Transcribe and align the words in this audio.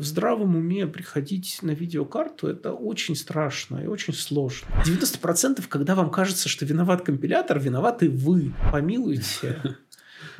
в 0.00 0.04
здравом 0.04 0.56
уме 0.56 0.86
приходить 0.86 1.58
на 1.60 1.72
видеокарту, 1.72 2.48
это 2.48 2.72
очень 2.72 3.14
страшно 3.14 3.84
и 3.84 3.86
очень 3.86 4.14
сложно. 4.14 4.66
90% 4.86 5.62
когда 5.68 5.94
вам 5.94 6.10
кажется, 6.10 6.48
что 6.48 6.64
виноват 6.64 7.02
компилятор, 7.02 7.58
виноваты 7.58 8.08
вы. 8.08 8.54
Помилуйте. 8.72 9.76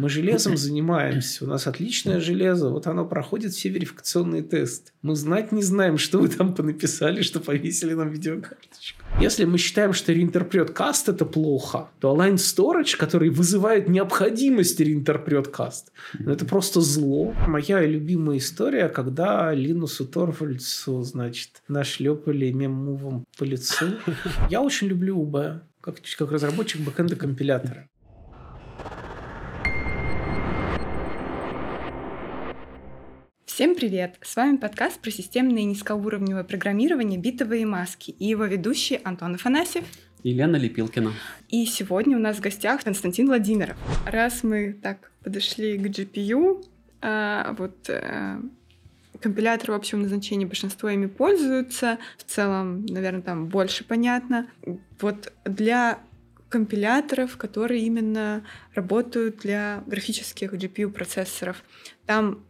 Мы 0.01 0.09
железом 0.09 0.57
занимаемся, 0.57 1.45
у 1.45 1.48
нас 1.48 1.67
отличное 1.67 2.21
железо, 2.21 2.71
вот 2.71 2.87
оно 2.87 3.05
проходит 3.05 3.53
все 3.53 3.69
верификационные 3.69 4.43
тесты. 4.43 4.93
Мы 5.03 5.14
знать 5.14 5.53
не 5.53 5.62
знаем, 5.62 5.99
что 5.99 6.19
вы 6.19 6.29
там 6.29 6.55
понаписали, 6.55 7.21
что 7.21 7.39
повесили 7.39 7.93
нам 7.93 8.09
видеокарточку. 8.09 9.03
Если 9.21 9.45
мы 9.45 9.59
считаем, 9.59 9.93
что 9.93 10.13
реинтерпрет 10.13 10.71
каст 10.71 11.11
это 11.11 11.27
плохо, 11.27 11.91
то 12.00 12.17
Align 12.17 12.36
Storage, 12.36 12.96
который 12.96 13.29
вызывает 13.29 13.89
необходимость 13.89 14.81
реинтерпрет 14.81 15.49
каст, 15.49 15.93
ну, 16.18 16.32
это 16.32 16.46
просто 16.46 16.81
зло. 16.81 17.35
Моя 17.46 17.85
любимая 17.85 18.39
история, 18.39 18.89
когда 18.89 19.53
Линусу 19.53 20.07
Торвальдсу, 20.07 21.03
значит, 21.03 21.62
нашлепали 21.68 22.51
мем-мувом 22.51 23.25
по 23.37 23.45
лицу. 23.45 23.87
Я 24.48 24.62
очень 24.62 24.87
люблю 24.87 25.23
UB, 25.23 25.61
как, 25.82 25.96
как 26.17 26.32
разработчик 26.32 26.81
бэкэнда 26.81 27.17
компилятора. 27.17 27.87
Всем 33.61 33.75
привет! 33.75 34.17
С 34.23 34.37
вами 34.37 34.56
подкаст 34.56 35.00
про 35.00 35.11
системное 35.11 35.61
и 35.61 35.64
низкоуровневое 35.67 36.45
программирование 36.45 37.20
«Битовые 37.20 37.67
маски» 37.67 38.11
и 38.11 38.25
его 38.25 38.47
ведущий 38.47 38.98
Антон 39.05 39.34
Афанасьев 39.34 39.84
и 40.23 40.33
Лена 40.33 40.56
Лепилкина. 40.56 41.12
И 41.51 41.67
сегодня 41.67 42.17
у 42.17 42.20
нас 42.20 42.39
в 42.39 42.41
гостях 42.41 42.83
Константин 42.83 43.27
Владимиров. 43.27 43.77
Раз 44.06 44.45
мы 44.45 44.73
так 44.73 45.12
подошли 45.23 45.77
к 45.77 45.83
GPU, 45.83 46.65
а, 47.03 47.55
вот 47.59 47.91
а, 47.91 48.41
компилятор 49.21 49.73
общего 49.73 49.99
назначения 49.99 50.47
большинство 50.47 50.89
ими 50.89 51.05
пользуются. 51.05 51.99
В 52.17 52.25
целом, 52.25 52.87
наверное, 52.87 53.21
там 53.21 53.49
больше 53.49 53.84
понятно. 53.84 54.49
Вот 55.03 55.34
для 55.45 55.99
компиляторов, 56.49 57.37
которые 57.37 57.83
именно 57.83 58.43
работают 58.75 59.41
для 59.41 59.84
графических 59.87 60.55
GPU-процессоров. 60.55 61.62
Там 62.06 62.43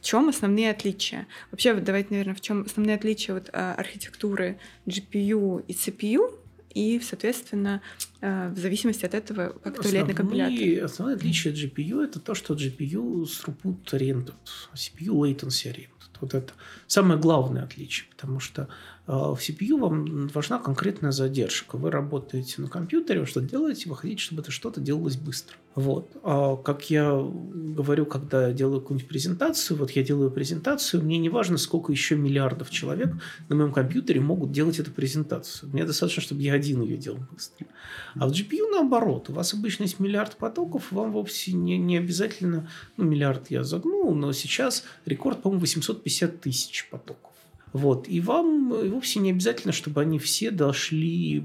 в 0.00 0.04
чем 0.04 0.28
основные 0.28 0.70
отличия? 0.70 1.26
Вообще, 1.50 1.74
вот 1.74 1.84
давайте, 1.84 2.08
наверное, 2.10 2.34
в 2.34 2.40
чем 2.40 2.62
основные 2.62 2.96
отличия 2.96 3.34
вот, 3.34 3.50
а, 3.52 3.74
архитектуры 3.74 4.58
GPU 4.86 5.64
и 5.66 5.72
CPU, 5.72 6.34
и, 6.74 7.00
соответственно, 7.00 7.82
а, 8.20 8.48
в 8.50 8.58
зависимости 8.58 9.04
от 9.04 9.14
этого, 9.14 9.50
как 9.62 9.78
это 9.78 9.88
влияет 9.88 10.08
на 10.08 10.14
компилятор. 10.14 10.84
Основное 10.84 11.16
отличие 11.16 11.52
GPU– 11.52 12.02
это 12.04 12.20
то, 12.20 12.34
что 12.34 12.54
GPU 12.54 13.24
throughput 13.24 13.84
oriented, 13.92 14.34
CPU 14.74 15.14
latency 15.14 15.70
oriented. 15.70 15.88
Вот 16.20 16.34
это 16.34 16.52
самое 16.86 17.18
главное 17.18 17.64
отличие, 17.64 18.08
потому 18.10 18.40
что 18.40 18.68
в 19.06 19.38
CPU 19.38 19.78
вам 19.78 20.28
важна 20.28 20.58
конкретная 20.58 21.10
задержка. 21.10 21.76
Вы 21.76 21.90
работаете 21.90 22.62
на 22.62 22.68
компьютере, 22.68 23.20
вы 23.20 23.26
что 23.26 23.40
делаете, 23.40 23.88
вы 23.88 23.96
хотите, 23.96 24.22
чтобы 24.22 24.42
это 24.42 24.50
что-то 24.50 24.80
делалось 24.80 25.16
быстро. 25.16 25.56
Вот. 25.74 26.16
А 26.22 26.56
как 26.56 26.90
я 26.90 27.12
говорю, 27.12 28.04
когда 28.04 28.48
я 28.48 28.52
делаю 28.52 28.80
какую-нибудь 28.80 29.08
презентацию, 29.08 29.76
вот 29.76 29.92
я 29.92 30.02
делаю 30.02 30.30
презентацию, 30.30 31.02
мне 31.02 31.18
не 31.18 31.28
важно, 31.28 31.58
сколько 31.58 31.92
еще 31.92 32.16
миллиардов 32.16 32.70
человек 32.70 33.14
на 33.48 33.56
моем 33.56 33.72
компьютере 33.72 34.20
могут 34.20 34.52
делать 34.52 34.78
эту 34.78 34.90
презентацию. 34.90 35.70
Мне 35.72 35.84
достаточно, 35.84 36.22
чтобы 36.22 36.42
я 36.42 36.54
один 36.54 36.82
ее 36.82 36.96
делал 36.96 37.20
быстро. 37.30 37.66
А 38.14 38.28
в 38.28 38.32
GPU 38.32 38.68
наоборот. 38.70 39.30
У 39.30 39.32
вас 39.32 39.54
обычно 39.54 39.84
есть 39.84 40.00
миллиард 40.00 40.36
потоков, 40.36 40.90
вам 40.90 41.12
вовсе 41.12 41.52
не, 41.52 41.78
не 41.78 41.98
обязательно, 41.98 42.68
ну, 42.96 43.04
миллиард 43.04 43.50
я 43.50 43.62
загнул, 43.62 44.14
но 44.14 44.32
сейчас 44.32 44.84
рекорд, 45.06 45.42
по-моему, 45.42 45.60
850 45.60 46.40
тысяч 46.40 46.88
потоков. 46.90 47.29
Вот. 47.72 48.08
И 48.08 48.20
вам 48.20 48.70
вовсе 48.90 49.20
не 49.20 49.30
обязательно, 49.30 49.72
чтобы 49.72 50.00
они 50.00 50.18
все 50.18 50.50
дошли 50.50 51.44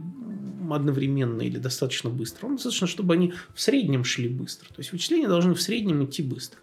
одновременно 0.71 1.43
или 1.43 1.57
достаточно 1.57 2.09
быстро. 2.09 2.47
Вам 2.47 2.55
достаточно, 2.55 2.87
чтобы 2.87 3.13
они 3.13 3.33
в 3.53 3.61
среднем 3.61 4.03
шли 4.03 4.27
быстро. 4.27 4.67
То 4.69 4.79
есть 4.79 4.91
вычисления 4.91 5.27
должны 5.27 5.53
в 5.53 5.61
среднем 5.61 6.03
идти 6.03 6.23
быстро. 6.23 6.59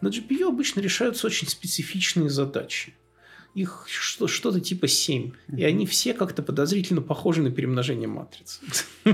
На 0.00 0.08
GPU 0.08 0.48
обычно 0.48 0.80
решаются 0.80 1.26
очень 1.26 1.48
специфичные 1.48 2.30
задачи. 2.30 2.94
Их 3.54 3.86
что-то 3.86 4.60
типа 4.60 4.88
7. 4.88 5.32
И 5.56 5.64
они 5.64 5.86
все 5.86 6.14
как-то 6.14 6.42
подозрительно 6.42 7.02
похожи 7.02 7.42
на 7.42 7.50
перемножение 7.50 8.08
матриц. 8.08 8.60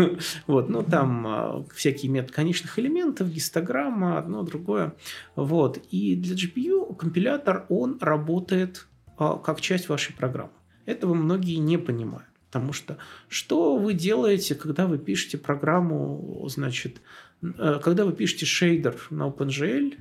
Вот, 0.46 0.68
ну, 0.68 0.82
там 0.82 1.26
а, 1.26 1.64
всякие 1.74 2.10
методы 2.10 2.32
конечных 2.34 2.78
элементов, 2.78 3.30
гистограмма, 3.30 4.18
одно, 4.18 4.42
другое. 4.42 4.94
Вот. 5.36 5.78
И 5.90 6.16
для 6.16 6.34
GPU 6.34 6.94
компилятор, 6.96 7.66
он 7.68 7.98
работает 8.00 8.86
а, 9.16 9.36
как 9.36 9.60
часть 9.60 9.88
вашей 9.88 10.14
программы. 10.14 10.52
Этого 10.86 11.14
многие 11.14 11.56
не 11.56 11.78
понимают. 11.78 12.26
Потому 12.46 12.72
что 12.72 12.98
что 13.28 13.76
вы 13.76 13.94
делаете, 13.94 14.56
когда 14.56 14.86
вы 14.86 14.98
пишете 14.98 15.38
программу, 15.38 16.44
значит, 16.48 17.00
э, 17.42 17.78
когда 17.80 18.04
вы 18.04 18.12
пишете 18.12 18.44
шейдер 18.44 18.96
на 19.10 19.28
OpenGL 19.28 19.96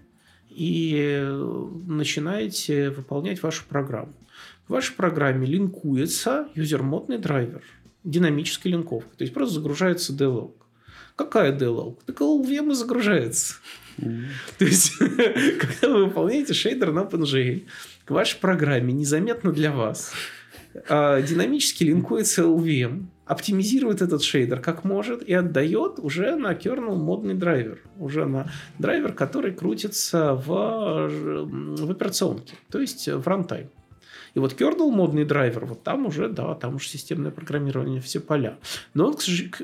и 0.49 1.29
начинаете 1.85 2.89
выполнять 2.89 3.43
вашу 3.43 3.65
программу. 3.67 4.13
В 4.67 4.71
вашей 4.71 4.95
программе 4.95 5.45
линкуется 5.45 6.49
юзермодный 6.55 7.19
драйвер– 7.19 7.61
динамической 8.03 8.71
линковкой. 8.71 9.17
То 9.17 9.23
есть 9.23 9.33
просто 9.33 9.55
загружается 9.55 10.13
DLL. 10.13 10.53
Какая 11.15 11.57
DLL? 11.57 11.97
Так 12.05 12.21
LVM 12.21 12.71
и 12.71 12.75
загружается. 12.75 13.55
То 13.97 14.65
есть, 14.65 14.97
когда 14.97 15.89
вы 15.89 16.05
выполняете 16.05 16.53
шейдер 16.53 16.91
на 16.91 17.01
OpenGL, 17.01 17.65
к 18.05 18.11
вашей 18.11 18.39
программе 18.39 18.93
незаметно 18.93 19.51
для 19.51 19.71
вас 19.71 20.13
а, 20.87 21.21
динамически 21.21 21.83
линкуется 21.83 22.43
LVM, 22.43 23.05
оптимизирует 23.25 24.01
этот 24.01 24.23
шейдер 24.23 24.59
как 24.59 24.83
может 24.83 25.21
и 25.21 25.33
отдает 25.33 25.99
уже 25.99 26.35
на 26.35 26.53
kernel 26.53 26.95
модный 26.95 27.33
драйвер. 27.35 27.81
Уже 27.97 28.25
на 28.25 28.51
драйвер, 28.77 29.13
который 29.13 29.51
крутится 29.51 30.33
в, 30.33 31.07
в 31.09 31.91
операционке, 31.91 32.55
то 32.71 32.79
есть 32.79 33.07
в 33.07 33.27
рантайм. 33.27 33.69
И 34.33 34.39
вот 34.39 34.59
kernel 34.59 34.89
модный 34.91 35.25
драйвер, 35.25 35.65
вот 35.65 35.83
там 35.83 36.05
уже, 36.05 36.29
да, 36.29 36.55
там 36.55 36.75
уже 36.75 36.87
системное 36.87 37.31
программирование, 37.31 38.01
все 38.01 38.19
поля. 38.19 38.57
Но 38.93 39.07
он, 39.07 39.17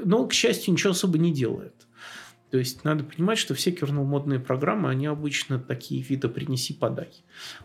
но 0.03 0.27
к 0.27 0.33
счастью, 0.33 0.73
ничего 0.73 0.91
особо 0.91 1.17
не 1.17 1.33
делает. 1.33 1.73
То 2.51 2.59
есть 2.59 2.83
надо 2.83 3.03
понимать, 3.03 3.37
что 3.37 3.53
все 3.53 3.71
kernel 3.71 4.03
модные 4.03 4.39
программы, 4.39 4.89
они 4.89 5.07
обычно 5.07 5.59
такие 5.59 6.01
виды 6.01 6.29
принеси-подай. 6.29 7.09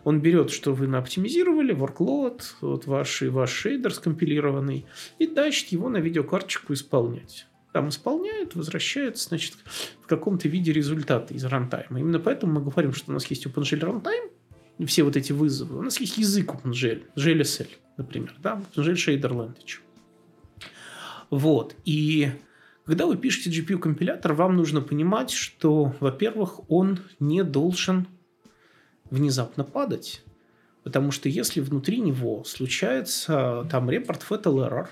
Он 0.03 0.19
берет, 0.19 0.51
что 0.51 0.73
вы 0.73 0.87
наоптимизировали, 0.87 1.73
workload, 1.75 2.41
вот 2.61 2.87
ваш, 2.87 3.21
ваш 3.21 3.51
шейдер 3.51 3.93
скомпилированный, 3.93 4.85
и 5.19 5.27
тащит 5.27 5.69
его 5.69 5.89
на 5.89 5.97
видеокарточку 5.97 6.73
исполнять 6.73 7.47
там 7.71 7.89
исполняет, 7.89 8.55
возвращается, 8.55 9.29
значит, 9.29 9.55
в 10.01 10.07
каком-то 10.07 10.47
виде 10.47 10.71
результаты 10.73 11.35
из 11.35 11.45
рантайма. 11.45 11.99
Именно 11.99 12.19
поэтому 12.19 12.59
мы 12.59 12.69
говорим, 12.69 12.93
что 12.93 13.11
у 13.11 13.13
нас 13.13 13.25
есть 13.27 13.45
OpenGL 13.45 13.79
runtime, 13.79 14.29
все 14.85 15.03
вот 15.03 15.15
эти 15.15 15.31
вызовы. 15.31 15.77
У 15.77 15.81
нас 15.81 15.99
есть 15.99 16.17
язык 16.17 16.51
OpenGL, 16.51 17.03
GLSL, 17.15 17.67
например, 17.97 18.35
да, 18.39 18.61
OpenGL 18.75 18.93
Shader. 18.93 19.55
Вот, 21.29 21.75
и 21.85 22.31
когда 22.85 23.05
вы 23.05 23.15
пишете 23.15 23.49
GPU-компилятор, 23.49 24.33
вам 24.33 24.55
нужно 24.57 24.81
понимать, 24.81 25.31
что, 25.31 25.95
во-первых, 25.99 26.69
он 26.69 26.99
не 27.19 27.43
должен 27.43 28.07
внезапно 29.09 29.63
падать. 29.63 30.23
Потому 30.83 31.11
что 31.11 31.29
если 31.29 31.61
внутри 31.61 31.99
него 31.99 32.43
случается 32.43 33.67
там 33.69 33.89
репорт 33.89 34.25
Fatal 34.27 34.67
Error, 34.67 34.87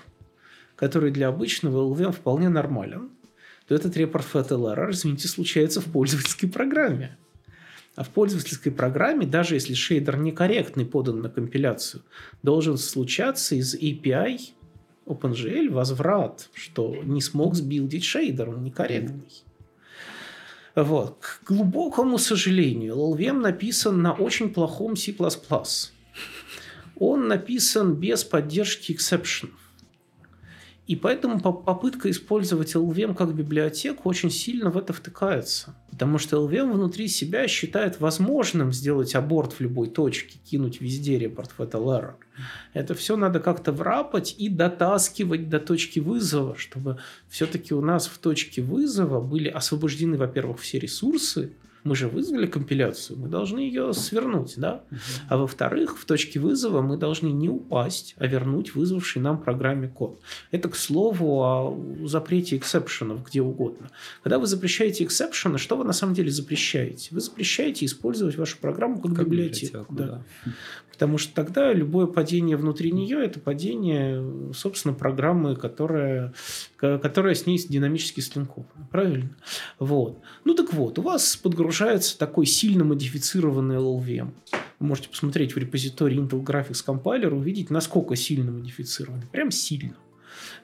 который 0.76 1.10
для 1.10 1.28
обычного 1.28 1.92
LVM 1.92 2.12
вполне 2.12 2.48
нормален, 2.48 3.10
то 3.66 3.74
этот 3.74 3.96
репорт 3.96 4.24
Fatal 4.32 4.74
Error, 4.74 4.92
извините, 4.92 5.26
случается 5.28 5.80
в 5.80 5.86
пользовательской 5.86 6.48
программе. 6.48 7.18
А 7.96 8.04
в 8.04 8.10
пользовательской 8.10 8.72
программе, 8.72 9.26
даже 9.26 9.56
если 9.56 9.74
шейдер 9.74 10.16
некорректный 10.18 10.86
подан 10.86 11.20
на 11.20 11.28
компиляцию, 11.28 12.02
должен 12.42 12.78
случаться 12.78 13.54
из 13.56 13.74
API 13.74 14.38
OpenGL 15.06 15.70
возврат, 15.70 16.48
что 16.54 16.94
не 17.02 17.20
смог 17.20 17.56
сбилдить 17.56 18.04
шейдер, 18.04 18.50
он 18.50 18.62
некорректный. 18.62 19.44
Вот. 20.76 21.18
К 21.44 21.48
глубокому 21.48 22.16
сожалению, 22.18 22.94
LLVM 22.94 23.40
написан 23.40 24.02
на 24.02 24.12
очень 24.12 24.50
плохом 24.50 24.96
C++. 24.96 25.14
Он 26.96 27.28
написан 27.28 27.94
без 27.94 28.24
поддержки 28.24 28.92
эксепшенов. 28.92 29.58
И 30.90 30.96
поэтому 30.96 31.38
попытка 31.38 32.10
использовать 32.10 32.74
LVM 32.74 33.14
как 33.14 33.32
библиотеку 33.32 34.08
очень 34.08 34.28
сильно 34.28 34.70
в 34.70 34.76
это 34.76 34.92
втыкается. 34.92 35.76
Потому 35.92 36.18
что 36.18 36.44
LVM 36.44 36.72
внутри 36.72 37.06
себя 37.06 37.46
считает 37.46 38.00
возможным 38.00 38.72
сделать 38.72 39.14
аборт 39.14 39.52
в 39.52 39.60
любой 39.60 39.88
точке, 39.88 40.40
кинуть 40.44 40.80
везде 40.80 41.16
репорт 41.16 41.52
в 41.56 41.60
error. 41.62 42.14
Это 42.72 42.94
все 42.94 43.14
надо 43.14 43.38
как-то 43.38 43.70
врапать 43.70 44.34
и 44.36 44.48
дотаскивать 44.48 45.48
до 45.48 45.60
точки 45.60 46.00
вызова, 46.00 46.56
чтобы 46.56 46.98
все-таки 47.28 47.72
у 47.72 47.80
нас 47.80 48.08
в 48.08 48.18
точке 48.18 48.60
вызова 48.60 49.20
были 49.20 49.48
освобождены, 49.48 50.18
во-первых, 50.18 50.58
все 50.58 50.80
ресурсы, 50.80 51.52
Мы 51.84 51.96
же 51.96 52.08
вызвали 52.08 52.46
компиляцию, 52.46 53.18
мы 53.18 53.28
должны 53.28 53.60
ее 53.60 53.92
свернуть, 53.92 54.54
да? 54.56 54.84
А 55.28 55.36
во-вторых, 55.36 55.98
в 55.98 56.04
точке 56.04 56.38
вызова 56.38 56.82
мы 56.82 56.96
должны 56.96 57.28
не 57.28 57.48
упасть, 57.48 58.14
а 58.18 58.26
вернуть 58.26 58.74
вызвавший 58.74 59.22
нам 59.22 59.40
программе 59.42 59.88
код. 59.88 60.20
Это, 60.50 60.68
к 60.68 60.76
слову, 60.76 61.42
о 61.42 61.78
запрете 62.04 62.56
эксепшенов 62.56 63.24
где 63.26 63.40
угодно. 63.40 63.90
Когда 64.22 64.38
вы 64.38 64.46
запрещаете 64.46 65.04
эксепшены, 65.04 65.58
что 65.58 65.76
вы 65.76 65.84
на 65.84 65.92
самом 65.92 66.14
деле 66.14 66.30
запрещаете? 66.30 67.08
Вы 67.12 67.20
запрещаете 67.20 67.86
использовать 67.86 68.36
вашу 68.36 68.58
программу 68.58 69.00
как, 69.00 69.14
как 69.14 69.26
библиотеку. 69.26 69.86
библиотеку 69.90 69.94
да. 69.94 70.06
Да. 70.06 70.52
Потому 71.00 71.16
что 71.16 71.34
тогда 71.34 71.72
любое 71.72 72.04
падение 72.04 72.58
внутри 72.58 72.92
нее– 72.92 73.24
это 73.24 73.40
падение, 73.40 74.52
собственно, 74.52 74.92
программы, 74.92 75.56
которая, 75.56 76.34
которая 76.76 77.34
с 77.34 77.46
ней 77.46 77.58
динамически 77.58 78.20
слинкована. 78.20 78.86
Правильно? 78.90 79.30
Вот. 79.78 80.20
Ну 80.44 80.54
так 80.54 80.74
вот, 80.74 80.98
у 80.98 81.02
вас 81.02 81.38
подгружается 81.38 82.18
такой 82.18 82.44
сильно 82.44 82.84
модифицированный 82.84 83.76
LLVM. 83.76 84.34
Вы 84.78 84.86
можете 84.86 85.08
посмотреть 85.08 85.54
в 85.54 85.56
репозитории 85.56 86.18
Intel 86.18 86.44
Graphics 86.44 86.84
Compiler, 86.86 87.30
увидеть, 87.30 87.70
насколько 87.70 88.14
сильно 88.14 88.52
модифицированный. 88.52 89.26
Прям 89.32 89.50
сильно. 89.50 89.96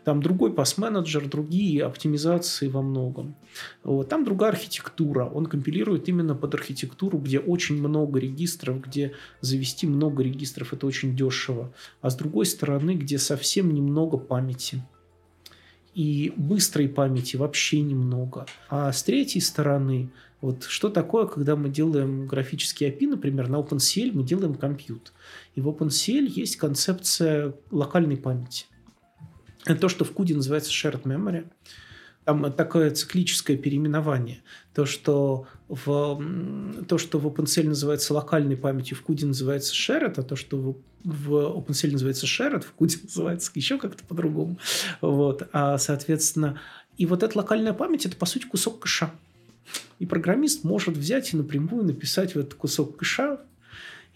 Там 0.06 0.22
другой 0.22 0.52
пас-менеджер, 0.52 1.28
другие 1.28 1.82
оптимизации 1.82 2.68
во 2.68 2.80
многом. 2.80 3.34
Вот. 3.82 4.08
Там 4.08 4.24
другая 4.24 4.52
архитектура. 4.52 5.24
Он 5.24 5.46
компилирует 5.46 6.08
именно 6.08 6.36
под 6.36 6.54
архитектуру, 6.54 7.18
где 7.18 7.40
очень 7.40 7.80
много 7.80 8.20
регистров, 8.20 8.80
где 8.80 9.14
завести 9.40 9.84
много 9.88 10.22
регистров 10.22 10.72
это 10.72 10.86
очень 10.86 11.16
дешево. 11.16 11.74
А 12.02 12.10
с 12.10 12.14
другой 12.14 12.46
стороны, 12.46 12.94
где 12.94 13.18
совсем 13.18 13.74
немного 13.74 14.16
памяти 14.16 14.80
и 15.96 16.32
быстрой 16.36 16.88
памяти 16.88 17.34
вообще 17.34 17.80
немного. 17.80 18.46
А 18.68 18.92
с 18.92 19.02
третьей 19.02 19.40
стороны, 19.40 20.12
вот 20.40 20.62
что 20.62 20.88
такое, 20.88 21.26
когда 21.26 21.56
мы 21.56 21.68
делаем 21.68 22.28
графический 22.28 22.88
API, 22.88 23.08
например, 23.08 23.48
на 23.48 23.56
OpenCL 23.56 24.12
мы 24.12 24.22
делаем 24.22 24.54
компьют. 24.54 25.12
И 25.56 25.60
в 25.60 25.68
OpenCL 25.68 26.28
есть 26.28 26.58
концепция 26.58 27.54
локальной 27.72 28.16
памяти. 28.16 28.66
То, 29.74 29.88
что 29.88 30.04
в 30.04 30.12
CUDE 30.12 30.36
называется 30.36 30.70
shared 30.70 31.02
memory. 31.02 31.46
Там 32.24 32.52
такое 32.52 32.90
циклическое 32.90 33.56
переименование. 33.56 34.42
То, 34.74 34.84
что 34.84 35.46
в, 35.68 36.20
то, 36.88 36.98
что 36.98 37.18
в 37.18 37.26
OpenCL 37.26 37.68
называется 37.68 38.14
локальной 38.14 38.56
памятью, 38.56 38.96
в 38.96 39.08
CUDE 39.08 39.26
называется 39.26 39.74
shared, 39.74 40.14
а 40.16 40.22
то, 40.22 40.34
что 40.34 40.56
в, 40.56 40.76
в 41.04 41.32
OpenCL 41.58 41.92
называется 41.92 42.26
shared, 42.26 42.64
в 42.64 42.80
CUDE 42.80 42.98
называется 43.04 43.50
еще 43.54 43.78
как-то 43.78 44.02
по-другому. 44.04 44.58
Вот. 45.00 45.48
А, 45.52 45.78
соответственно, 45.78 46.60
и 46.98 47.06
вот 47.06 47.22
эта 47.22 47.38
локальная 47.38 47.72
память– 47.72 48.06
это, 48.06 48.16
по 48.16 48.26
сути, 48.26 48.46
кусок 48.46 48.80
кэша. 48.80 49.12
И 49.98 50.06
программист 50.06 50.64
может 50.64 50.96
взять 50.96 51.32
и 51.32 51.36
напрямую 51.36 51.84
написать 51.84 52.34
в 52.34 52.38
этот 52.38 52.54
кусок 52.54 52.96
кэша 52.96 53.40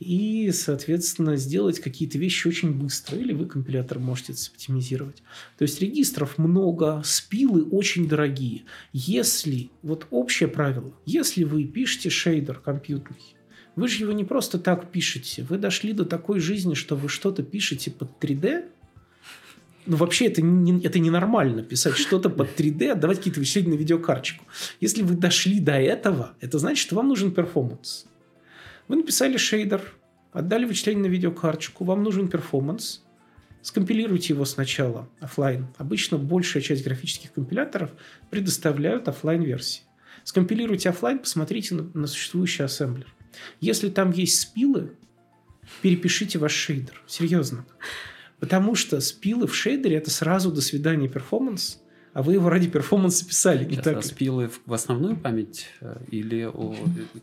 и, 0.01 0.51
соответственно, 0.51 1.37
сделать 1.37 1.79
какие-то 1.79 2.17
вещи 2.17 2.49
очень 2.49 2.73
быстро. 2.73 3.19
Или 3.19 3.35
вы 3.35 3.45
компилятор 3.45 3.99
можете 3.99 4.33
оптимизировать. 4.33 5.23
То 5.59 5.63
есть 5.63 5.81
регистров 5.81 6.39
много, 6.39 7.03
спилы 7.05 7.65
очень 7.65 8.09
дорогие. 8.09 8.63
Если, 8.95 9.71
вот 9.83 10.07
общее 10.11 10.49
правило, 10.49 10.95
если 11.05 11.45
вы 11.45 11.65
пишете 11.65 12.09
шейдер 12.09 12.59
компьютерный, 12.59 13.37
вы 13.77 13.89
же 13.89 14.03
его 14.03 14.13
не 14.13 14.25
просто 14.25 14.59
так 14.59 14.91
пишете. 14.91 15.45
Вы 15.49 15.59
дошли 15.59 15.93
до 15.93 16.07
такой 16.07 16.41
жизни, 16.41 16.73
что 16.73 16.97
вы 16.97 17.11
что-то 17.11 17.43
пишете 17.43 17.91
под 17.91 18.09
3D, 18.23 18.65
ну, 19.87 19.97
вообще 19.97 20.27
это, 20.27 20.41
не, 20.41 20.83
это 20.83 20.99
ненормально, 20.99 21.63
писать 21.63 21.97
что-то 21.97 22.31
под 22.31 22.59
3D, 22.59 22.91
отдавать 22.91 23.19
какие-то 23.19 23.41
вычисления 23.41 23.71
на 23.71 23.75
видеокарточку. 23.75 24.45
Если 24.81 25.03
вы 25.03 25.15
дошли 25.15 25.59
до 25.61 25.73
этого, 25.73 26.35
это 26.41 26.59
значит, 26.59 26.79
что 26.79 26.97
вам 26.97 27.09
нужен 27.09 27.33
performance. 27.33 28.07
Вы 28.91 28.97
написали 28.97 29.37
шейдер, 29.37 29.83
отдали 30.33 30.65
вычисление 30.65 31.05
на 31.05 31.07
видеокарточку, 31.07 31.85
вам 31.85 32.03
нужен 32.03 32.27
performance, 32.27 33.05
скомпилируйте 33.63 34.35
его 34.35 34.45
сначала 34.45 35.09
офлайн. 35.21 35.69
Обычно 35.79 36.19
большая 36.19 36.61
часть 36.61 36.83
графических 36.83 37.33
компиляторов 37.33 37.93
предоставляют 38.31 39.07
офлайн 39.07 39.43
версии. 39.43 39.83
Скомпилируйте 40.25 40.89
офлайн, 40.89 41.21
посмотрите 41.21 41.77
на, 41.77 41.85
на 41.95 42.09
существующий 42.09 42.65
ассемблер. 42.65 43.07
Если 43.61 43.91
там 43.91 44.11
есть 44.11 44.41
spill 44.41 44.81
ы, 44.81 44.97
перепишите 45.83 46.41
ваш 46.41 46.53
шейдер. 46.53 47.01
Серьезно. 47.07 47.67
Потому 48.41 48.75
что 48.75 49.01
спилы 49.01 49.47
в 49.47 49.55
шейдере 49.55 49.99
это 49.99 50.11
сразу 50.11 50.51
до 50.51 50.63
свидания 50.63 51.09
performance 51.09 51.81
а 52.13 52.23
вы 52.23 52.35
его 52.35 52.49
ради 52.49 52.69
performance 52.69 53.22
а 53.22 53.27
писали, 53.27 53.65
не 53.65 53.73
Сейчас, 53.73 53.85
так 53.85 53.97
а 53.99 54.03
спилы 54.03 54.51
в 54.67 54.73
основную 54.73 55.17
память 55.17 55.67
э, 55.81 55.97
или 56.11 56.45
о, 56.45 56.75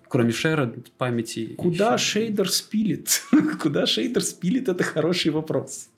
кроме 0.08 0.32
shared 0.32 0.74
памяти? 0.98 1.56
Куда 1.58 1.96
еще... 1.96 2.06
шейдер 2.06 2.50
спилит? 2.50 3.24
Куда 3.62 3.86
шейдер 3.86 4.24
спилит, 4.24 4.70
это 4.70 4.84
хороший 4.84 5.32
вопрос. 5.32 5.90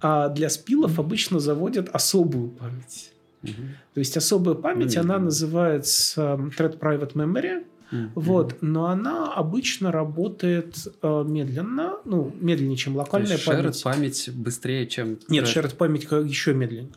А 0.00 0.28
для 0.28 0.50
спилов 0.50 0.98
обычно 1.00 1.40
заводят 1.40 1.88
особую 1.88 2.50
память. 2.50 3.12
Угу. 3.42 3.52
То 3.94 3.98
есть 3.98 4.16
особая 4.16 4.54
память, 4.54 4.94
ну, 4.94 5.00
она 5.00 5.18
называется 5.18 6.38
Thread 6.56 6.78
Private 6.78 7.14
Memory. 7.14 7.64
Mm-hmm. 7.92 8.10
Вот, 8.14 8.56
но 8.62 8.86
она 8.86 9.34
обычно 9.34 9.92
работает 9.92 10.76
э, 11.02 11.24
медленно, 11.28 11.98
ну, 12.06 12.34
медленнее, 12.40 12.78
чем 12.78 12.96
локальная 12.96 13.26
То 13.26 13.34
есть 13.34 13.44
память. 13.44 13.82
память 13.82 14.30
быстрее, 14.32 14.86
чем... 14.86 15.18
Нет, 15.28 15.44
shared 15.44 15.76
память 15.76 16.04
еще 16.04 16.54
медленнее. 16.54 16.88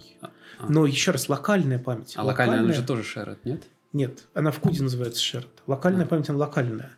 А. 0.60 0.68
Но 0.70 0.86
еще 0.86 1.12
раз, 1.12 1.30
локальная 1.30 1.80
память. 1.80 2.14
А 2.16 2.24
локальная, 2.24 2.58
локальная... 2.58 2.74
она 2.74 2.82
же 2.82 2.88
тоже 2.88 3.04
shared, 3.04 3.38
нет? 3.44 3.64
Нет, 3.94 4.26
она 4.34 4.52
в 4.52 4.62
CUDE 4.62 4.84
называется 4.84 5.22
shared. 5.22 5.48
Локальная 5.68 6.06
а. 6.06 6.08
память, 6.08 6.30
она 6.30 6.40
локальная. 6.40 6.92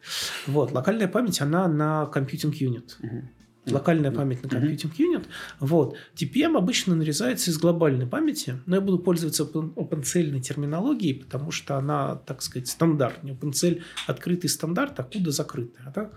Вот, 0.47 0.71
локальная 0.71 1.07
память, 1.07 1.41
она 1.41 1.67
на 1.67 2.09
computing 2.13 2.51
unit. 2.51 2.93
Угу. 3.01 3.29
Локальная 3.71 4.11
память 4.11 4.43
на 4.43 4.47
computing 4.47 4.91
unit. 4.97 5.25
Вот. 5.59 5.95
TPM 6.15 6.57
обычно 6.57 6.95
нарезается 6.95 7.51
из 7.51 7.57
глобальной 7.57 8.07
памяти, 8.07 8.59
но 8.65 8.77
я 8.77 8.81
буду 8.81 8.99
пользоваться 8.99 9.43
OpenCL 9.43 10.39
терминологией, 10.39 11.15
потому 11.15 11.51
что 11.51 11.77
она, 11.77 12.15
так 12.15 12.41
сказать, 12.41 12.67
стандартная. 12.67 13.33
OpenCL– 13.33 13.81
открытый 14.07 14.49
стандарт, 14.49 14.99
а 14.99 15.03
CUDA– 15.03 15.29
закрытая. 15.31 15.91
Да? 15.93 16.09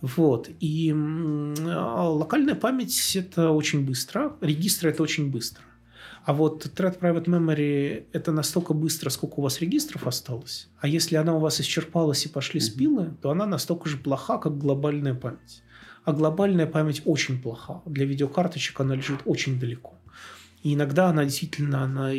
Вот. 0.00 0.50
И 0.60 0.94
а, 0.94 2.08
локальная 2.08 2.54
память– 2.54 3.12
это 3.16 3.50
очень 3.50 3.86
быстро, 3.86 4.36
регистры– 4.40 4.90
это 4.90 5.02
очень 5.02 5.30
быстро. 5.30 5.64
А 6.30 6.32
вот 6.32 6.64
Thread 6.64 7.00
Private 7.00 7.24
Memory– 7.24 8.04
это 8.12 8.30
настолько 8.30 8.72
быстро, 8.72 9.10
сколько 9.10 9.40
у 9.40 9.42
вас 9.42 9.60
регистров 9.60 10.06
осталось. 10.06 10.68
А 10.78 10.86
если 10.86 11.16
она 11.16 11.34
у 11.34 11.40
вас 11.40 11.60
исчерпалась 11.60 12.24
и 12.24 12.28
пошли 12.28 12.60
спилы, 12.60 13.16
то 13.20 13.30
она 13.30 13.46
настолько 13.46 13.88
же 13.88 13.96
плоха, 13.96 14.38
как 14.38 14.56
глобальная 14.56 15.14
память. 15.14 15.64
А 16.04 16.12
глобальная 16.12 16.66
память 16.66 17.02
очень 17.04 17.42
плоха. 17.42 17.82
Для 17.84 18.04
видеокарточек 18.06 18.78
она 18.78 18.94
лежит 18.94 19.22
очень 19.24 19.58
далеко. 19.58 19.98
И 20.62 20.74
иногда 20.74 21.08
она 21.08 21.24
действительно, 21.24 21.82
она, 21.82 22.12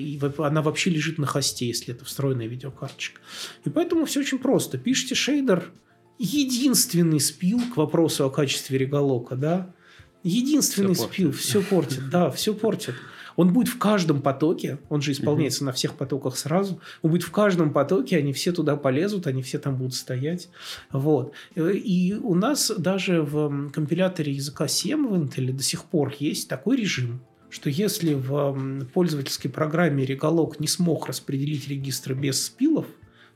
она 0.45 0.61
вообще 0.61 0.89
лежит 0.89 1.17
на 1.17 1.25
хосте, 1.25 1.67
если 1.67 1.93
это 1.93 2.03
встроенная 2.03 2.47
видеокарточка. 2.47 3.21
И 3.63 3.69
поэтому 3.69 4.03
все 4.03 4.19
очень 4.19 4.39
просто. 4.39 4.77
Пишите 4.77 5.15
шейдер, 5.15 5.71
единственный 6.19 7.21
спил 7.21 7.61
к 7.73 7.77
вопросу 7.77 8.25
о 8.25 8.29
качестве 8.29 8.77
реголока, 8.77 9.37
да? 9.37 9.73
Единственный 10.21 10.95
все 10.95 11.07
спил, 11.07 11.31
все 11.31 11.61
портит, 11.61 12.09
да, 12.09 12.29
все 12.29 12.53
портит. 12.53 12.95
Он 13.35 13.53
будет 13.53 13.67
в 13.67 13.77
каждом 13.77 14.21
потоке, 14.21 14.79
он 14.89 15.01
же 15.01 15.11
исполняется 15.11 15.63
mm-hmm. 15.63 15.67
на 15.67 15.71
всех 15.71 15.95
потоках 15.95 16.37
сразу, 16.37 16.79
он 17.01 17.11
будет 17.11 17.23
в 17.23 17.31
каждом 17.31 17.71
потоке, 17.71 18.17
они 18.17 18.33
все 18.33 18.51
туда 18.51 18.75
полезут, 18.75 19.27
они 19.27 19.41
все 19.41 19.59
там 19.59 19.77
будут 19.77 19.93
стоять. 19.93 20.49
Вот. 20.91 21.33
И 21.55 22.17
у 22.21 22.35
нас 22.35 22.71
даже 22.77 23.21
в 23.21 23.69
компиляторе 23.71 24.31
языка 24.31 24.67
7 24.67 25.07
в 25.07 25.13
Intel 25.13 25.51
до 25.51 25.63
сих 25.63 25.85
пор 25.85 26.13
есть 26.19 26.47
такой 26.49 26.77
режим, 26.77 27.21
что 27.49 27.69
если 27.69 28.13
в 28.13 28.85
пользовательской 28.93 29.51
программе 29.51 30.05
Реголог 30.05 30.59
не 30.59 30.67
смог 30.67 31.07
распределить 31.07 31.67
регистры 31.67 32.15
без 32.15 32.45
спилов, 32.45 32.85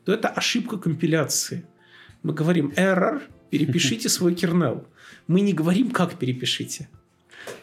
то 0.05 0.13
это 0.13 0.29
ошибка 0.29 0.77
компиляции. 0.77 1.65
Мы 2.23 2.33
говорим 2.33 2.71
error, 2.75 3.21
перепишите 3.49 4.09
свой 4.09 4.33
кернел. 4.35 4.87
Мы 5.27 5.41
не 5.41 5.53
говорим, 5.53 5.91
как 5.91 6.15
перепишите. 6.15 6.87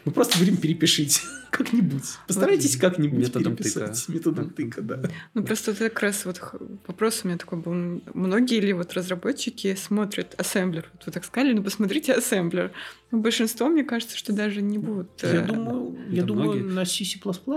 Мы 0.05 0.11
просто 0.11 0.37
говорим 0.37 0.57
перепишите 0.57 1.21
как-нибудь. 1.51 2.03
Постарайтесь 2.27 2.77
как-нибудь 2.77 3.19
методом 3.19 3.55
переписать. 3.55 4.05
Тыка. 4.05 4.11
Методом 4.11 4.49
тыка, 4.49 4.81
да. 4.81 5.01
Ну, 5.33 5.43
просто 5.43 5.71
это 5.71 5.89
как 5.89 6.01
раз 6.01 6.25
вот 6.25 6.41
вопрос 6.87 7.21
у 7.23 7.27
меня 7.27 7.37
такой 7.37 7.59
был. 7.59 8.01
Многие 8.13 8.59
ли 8.59 8.73
вот 8.73 8.93
разработчики 8.93 9.75
смотрят 9.75 10.35
ассемблер? 10.37 10.89
Вот 10.93 11.05
вы 11.05 11.11
так 11.11 11.23
сказали, 11.23 11.53
ну, 11.53 11.63
посмотрите 11.63 12.13
ассемблер. 12.13 12.71
Ну, 13.11 13.21
большинство, 13.21 13.69
мне 13.69 13.83
кажется, 13.83 14.17
что 14.17 14.33
даже 14.33 14.61
не 14.61 14.77
будут. 14.77 15.09
Я 15.21 15.43
э, 15.43 15.45
думаю, 15.45 15.97
я 16.09 16.23
думаю 16.23 16.63
на 16.63 16.85
C++ 16.85 17.05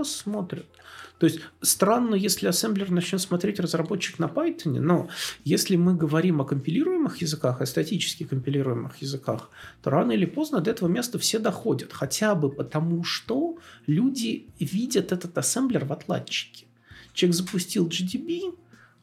смотрят. 0.03 0.65
То 1.19 1.25
есть 1.25 1.39
странно, 1.61 2.15
если 2.15 2.47
ассемблер 2.47 2.91
начнет 2.91 3.21
смотреть 3.21 3.59
разработчик 3.59 4.19
на 4.19 4.25
Python, 4.25 4.79
но 4.79 5.09
если 5.43 5.75
мы 5.75 5.95
говорим 5.95 6.41
о 6.41 6.45
компилируемых 6.45 7.21
языках, 7.21 7.61
о 7.61 7.65
статически 7.65 8.23
компилируемых 8.23 9.01
языках, 9.01 9.49
то 9.81 9.89
рано 9.89 10.11
или 10.11 10.25
поздно 10.25 10.61
до 10.61 10.71
этого 10.71 10.87
места 10.87 11.17
все 11.17 11.39
доходят. 11.39 11.91
Хотя 11.91 12.35
бы 12.37 12.49
потому, 12.49 13.03
что 13.03 13.57
люди 13.85 14.47
видят 14.59 15.11
этот 15.11 15.37
ассемблер 15.37 15.85
в 15.85 15.91
отладчике. 15.91 16.65
Человек 17.13 17.35
запустил 17.35 17.87
GDB, 17.87 18.53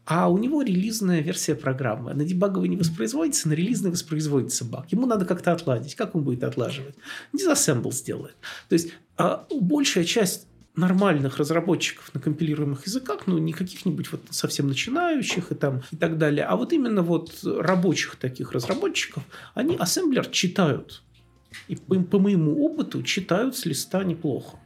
а 0.07 0.31
у 0.31 0.38
него 0.38 0.62
релизная 0.62 1.21
версия 1.21 1.55
программы. 1.55 2.14
На 2.14 2.25
дебаговой 2.25 2.69
не 2.69 2.76
воспроизводится, 2.76 3.49
на 3.49 3.55
релизной 3.55 3.91
воспроизводится 3.91 4.64
баг. 4.64 4.93
Ему 4.93 5.07
надо 5.07 5.25
как-то 5.25 5.53
отладить. 5.53 5.95
Как 5.95 6.14
он 6.14 6.25
будет 6.25 6.45
отлаживать? 6.45 6.95
Disassemble 7.35 7.93
сделает. 7.93 8.37
То 8.69 8.75
есть 8.75 8.93
а, 9.17 9.47
большая 9.50 10.05
часть 10.05 10.47
нормальных 10.76 11.38
разработчиков 11.38 12.12
на 12.14 12.21
компилируемых 12.21 12.87
языках, 12.87 13.26
ну, 13.26 13.38
не 13.38 13.53
каких-нибудь 13.53 14.11
вот 14.11 14.23
совсем 14.31 14.67
начинающих 14.67 15.53
и 15.53 15.55
там 15.55 15.83
и 15.93 15.97
так 15.97 16.19
далее, 16.19 16.45
а 16.45 16.57
вот 16.57 16.73
именно 16.73 17.03
вот 17.03 17.33
рабочих 17.45 18.17
таких 18.17 18.53
разработчиков, 18.53 19.23
они 19.55 19.76
ассемблер 19.76 20.26
читают. 20.26 21.03
И 21.69 21.77
по, 21.77 21.95
по 22.01 22.19
моему 22.19 22.65
опыту 22.65 23.03
читают 23.03 23.57
с 23.57 23.67
листа 23.67 24.05
неплохо. 24.05 24.59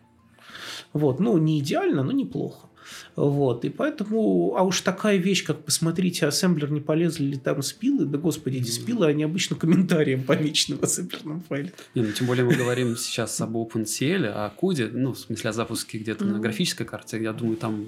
Вот, 0.93 1.21
ну, 1.21 1.37
не 1.39 1.61
идеально, 1.61 2.03
но 2.03 2.13
неплохо. 2.13 2.69
Вот, 3.17 3.65
и 3.65 3.69
поэтому, 3.69 4.55
а 4.57 4.63
уж 4.63 4.81
такая 4.81 5.17
вещь, 5.17 5.45
как 5.45 5.65
посмотрите, 5.65 6.27
ассемблер 6.27 6.71
не 6.71 6.81
полезли 6.81 7.25
ли 7.25 7.37
там 7.37 7.63
спилы, 7.63 8.07
да 8.07 8.17
господи, 8.19 8.59
эти 8.59 8.71
спилы, 8.71 9.07
они 9.07 9.25
обычно 9.25 9.57
комментарием 9.57 10.23
помечены 10.23 10.79
в 10.79 10.83
ассемблерном 10.85 11.43
файле. 11.43 11.73
Не, 11.95 12.03
ну, 12.03 12.13
тем 12.13 12.27
более 12.27 12.45
мы 12.45 12.55
говорим 12.55 12.97
сейчас 12.97 13.41
об 13.41 13.57
OpenCL, 13.57 14.27
о 14.27 14.53
CUDE, 14.59 14.91
ну, 14.93 15.13
в 15.13 15.19
смысле 15.19 15.51
о 15.51 15.53
запуске 15.53 15.99
где-то 15.99 16.25
на 16.25 16.39
графической 16.39 16.87
карте, 16.87 17.21
я 17.23 17.33
думаю, 17.33 17.57
там 17.57 17.85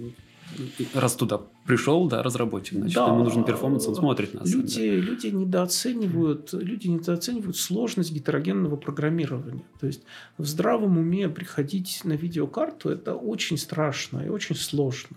раз 0.94 1.14
туда 1.14 1.40
пришел, 1.66 2.08
да, 2.08 2.22
разработчик, 2.22 2.78
значит, 2.78 2.94
да, 2.94 3.06
ему 3.06 3.24
нужен 3.24 3.44
перформанс, 3.44 3.86
он 3.86 3.94
смотрит 3.94 4.34
нас. 4.34 4.48
Люди, 4.48 4.90
да. 4.90 4.96
люди 4.96 5.26
недооценивают, 5.28 6.52
люди 6.52 6.88
недооценивают 6.88 7.56
сложность 7.56 8.12
гетерогенного 8.12 8.76
программирования. 8.76 9.64
То 9.80 9.86
есть 9.86 10.02
в 10.38 10.46
здравом 10.46 10.98
уме 10.98 11.28
приходить 11.28 12.00
на 12.04 12.12
видеокарту 12.12 12.90
это 12.90 13.14
очень 13.14 13.58
страшно 13.58 14.20
и 14.20 14.28
очень 14.28 14.56
сложно. 14.56 15.16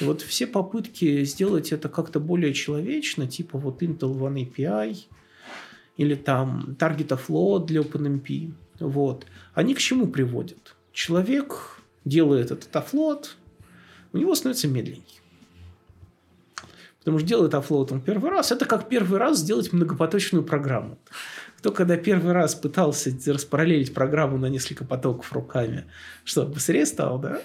И 0.00 0.04
вот 0.04 0.22
все 0.22 0.46
попытки 0.46 1.24
сделать 1.24 1.72
это 1.72 1.88
как-то 1.88 2.20
более 2.20 2.52
человечно, 2.52 3.26
типа 3.26 3.58
вот 3.58 3.82
Intel 3.82 4.18
One 4.18 4.46
API 4.46 4.96
или 5.96 6.14
там 6.14 6.76
Target 6.78 7.18
Flow 7.26 7.64
для 7.64 7.80
OpenMP, 7.80 8.52
вот, 8.80 9.26
они 9.54 9.74
к 9.74 9.78
чему 9.78 10.08
приводят? 10.08 10.74
Человек 10.92 11.82
делает 12.04 12.50
этот 12.50 12.74
офлот, 12.74 13.36
у 14.12 14.18
него 14.18 14.34
становится 14.34 14.68
медленней. 14.68 15.20
Потому 17.00 17.18
что 17.18 17.26
делает 17.26 17.54
офлоут 17.54 17.90
он 17.90 18.00
первый 18.00 18.30
раз. 18.30 18.52
Это 18.52 18.64
как 18.64 18.88
первый 18.88 19.18
раз 19.18 19.38
сделать 19.38 19.72
многопоточную 19.72 20.44
программу. 20.44 20.98
Кто 21.58 21.72
когда 21.72 21.96
первый 21.96 22.32
раз 22.32 22.54
пытался 22.54 23.10
распараллелить 23.26 23.92
программу 23.92 24.38
на 24.38 24.46
несколько 24.46 24.84
потоков 24.84 25.32
руками, 25.32 25.84
что, 26.24 26.44
быстрее 26.44 26.86
стал, 26.86 27.18
да? 27.18 27.40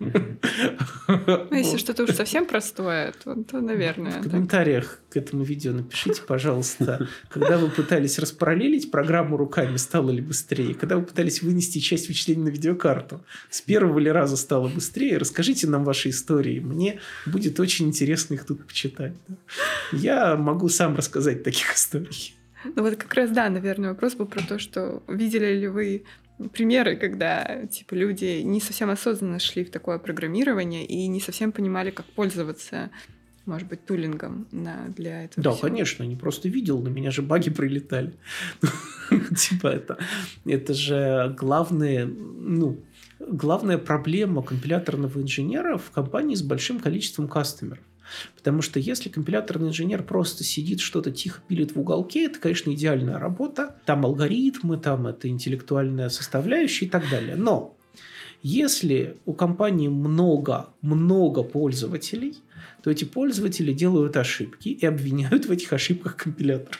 Ну, 0.00 1.56
если 1.56 1.76
что-то 1.76 2.04
уж 2.04 2.10
совсем 2.10 2.46
простое, 2.46 3.12
то, 3.22 3.34
то 3.44 3.60
наверное. 3.60 4.20
В 4.20 4.30
комментариях 4.30 5.00
к 5.10 5.16
этому 5.16 5.44
видео 5.44 5.72
напишите, 5.72 6.22
пожалуйста, 6.22 7.08
когда 7.28 7.58
вы 7.58 7.70
пытались 7.70 8.18
распараллелить 8.18 8.90
программу 8.90 9.36
руками, 9.36 9.76
стало 9.76 10.10
ли 10.10 10.20
быстрее? 10.20 10.74
Когда 10.74 10.96
вы 10.96 11.04
пытались 11.04 11.42
вынести 11.42 11.78
часть 11.78 12.08
вычислений 12.08 12.42
на 12.42 12.48
видеокарту, 12.48 13.24
с 13.50 13.60
первого 13.60 13.98
ли 13.98 14.10
раза 14.10 14.36
стало 14.36 14.68
быстрее? 14.68 15.18
Расскажите 15.18 15.66
нам 15.68 15.84
ваши 15.84 16.10
истории. 16.10 16.58
Мне 16.58 17.00
будет 17.26 17.60
очень 17.60 17.86
интересно 17.86 18.34
их 18.34 18.44
тут 18.44 18.66
почитать. 18.66 19.14
Я 19.92 20.36
могу 20.36 20.68
сам 20.68 20.96
рассказать 20.96 21.44
таких 21.44 21.74
историй. 21.74 22.34
Ну 22.64 22.82
вот 22.82 22.96
как 22.96 23.12
раз, 23.14 23.30
да, 23.30 23.48
наверное, 23.50 23.90
вопрос 23.90 24.14
был 24.14 24.26
про 24.26 24.42
то, 24.42 24.58
что 24.58 25.02
видели 25.06 25.54
ли 25.54 25.68
вы 25.68 26.04
примеры, 26.52 26.96
когда 26.96 27.66
типа 27.66 27.94
люди 27.94 28.42
не 28.42 28.60
совсем 28.60 28.90
осознанно 28.90 29.38
шли 29.38 29.64
в 29.64 29.70
такое 29.70 29.98
программирование 29.98 30.84
и 30.84 31.06
не 31.06 31.20
совсем 31.20 31.52
понимали, 31.52 31.90
как 31.90 32.06
пользоваться 32.06 32.90
может 33.46 33.68
быть, 33.68 33.84
тулингом 33.84 34.46
на, 34.52 34.88
для 34.96 35.24
этого. 35.24 35.44
Да, 35.44 35.50
всего. 35.50 35.68
конечно, 35.68 36.02
не 36.02 36.16
просто 36.16 36.48
видел, 36.48 36.80
на 36.80 36.88
меня 36.88 37.10
же 37.10 37.22
баги 37.22 37.50
прилетали. 37.50 38.14
Типа 39.36 39.68
это, 39.68 39.98
это 40.46 40.72
же 40.72 41.34
главные, 41.38 42.06
ну, 42.06 42.78
главная 43.18 43.78
проблема 43.78 44.42
компиляторного 44.42 45.20
инженера 45.20 45.76
в 45.76 45.90
компании 45.90 46.34
с 46.34 46.42
большим 46.42 46.80
количеством 46.80 47.28
кастомеров. 47.28 47.84
Потому 48.36 48.62
что 48.62 48.78
если 48.78 49.08
компиляторный 49.08 49.68
инженер 49.68 50.02
просто 50.02 50.44
сидит, 50.44 50.80
что-то 50.80 51.10
тихо 51.10 51.40
пилит 51.46 51.74
в 51.74 51.80
уголке, 51.80 52.26
это, 52.26 52.38
конечно, 52.38 52.72
идеальная 52.72 53.18
работа. 53.18 53.76
Там 53.86 54.04
алгоритмы, 54.04 54.76
там 54.76 55.06
это 55.06 55.28
интеллектуальная 55.28 56.08
составляющая 56.08 56.86
и 56.86 56.88
так 56.88 57.08
далее. 57.10 57.36
Но 57.36 57.76
если 58.42 59.16
у 59.24 59.32
компании 59.32 59.88
много, 59.88 60.68
много 60.82 61.42
пользователей, 61.42 62.36
то 62.82 62.90
эти 62.90 63.04
пользователи 63.04 63.72
делают 63.72 64.16
ошибки 64.18 64.68
и 64.68 64.84
обвиняют 64.84 65.46
в 65.46 65.50
этих 65.50 65.72
ошибках 65.72 66.16
компилятор. 66.16 66.78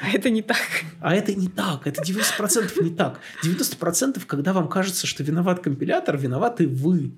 А 0.00 0.10
это 0.10 0.30
не 0.30 0.42
так. 0.42 0.84
А 1.00 1.14
это 1.14 1.34
не 1.34 1.48
так. 1.48 1.86
Это 1.86 2.02
90% 2.02 2.82
не 2.82 2.90
так. 2.90 3.18
90% 3.42 4.22
когда 4.26 4.52
вам 4.52 4.68
кажется, 4.68 5.06
что 5.06 5.24
виноват 5.24 5.60
компилятор, 5.60 6.16
виноваты 6.16 6.68
вы. 6.68 7.12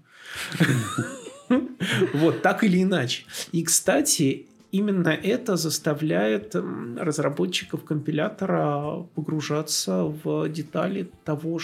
Вот, 2.14 2.42
так 2.42 2.64
или 2.64 2.82
иначе. 2.82 3.24
И, 3.52 3.62
кстати, 3.62 4.46
именно 4.70 5.08
это 5.08 5.56
заставляет 5.56 6.54
разработчиков 6.54 7.84
компилятора 7.84 9.06
погружаться 9.14 10.04
в 10.04 10.48
детали 10.48 11.10
того, 11.24 11.60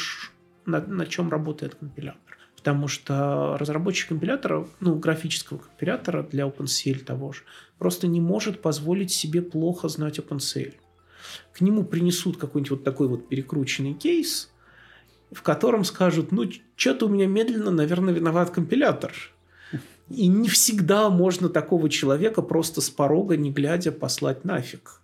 на, 0.67 0.81
на 0.81 1.07
чем 1.07 1.31
работает 1.31 1.75
компилятор. 1.75 2.21
Потому 2.57 2.89
что 2.89 3.59
разработчик 3.59 4.09
компилятора, 4.09 4.67
ну, 4.81 4.95
графического 4.95 5.59
компилятора 5.59 6.23
для 6.23 6.45
OpenCL 6.45 7.05
того 7.05 7.33
же, 7.33 7.43
просто 7.79 8.07
не 8.07 8.21
может 8.21 8.63
позволить 8.63 9.13
себе 9.13 9.43
плохо 9.43 9.89
знать 9.89 10.19
OpenCL. 10.19 10.73
К 11.53 11.61
нему 11.61 11.85
принесут 11.85 12.39
какой-нибудь 12.39 12.71
вот 12.71 12.85
такой 12.85 13.09
вот 13.09 13.29
перекрученный 13.29 13.93
кейс, 13.93 14.51
в 15.31 15.43
котором 15.43 15.85
скажут, 15.85 16.33
ну, 16.33 16.45
что-то 16.77 17.07
у 17.07 17.09
меня 17.09 17.27
медленно, 17.27 17.71
наверное, 17.71 18.15
виноват 18.15 18.51
компилятор. 18.51 19.13
И 20.11 20.27
не 20.27 20.49
всегда 20.49 21.09
можно 21.11 21.49
такого 21.49 21.89
человека 21.89 22.43
просто 22.43 22.81
с 22.81 22.91
порога, 22.91 23.37
не 23.37 23.51
глядя, 23.51 23.91
послать 23.93 24.45
нафиг. 24.45 25.01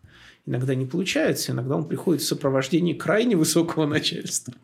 Иногда 0.47 0.75
не 0.75 0.87
получается, 0.87 1.53
иногда 1.53 1.77
он 1.77 1.87
приходит 1.87 2.23
в 2.23 2.27
сопровождении 2.27 2.95
крайне 2.95 3.37
высокого 3.37 3.87
начальства. 3.87 4.55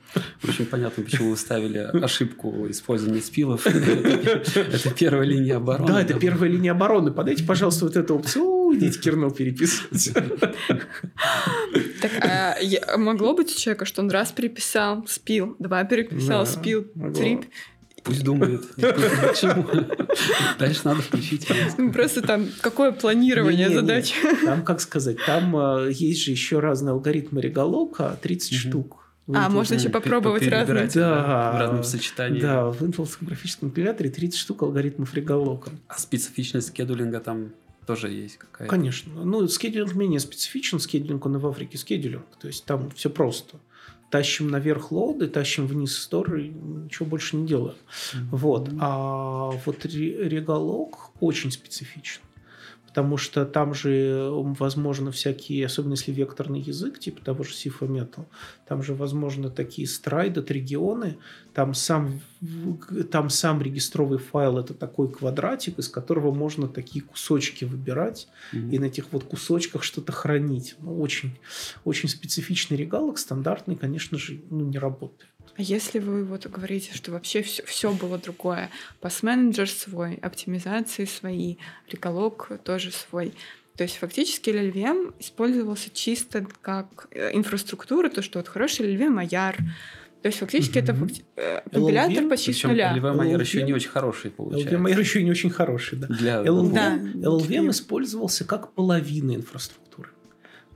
Очень 0.43 0.67
понятно, 0.67 1.05
почему 1.05 1.31
вы 1.31 1.37
ставили 1.37 1.79
ошибку 1.79 2.67
использования 2.71 3.21
спилов. 3.21 3.67
Это 3.67 4.91
первая 4.99 5.27
линия 5.27 5.57
обороны. 5.57 5.87
Да, 5.87 6.03
это 6.03 6.15
первая 6.15 6.51
линия 6.51 6.73
обороны. 6.73 7.13
Подайте, 7.13 7.45
пожалуйста, 7.45 7.85
вот 7.85 7.97
эту 7.97 8.17
опцию. 8.17 8.75
Идите 8.75 8.99
кернел 8.99 9.31
переписывать. 9.31 10.13
Так, 12.01 12.13
а 12.21 12.57
могло 12.97 13.35
быть 13.35 13.55
у 13.55 13.59
человека, 13.59 13.85
что 13.85 14.03
он 14.03 14.11
раз 14.11 14.33
переписал 14.33 15.07
спил, 15.07 15.57
два 15.59 15.85
переписал 15.85 16.47
спил, 16.47 16.87
три 17.15 17.41
Пусть 18.07 18.23
думает. 18.23 18.63
Почему? 18.77 19.67
Дальше 20.59 20.81
надо 20.85 21.03
включить. 21.03 21.49
Ну, 21.77 21.93
просто 21.93 22.23
там 22.23 22.49
какое 22.61 22.93
планирование 22.93 23.69
задач? 23.69 24.15
Там, 24.45 24.63
как 24.63 24.81
сказать, 24.81 25.17
там 25.27 25.57
э, 25.57 25.91
есть 25.93 26.23
же 26.23 26.31
еще 26.31 26.61
разные 26.61 26.93
алгоритмы 26.93 27.41
Реголока, 27.41 28.17
30 28.23 28.55
штук. 28.55 29.03
А, 29.35 29.49
можно 29.49 29.75
еще 29.75 29.89
попробовать 29.89 30.47
разные. 30.47 30.89
Да, 30.95 31.53
в 31.53 31.61
разном 31.61 31.83
сочетании. 31.85 32.41
Да, 32.41 32.71
в 32.71 32.81
Intel 32.83 33.09
графическом 33.21 33.71
компиляторе 33.71 34.11
30 34.11 34.39
штук 34.39 34.63
алгоритмов 34.63 35.13
Реголока. 35.15 35.73
А 35.89 35.99
специфичность 35.99 36.69
скедулинга 36.69 37.19
там 37.19 37.53
тоже 37.87 38.09
есть 38.09 38.37
какая-то? 38.39 38.71
Конечно. 38.71 39.25
Ну, 39.25 39.49
скедулинг 39.49 39.95
менее 39.95 40.21
специфичен, 40.21 40.79
скедулинг 40.79 41.27
он 41.27 41.37
и 41.37 41.39
в 41.39 41.47
Африке 41.47 41.77
скедулинг. 41.77 42.25
То 42.41 42.47
есть 42.47 42.65
там 42.65 42.91
все 42.91 43.11
просто 43.11 43.57
тащим 44.11 44.49
наверх 44.49 44.93
лоуды, 44.93 45.27
тащим 45.29 45.67
вниз 45.67 45.97
сторы, 45.99 46.49
ничего 46.49 47.07
больше 47.07 47.37
не 47.37 47.47
делаем. 47.47 47.77
Mm-hmm. 47.77 48.19
Вот. 48.31 48.71
А 48.81 49.51
вот 49.65 49.85
реголог 49.85 51.11
очень 51.21 51.51
специфичен 51.51 52.21
потому 52.97 53.19
что 53.19 53.45
там 53.45 53.75
же 53.75 54.31
возможно 54.31 55.13
всякие, 55.13 55.67
особенно 55.67 55.93
если 55.93 56.13
векторный 56.13 56.61
язык, 56.61 56.99
типа 56.99 57.23
того 57.23 57.45
же 57.45 57.53
Сифа 57.53 57.85
Metal, 57.85 58.25
там 58.67 58.83
же 58.83 58.95
возможно 58.95 59.51
такие 59.51 59.87
страйды, 59.87 60.43
регионы, 60.49 61.19
там 61.53 61.75
сам, 61.75 62.23
там 63.11 63.29
сам 63.29 63.61
регистровый 63.61 64.19
файл 64.19 64.57
это 64.57 64.73
такой 64.73 65.13
квадратик, 65.13 65.79
из 65.79 65.89
которого 65.89 66.33
можно 66.33 66.69
такие 66.69 67.05
кусочки 67.05 67.67
выбирать 67.67 68.29
mm-hmm. 68.55 68.71
и 68.71 68.79
на 68.79 68.87
этих 68.87 69.13
вот 69.13 69.25
кусочках 69.25 69.83
что-то 69.83 70.13
хранить. 70.13 70.77
Ну, 70.81 70.99
очень, 70.99 71.37
очень 71.85 72.09
специфичный 72.09 72.79
регалок, 72.79 73.19
стандартный, 73.19 73.77
конечно 73.77 74.17
же, 74.17 74.41
ну, 74.49 74.65
не 74.65 74.79
работает. 74.79 75.31
А 75.59 75.63
если 75.63 75.99
вы 75.99 76.25
вот 76.25 76.47
говорите, 76.47 76.93
что 76.95 77.13
вообще 77.13 77.43
все, 77.43 77.63
все 77.65 77.93
было 77.93 78.19
другое, 78.19 78.71
пас-менеджер 79.01 79.69
свой, 79.71 80.15
оптимизации 80.17 81.05
свои, 81.07 81.57
реколог 81.91 82.51
тоже 82.63 82.91
свой, 82.93 83.33
то 83.77 83.83
есть 83.85 83.97
фактически 83.97 84.51
LLVM 84.51 85.15
использовался 85.19 85.91
чисто 85.93 86.47
как 86.63 87.09
э, 87.11 87.31
инфраструктура, 87.35 88.09
то, 88.09 88.23
что 88.23 88.39
вот 88.39 88.49
хороший 88.49 88.87
LLVM 88.95 89.19
Аяр, 89.21 89.57
То 90.23 90.29
есть 90.29 90.39
фактически 90.41 90.79
это 90.79 90.93
Мгм. 90.93 91.05
факти- 91.07 91.25
э, 91.37 91.61
компилятор 91.71 92.25
LLVM, 92.25 92.29
почти 92.31 92.53
с 92.53 92.63
нуля. 92.65 92.93
LVMR 92.97 93.41
еще 93.41 93.61
LLVM. 93.61 93.67
не 93.67 93.73
очень 93.75 93.91
хороший 93.91 94.31
получается. 94.31 94.75
LVMR 94.75 94.99
еще 95.01 95.21
и 95.21 95.25
не 95.25 95.31
очень 95.31 95.51
хороший, 95.51 95.99
да. 95.99 96.07
Для 96.09 96.43
LLVM, 96.43 96.73
Да. 96.73 96.97
LLVM 97.29 97.71
использовался 97.71 98.45
как 98.45 98.73
половина 98.73 99.35
инфраструктуры. 99.37 100.09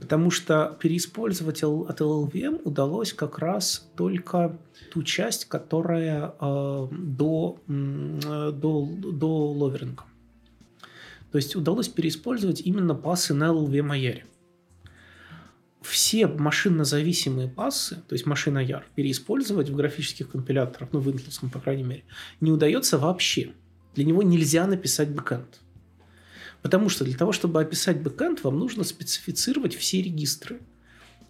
Потому 0.01 0.31
что 0.31 0.75
переиспользовать 0.81 1.63
от 1.63 2.01
LLVM 2.01 2.63
удалось 2.63 3.13
как 3.13 3.37
раз 3.37 3.87
только 3.95 4.57
ту 4.91 5.03
часть, 5.03 5.45
которая 5.45 6.33
э, 6.41 6.87
до, 6.91 7.59
э, 7.67 8.51
до, 8.51 8.89
до 9.13 9.51
ловеринга. 9.51 10.05
То 11.31 11.37
есть 11.37 11.55
удалось 11.55 11.87
переиспользовать 11.87 12.61
именно 12.61 12.95
пассы 12.95 13.35
на 13.35 13.49
LLVM 13.49 13.91
IR. 13.91 14.23
Все 15.83 16.25
машинно-зависимые 16.25 17.47
пассы, 17.47 18.01
то 18.07 18.13
есть 18.13 18.25
Machine 18.25 18.65
IR, 18.65 18.83
переиспользовать 18.95 19.69
в 19.69 19.75
графических 19.75 20.31
компиляторах, 20.31 20.89
ну, 20.93 20.99
в 20.99 21.11
интеловском, 21.11 21.51
по 21.51 21.59
крайней 21.59 21.83
мере, 21.83 22.03
не 22.39 22.51
удается 22.51 22.97
вообще. 22.97 23.53
Для 23.93 24.05
него 24.05 24.23
нельзя 24.23 24.65
написать 24.65 25.09
бэкэнд. 25.09 25.60
Потому 26.61 26.89
что 26.89 27.03
для 27.03 27.17
того, 27.17 27.31
чтобы 27.31 27.61
описать 27.61 28.01
бэкэнд, 28.01 28.43
вам 28.43 28.59
нужно 28.59 28.83
специфицировать 28.83 29.75
все 29.75 30.01
регистры. 30.01 30.61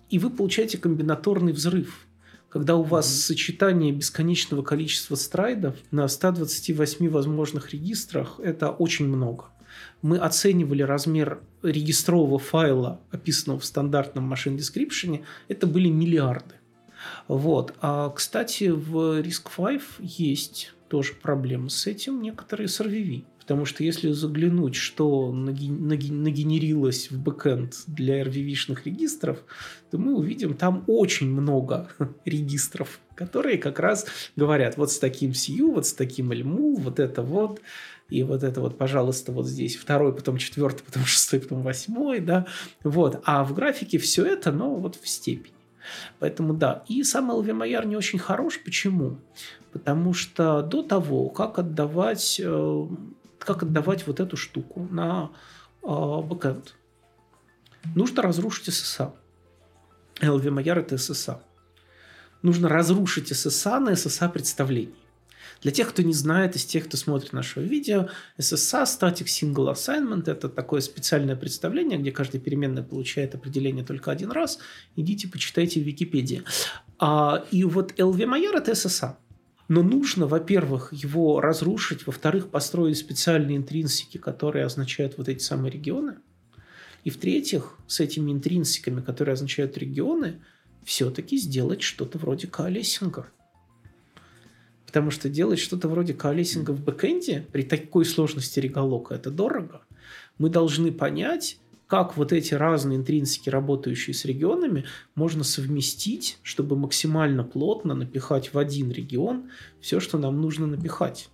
И 0.10 0.20
вы 0.20 0.30
получаете 0.30 0.78
комбинаторный 0.78 1.54
взрыв. 1.54 2.06
Когда 2.50 2.76
у 2.76 2.84
вас 2.84 3.10
сочетание 3.10 3.94
бесконечного 3.94 4.62
количества 4.62 5.16
stride 5.16 5.62
ов 5.62 5.78
на 5.90 6.06
128 6.08 7.10
возможных 7.10 7.72
регистрах, 7.72 8.42
это 8.44 8.72
очень 8.72 9.08
много. 9.08 9.46
Мы 10.02 10.18
оценивали 10.18 10.82
размер 10.82 11.40
регистрового 11.64 12.40
файла, 12.40 13.00
описанного 13.10 13.62
в 13.62 13.66
стандартном 13.66 14.26
машин 14.26 14.58
description, 14.58 15.24
это 15.48 15.66
были 15.66 15.88
миллиарды. 15.88 16.56
Вот. 17.30 17.74
А, 17.80 18.10
кстати, 18.10 18.66
в 18.66 19.22
RISC-V 19.22 19.82
есть 20.00 20.74
тоже 20.90 21.14
проблемы 21.14 21.70
с 21.70 21.88
этим, 21.88 22.22
некоторые 22.22 22.68
с 22.68 22.82
RVV. 22.82 23.24
Потому 23.52 23.66
что 23.66 23.84
если 23.84 24.14
заглянуть, 24.14 24.76
что 24.76 25.30
нагенерилось 25.34 27.12
в 27.12 27.22
бэкэнд 27.22 27.84
для 27.88 28.22
RVV-шных 28.22 28.84
регистров, 28.86 29.40
то 29.92 29.98
мы 29.98 30.16
увидим 30.16 30.54
там 30.54 30.86
очень 30.88 31.30
много 31.30 31.90
регистров, 32.24 33.02
которые 33.14 33.58
как 33.58 33.80
раз 33.80 34.06
говорят 34.38 34.78
вот 34.78 34.90
с 34.90 35.00
таким 35.00 35.32
CU, 35.32 35.74
вот 35.74 35.86
с 35.86 35.92
таким 35.92 36.32
LMU, 36.32 36.80
вот 36.80 37.02
это 37.02 37.24
вот, 37.24 37.60
и 38.08 38.24
вот 38.24 38.42
это 38.44 38.62
вот, 38.62 38.78
пожалуйста, 38.78 39.34
вот 39.34 39.50
здесь 39.50 39.76
второй, 39.76 40.16
потом 40.16 40.38
четвертый, 40.38 40.84
потом 40.84 41.04
шестой, 41.04 41.42
потом 41.42 41.62
восьмой, 41.62 42.22
да, 42.22 42.48
вот. 42.86 43.22
А 43.26 43.44
в 43.44 43.54
графике 43.54 43.98
все 43.98 44.26
это, 44.26 44.54
но 44.54 44.76
вот 44.76 44.96
в 44.96 45.06
степени. 45.10 45.56
Поэтому 46.20 46.54
да. 46.54 46.86
И 46.88 47.04
сам 47.04 47.30
LVMIR 47.32 47.86
не 47.86 47.98
очень 47.98 48.20
хорош. 48.20 48.62
Почему? 48.64 49.18
Потому 49.74 50.14
что 50.14 50.62
до 50.62 50.84
того, 50.84 51.28
как 51.30 51.60
отдавать, 51.60 52.40
э, 52.42 52.88
как 53.46 53.64
отдавать 53.64 54.08
вот 54.08 54.20
эту 54.20 54.38
штуку 54.38 54.88
на 54.92 55.32
э, 55.84 55.88
бэкэнд, 55.88 56.76
нужно 57.96 58.22
разрушить 58.22 58.70
SSA. 58.70 59.14
LVMIR 60.22 60.80
это 60.80 60.96
SSA. 60.96 61.40
Нужно 62.42 62.70
разрушить 62.70 63.32
SSA 63.32 63.80
на 63.80 63.92
SSA 63.92 64.32
представлении. 64.32 64.96
Для 65.62 65.72
тех, 65.72 65.90
кто 65.90 66.02
не 66.02 66.14
знает, 66.14 66.56
из 66.56 66.66
тех, 66.66 66.88
кто 66.88 66.98
смотрит 66.98 67.34
наше 67.34 67.62
видео, 67.62 68.10
SSA, 68.40 68.84
Static 68.84 69.26
Single 69.26 69.72
Assignment, 69.72 70.30
это 70.30 70.50
такое 70.50 70.82
специальное 70.82 71.36
представление, 71.36 72.00
где 72.00 72.12
каждая 72.12 72.42
переменная 72.42 72.84
получает 72.84 73.36
определение 73.36 73.86
только 73.86 74.12
один 74.12 74.32
раз. 74.32 74.58
Идите, 74.96 75.28
почитайте 75.28 75.80
в 75.80 75.84
Википедии. 75.84 76.44
А, 76.98 77.44
и 77.52 77.64
вот 77.64 77.94
LVMIR– 78.00 78.58
это 78.58 78.72
SSA. 78.72 79.18
Но 79.72 79.84
нужно, 79.84 80.28
во-первых, 80.28 80.92
его 80.92 81.40
разрушить, 81.40 82.06
во-вторых, 82.06 82.50
построить 82.50 82.98
специальные 82.98 83.56
интринсики, 83.56 84.18
которые 84.18 84.66
означают 84.66 85.18
вот 85.18 85.30
эти 85.30 85.42
самые 85.42 85.72
регионы. 85.72 86.18
И 87.06 87.10
в-третьих, 87.10 87.78
с 87.88 88.02
этими 88.02 88.34
интринсиками, 88.34 89.00
которые 89.00 89.32
означают 89.32 89.78
регионы, 89.78 90.42
все-таки 90.84 91.38
сделать 91.38 91.84
что-то 91.84 92.18
вроде 92.18 92.48
коалесинга. 92.48 93.28
Потому 94.86 95.10
что 95.10 95.30
делать 95.30 95.60
что-то 95.60 95.88
вроде 95.88 96.16
коалесинга 96.16 96.72
в 96.72 96.84
бэкэнде 96.84 97.48
при 97.50 97.64
такой 97.64 98.04
сложности 98.04 98.60
реголока– 98.60 99.14
это 99.16 99.32
дорого. 99.32 99.84
Мы 100.38 100.50
должны 100.50 100.92
понять, 100.92 101.60
как 101.92 102.16
вот 102.16 102.32
эти 102.32 102.54
разные 102.54 102.98
интринсики, 102.98 103.50
работающие 103.50 104.14
с 104.14 104.24
регионами, 104.24 104.86
можно 105.14 105.44
совместить, 105.44 106.38
чтобы 106.42 106.78
максимально 106.78 107.44
плотно 107.44 107.94
напихать 107.94 108.54
в 108.54 108.58
один 108.58 108.92
регион 108.92 109.50
все, 109.82 110.00
что 110.00 110.18
нам 110.18 110.40
нужно 110.40 110.68
напихать. 110.68 111.28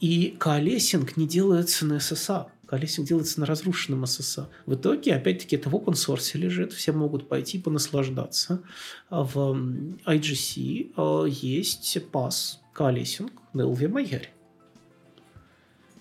И 0.00 0.36
коалесинг 0.38 1.16
не 1.16 1.26
делается 1.26 1.86
на 1.86 1.94
SSA. 1.94 2.48
Коалесинг 2.66 3.08
делается 3.08 3.40
на 3.40 3.46
разрушенном 3.46 4.04
SSA. 4.04 4.48
В 4.66 4.74
итоге, 4.74 5.14
опять-таки, 5.14 5.56
это 5.56 5.70
в 5.70 5.74
open 5.74 5.94
source 5.94 6.36
лежит, 6.36 6.74
все 6.74 6.92
могут 6.92 7.26
пойти 7.26 7.58
понаслаждаться. 7.58 8.60
А 9.08 9.22
В 9.22 9.56
IGC 10.04 10.92
э, 10.94 11.30
есть 11.30 11.98
пас 12.12 12.60
коалесинг 12.74 13.32
на 13.54 13.62
LVMIR. 13.62 14.26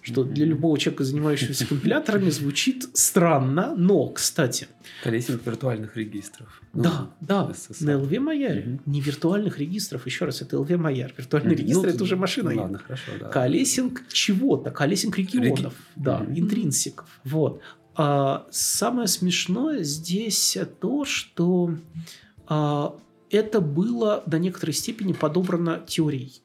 Что 0.08 0.24
для 0.24 0.46
любого 0.46 0.78
человека, 0.80 1.04
занимающегося 1.04 1.66
компиляторами, 1.68 2.30
звучит 2.30 2.88
странно, 2.94 3.76
но, 3.76 4.08
кстати, 4.08 4.68
Колесник 5.04 5.46
виртуальных 5.46 5.98
регистров. 5.98 6.62
Ну, 6.74 6.84
да, 6.84 7.10
да, 7.20 7.52
SSL. 7.52 7.86
на 7.86 7.90
LVMIR, 7.92 8.66
Мгм. 8.66 8.82
не 8.86 9.02
виртуальных 9.02 9.60
регистров, 9.60 10.06
еще 10.06 10.26
раз, 10.26 10.42
это 10.42 10.56
LVMIR. 10.56 11.14
Виртуальный 11.18 11.52
Мгм. 11.56 11.60
регистр 11.62 11.88
Ну, 11.88 11.94
это 11.94 12.04
уже 12.04 12.16
машина. 12.16 12.52
ну, 12.52 12.62
Ладно, 12.62 12.78
хорошо, 12.80 13.12
да. 13.20 13.28
Колесинг 13.30 14.08
чего-то, 14.08 14.72
колесинг 14.72 15.18
регионов, 15.18 15.74
да, 15.98 16.20
Мгм. 16.20 16.40
интринсиков. 16.40 17.20
Вот. 17.26 17.62
А, 17.96 18.48
самое 18.52 19.08
смешное 19.08 19.84
здесь 19.84 20.58
то, 20.80 21.04
что 21.04 21.74
а, 22.48 22.96
это 23.30 23.60
было 23.60 24.24
до 24.26 24.40
некоторой 24.40 24.74
степени 24.74 25.12
подобрано 25.14 25.84
теорией. 25.86 26.42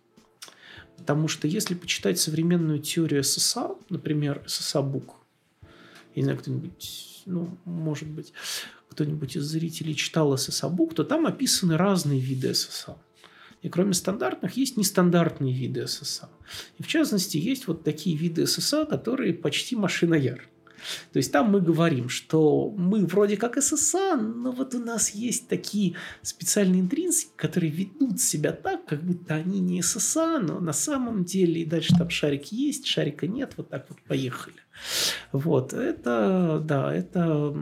Потому 1.03 1.27
что 1.27 1.49
если 1.49 1.75
почитать 1.75 2.21
современную 2.21 2.79
теорию 2.79 3.25
ССА, 3.25 3.73
например, 3.89 4.41
ССА-бук, 4.47 5.17
я 6.15 6.23
не 6.23 6.23
знаю, 6.23 6.39
кто-нибудь, 6.39 7.23
ну, 7.27 7.59
может 7.65 8.07
быть, 8.07 8.33
кто-нибудь 8.89 9.35
из 9.35 9.43
зрителей 9.43 9.97
читал 9.97 10.39
ССА-бук, 10.39 10.95
то 10.95 11.03
там 11.03 11.27
описаны 11.27 11.77
разные 11.77 12.21
виды 12.21 12.55
ССА. 12.55 12.97
И 13.63 13.69
кроме 13.69 13.95
стандартных, 13.95 14.57
есть 14.57 14.77
нестандартные 14.77 15.53
виды 15.53 15.89
ССА. 15.89 16.29
И 16.79 16.85
в 16.85 16.87
частности, 16.87 17.37
есть 17.37 17.67
вот 17.67 17.83
такие 17.83 18.17
виды 18.17 18.47
ССА, 18.47 18.87
которые 18.87 19.35
почти 19.35 19.75
машина 19.75 20.15
Яр. 20.15 20.49
То 21.13 21.19
есть 21.19 21.33
там 21.33 21.51
мы 21.51 21.61
говорим, 21.61 22.09
что 22.09 22.71
мы 22.77 23.07
вроде 23.07 23.37
как 23.37 23.63
ССА, 23.63 24.17
но 24.17 24.53
вот 24.53 24.75
у 24.75 24.79
нас 24.79 25.11
есть 25.11 25.49
такие 25.49 25.95
специальные 26.23 26.81
интринсики, 26.81 27.31
которые 27.37 27.71
ведут 27.71 28.21
себя 28.21 28.53
так, 28.53 28.85
как 28.87 29.03
будто 29.03 29.35
они 29.35 29.61
не 29.61 29.83
ССА, 29.83 30.39
но 30.39 30.61
на 30.61 30.73
самом 30.73 31.25
деле 31.25 31.63
и 31.63 31.65
дальше 31.65 31.95
там 31.97 32.11
шарик 32.11 32.47
есть, 32.47 32.87
шарика 32.87 33.27
нет, 33.27 33.55
вот 33.57 33.69
так 33.69 33.87
вот 33.89 34.01
поехали. 34.03 34.57
Вот, 35.33 35.73
это, 35.73 36.63
да, 36.65 36.95
это 36.95 37.53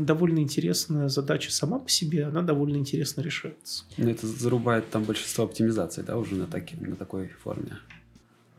довольно 0.00 0.40
интересная 0.40 1.08
задача 1.08 1.50
сама 1.50 1.78
по 1.78 1.88
себе, 1.88 2.26
она 2.26 2.42
довольно 2.42 2.76
интересно 2.76 3.22
решается. 3.22 3.84
Ну, 3.96 4.08
это 4.08 4.26
зарубает 4.26 4.90
там 4.90 5.04
большинство 5.04 5.44
оптимизаций, 5.44 6.04
да, 6.04 6.16
уже 6.16 6.34
на, 6.34 6.46
таки, 6.46 6.76
на 6.76 6.96
такой 6.96 7.28
форме. 7.28 7.78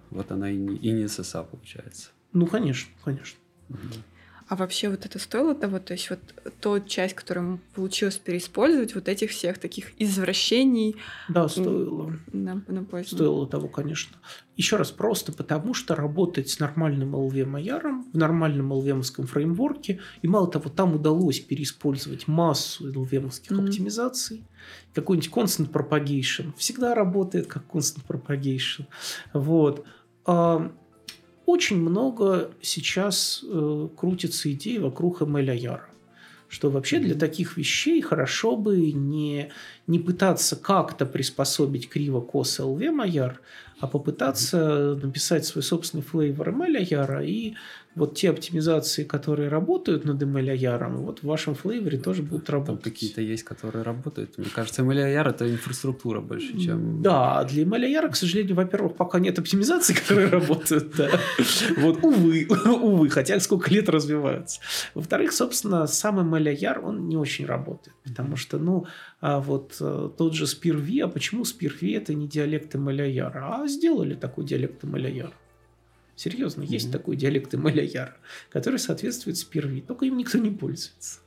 Вот 0.10 0.32
она 0.32 0.52
и 0.52 0.58
не, 0.58 0.76
и 0.76 0.92
не 0.92 1.04
SSA 1.04 1.46
получается. 1.50 2.10
Ну, 2.34 2.46
конечно, 2.46 2.92
конечно. 3.04 3.40
А 4.48 4.58
вообще 4.58 4.90
вот 4.90 5.06
это 5.06 5.18
стоило 5.18 5.56
того, 5.56 5.80
то 5.80 5.94
есть 5.94 6.10
вот 6.10 6.20
ту 6.60 6.82
часть, 6.86 7.16
которую 7.16 7.62
получилось 7.74 8.18
переиспользовать, 8.18 8.96
вот 8.96 9.08
этих 9.08 9.32
всех 9.32 9.58
таких 9.60 9.94
извращений 9.98 10.98
Да, 11.30 11.48
стоило. 11.48 12.14
на, 12.34 12.62
на 12.68 12.84
пользу. 12.84 13.16
Стоило 13.16 13.48
того, 13.48 13.70
конечно. 13.70 14.18
Еще 14.58 14.76
раз, 14.76 14.92
просто 14.92 15.32
потому, 15.32 15.74
что 15.74 15.96
работать 15.96 16.50
с 16.50 16.60
нормальным 16.60 17.16
LVM-аяром 17.16 18.12
в 18.12 18.18
нормальном 18.18 18.74
LVM-овском 18.74 19.26
фреймворке, 19.26 20.02
и 20.22 20.28
мало 20.28 20.52
того, 20.52 20.70
там 20.70 20.96
удалось 20.96 21.40
переиспользовать 21.40 22.28
массу 22.28 22.92
LVM-овских 22.92 23.52
Мгм. 23.52 23.68
оптимизаций, 23.68 24.44
какой-нибудь 24.94 25.32
constant 25.32 25.72
propagation 25.72 26.52
всегда 26.58 26.94
работает 26.94 27.48
как 27.48 27.64
constant 27.74 28.06
propagation. 28.06 28.88
Вот. 29.32 29.86
А, 30.26 30.72
очень 31.52 31.78
много 31.78 32.52
сейчас 32.62 33.44
э, 33.44 33.88
крутится 33.96 34.52
идей 34.52 34.80
вокруг 34.80 35.22
ML-аяра 35.22 35.92
что 36.52 36.70
вообще 36.70 37.00
для 37.00 37.16
таких 37.16 37.56
вещей 37.56 38.02
хорошо 38.02 38.58
бы 38.58 38.92
не, 38.92 39.52
не 39.88 40.00
пытаться 40.00 40.58
как-то 40.58 41.06
приспособить 41.06 41.88
криво 41.88 42.20
косо 42.20 42.64
LV 42.64 42.92
Маяр, 42.92 43.40
а 43.80 43.88
попытаться 43.88 45.00
написать 45.02 45.46
свой 45.46 45.64
собственный 45.64 46.04
флейвор 46.04 46.50
ML 46.50 46.76
Аяра 46.76 47.24
и 47.24 47.54
вот 47.96 48.16
те 48.16 48.30
оптимизации, 48.30 49.04
которые 49.04 49.50
работают 49.50 50.06
над 50.06 50.22
MLIR, 50.24 50.96
вот 50.98 51.20
в 51.20 51.24
вашем 51.24 51.56
флейворе 51.56 51.98
тоже 51.98 52.24
будут 52.24 52.50
работать. 52.50 52.84
Там 52.84 52.92
какие-то 52.92 53.22
есть, 53.22 53.44
которые 53.44 53.84
работают. 53.84 54.38
Мне 54.38 54.48
кажется, 54.48 54.82
MLIR 54.82 55.30
это 55.30 55.52
инфраструктура 55.52 56.22
больше, 56.22 56.58
чем... 56.58 57.02
Да, 57.02 57.44
для 57.44 57.64
MLIR, 57.64 58.10
к 58.10 58.16
сожалению, 58.16 58.56
во-первых, 58.56 58.96
пока 58.96 59.20
нет 59.20 59.40
оптимизации, 59.40 59.94
которые 60.08 60.28
работают. 60.28 60.96
Вот, 61.78 62.04
увы, 62.04 62.48
увы, 62.66 63.10
хотя 63.10 63.40
сколько 63.40 63.70
лет 63.70 63.90
развиваются. 63.90 64.62
Во-вторых, 64.94 65.34
собственно, 65.34 65.86
сам 65.88 66.20
MLIR, 66.34 66.80
он 66.80 67.10
не 67.10 67.18
очень 67.18 67.46
работает, 67.46 67.96
потому 68.04 68.38
что, 68.38 68.58
ну, 68.58 68.86
а 69.20 69.40
вот 69.40 69.76
э, 69.82 70.10
тот 70.18 70.34
же 70.34 70.46
SPIR-V, 70.46 71.04
а 71.04 71.08
почему 71.08 71.44
SPIR-V 71.44 71.96
это 71.96 72.14
не 72.14 72.28
диалект 72.28 72.74
MLIR? 72.74 73.32
А 73.36 73.68
сделали 73.68 74.16
такой 74.16 74.46
диалект 74.46 74.84
MLIR. 74.84 75.32
Серьезно, 76.22 76.62
есть 76.62 76.90
mm-hmm. 76.90 76.92
такой 76.92 77.16
диалект 77.16 77.56
Эмеля 77.56 78.14
который 78.52 78.78
соответствует 78.78 79.38
спирви, 79.38 79.82
только 79.82 80.06
им 80.06 80.18
никто 80.18 80.38
не 80.38 80.52
пользуется. 80.52 81.22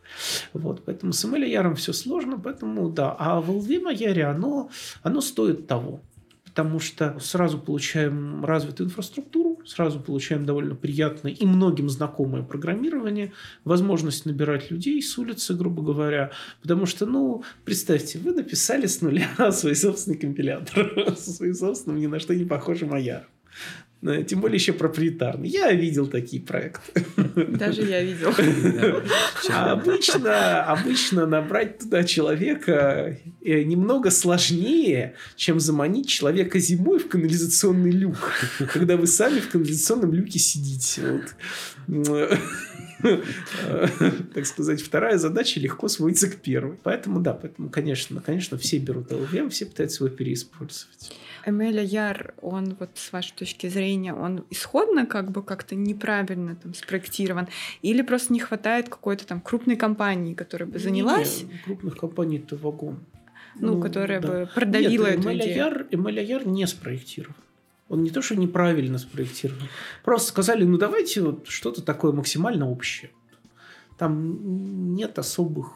Вот, 0.52 0.84
поэтому 0.84 1.12
с 1.12 1.24
Эмеля 1.24 1.74
все 1.74 1.92
сложно, 1.92 2.38
поэтому 2.38 2.88
да. 2.90 3.10
А 3.18 3.40
в 3.40 3.50
LV 3.50 3.92
Яре 3.92 4.24
оно, 4.24 4.70
оно 5.02 5.20
стоит 5.20 5.66
того. 5.66 6.00
Потому 6.44 6.78
что 6.78 7.18
сразу 7.18 7.58
получаем 7.58 8.44
развитую 8.44 8.86
инфраструктуру, 8.86 9.58
сразу 9.66 9.98
получаем 9.98 10.46
довольно 10.46 10.76
приятное 10.76 11.32
и 11.32 11.44
многим 11.44 11.88
знакомое 11.88 12.44
программирование, 12.44 13.32
возможность 13.64 14.26
набирать 14.26 14.70
людей 14.70 15.02
с 15.02 15.18
улицы, 15.18 15.54
грубо 15.54 15.82
говоря. 15.82 16.30
Потому 16.62 16.86
что, 16.86 17.04
ну, 17.04 17.42
представьте, 17.64 18.20
вы 18.20 18.30
написали 18.30 18.86
с 18.86 19.00
нуля 19.00 19.28
свой 19.50 19.74
собственный 19.74 20.18
компилятор 20.18 21.16
со 21.16 21.32
своим 21.32 21.54
собственным 21.54 21.98
ни 21.98 22.06
на 22.06 22.20
что 22.20 22.32
не 22.36 22.44
похожим 22.44 22.94
Аяром. 22.94 23.26
Э, 24.04 24.22
тем 24.22 24.40
более 24.40 24.56
еще 24.56 24.72
проприетарный. 24.72 25.48
Я 25.48 25.72
видел 25.72 26.06
такие 26.06 26.42
проекты. 26.42 27.04
Даже 27.34 27.82
я 27.82 28.02
видел. 28.02 28.32
А 29.50 29.72
обычно, 29.72 30.64
обычно 30.64 31.26
набрать 31.26 31.78
туда 31.78 32.04
человека 32.04 33.18
э, 33.42 33.62
немного 33.62 34.10
сложнее, 34.10 35.14
чем 35.36 35.58
заманить 35.58 36.08
человека 36.08 36.58
зимой 36.58 36.98
в 36.98 37.08
канализационный 37.08 37.90
люк, 37.90 38.32
когда 38.72 38.96
вы 38.96 39.06
сами 39.06 39.40
в 39.40 39.48
канализационном 39.48 40.12
люке 40.12 40.38
сидите. 40.38 41.22
Вот. 41.86 42.38
так 44.34 44.46
сказать, 44.46 44.80
вторая 44.80 45.18
задача 45.18 45.60
легко 45.60 45.88
сводится 45.88 46.28
к 46.28 46.36
первой. 46.36 46.78
Поэтому 46.82 47.20
да, 47.20 47.34
поэтому, 47.34 47.68
конечно, 47.70 48.22
конечно, 48.24 48.58
все 48.58 48.78
берут 48.78 49.10
LVM, 49.10 49.50
все 49.50 49.66
пытаются 49.66 50.04
его 50.04 50.14
переиспользовать. 50.14 51.12
Эмеля 51.46 51.82
Яр, 51.82 52.34
он 52.42 52.76
вот 52.78 52.90
с 52.94 53.12
вашей 53.12 53.34
точки 53.34 53.68
зрения, 53.68 54.14
он 54.14 54.44
исходно 54.50 55.06
как 55.06 55.30
бы 55.30 55.42
как-то 55.42 55.74
неправильно 55.74 56.56
там 56.56 56.74
спроектирован? 56.74 57.48
Или 57.82 58.02
просто 58.02 58.32
не 58.32 58.40
хватает 58.40 58.88
какой-то 58.88 59.26
там 59.26 59.40
крупной 59.40 59.76
компании, 59.76 60.34
которая 60.34 60.68
бы 60.68 60.78
занялась? 60.78 61.42
Не, 61.42 61.58
крупных 61.64 61.96
компаний-то 61.96 62.56
вагон. 62.56 63.04
Ну, 63.56 63.74
ну 63.74 63.80
которая 63.80 64.20
да. 64.20 64.28
бы 64.28 64.50
продавила 64.54 65.06
Нет, 65.06 65.18
эту 65.18 65.28
Эмеля 65.28 65.44
идею. 65.44 65.56
Яр, 65.56 65.86
Эмеля 65.90 66.22
Яр 66.22 66.46
не 66.46 66.66
спроектирован. 66.66 67.36
Он 67.88 68.02
не 68.02 68.10
то, 68.10 68.22
что 68.22 68.34
неправильно 68.34 68.98
спроектирован. 68.98 69.68
Просто 70.02 70.28
сказали, 70.28 70.64
ну 70.64 70.78
давайте 70.78 71.20
вот 71.20 71.46
что-то 71.46 71.82
такое 71.82 72.12
максимально 72.12 72.68
общее. 72.68 73.10
Там 73.98 74.94
нет 74.94 75.18
особых, 75.18 75.74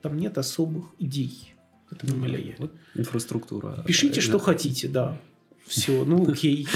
там 0.00 0.16
нет 0.16 0.38
особых 0.38 0.86
идей. 0.98 1.54
Это 1.90 2.06
ну, 2.06 2.26
вот 2.58 2.72
инфраструктура. 2.94 3.82
Пишите, 3.86 4.20
что 4.20 4.38
хотите, 4.38 4.88
да. 4.88 5.18
Все, 5.66 6.04
ну 6.04 6.30
окей. 6.30 6.66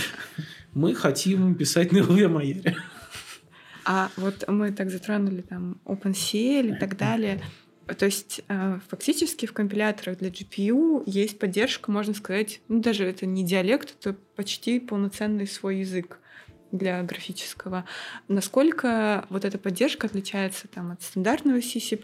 Мы 0.75 0.94
хотим 0.94 1.55
писать 1.55 1.92
на 1.92 1.98
LV 1.98 2.75
А 3.85 4.11
вот 4.16 4.44
мы 4.48 4.72
так 4.72 4.90
затронули 4.90 5.42
там 5.42 5.81
OpenCL 5.85 6.77
и 6.77 6.79
так 6.79 6.96
далее. 6.96 7.42
То 7.98 8.07
есть 8.07 8.42
э, 8.48 8.79
фактически 8.88 9.44
в 9.46 9.53
компиляторах 9.53 10.18
для 10.18 10.29
GPU 10.29 11.03
есть 11.05 11.38
поддержка, 11.38 11.90
можно 11.90 12.14
сказать, 12.14 12.61
ну 12.68 12.81
даже 12.81 13.05
это 13.05 13.27
не 13.27 13.44
диалект, 13.44 13.96
это 13.98 14.16
почти 14.37 14.79
полноценный 14.79 15.46
свой 15.46 15.79
язык 15.81 16.20
для 16.73 17.03
графического. 17.03 17.85
Насколько 18.29 19.27
вот 19.29 19.45
эта 19.45 19.59
поддержка 19.59 20.07
отличается 20.07 20.67
там, 20.67 20.91
от 20.91 21.03
стандартного 21.03 21.61
C++, 21.61 21.97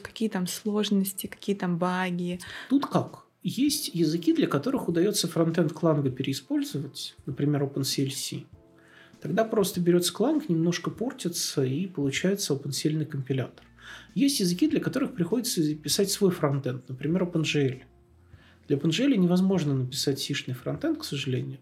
какие 0.00 0.28
там 0.28 0.46
сложности, 0.46 1.26
какие 1.26 1.54
там 1.56 1.76
баги? 1.76 2.40
Тут 2.70 2.86
как? 2.86 3.26
Есть 3.42 3.90
языки, 3.92 4.32
для 4.32 4.46
которых 4.46 4.88
удается 4.88 5.26
фронтенд 5.26 5.72
кланга 5.72 6.10
переиспользовать, 6.10 7.16
например, 7.26 7.64
OpenCLC. 7.64 8.44
Тогда 9.20 9.44
просто 9.44 9.80
берется 9.80 10.12
кланг, 10.12 10.48
немножко 10.48 10.90
портится, 10.90 11.64
и 11.64 11.86
получается 11.86 12.54
OpenCL 12.54 13.04
компилятор. 13.04 13.66
Есть 14.14 14.40
языки, 14.40 14.68
для 14.68 14.80
которых 14.80 15.14
приходится 15.14 15.74
писать 15.74 16.10
свой 16.10 16.30
фронтенд, 16.30 16.88
например, 16.88 17.24
OpenGL. 17.24 17.82
Для 18.68 18.76
OpenGL 18.76 19.16
невозможно 19.16 19.74
написать 19.74 20.20
сишный 20.20 20.54
фронтенд, 20.54 20.98
к 20.98 21.04
сожалению. 21.04 21.58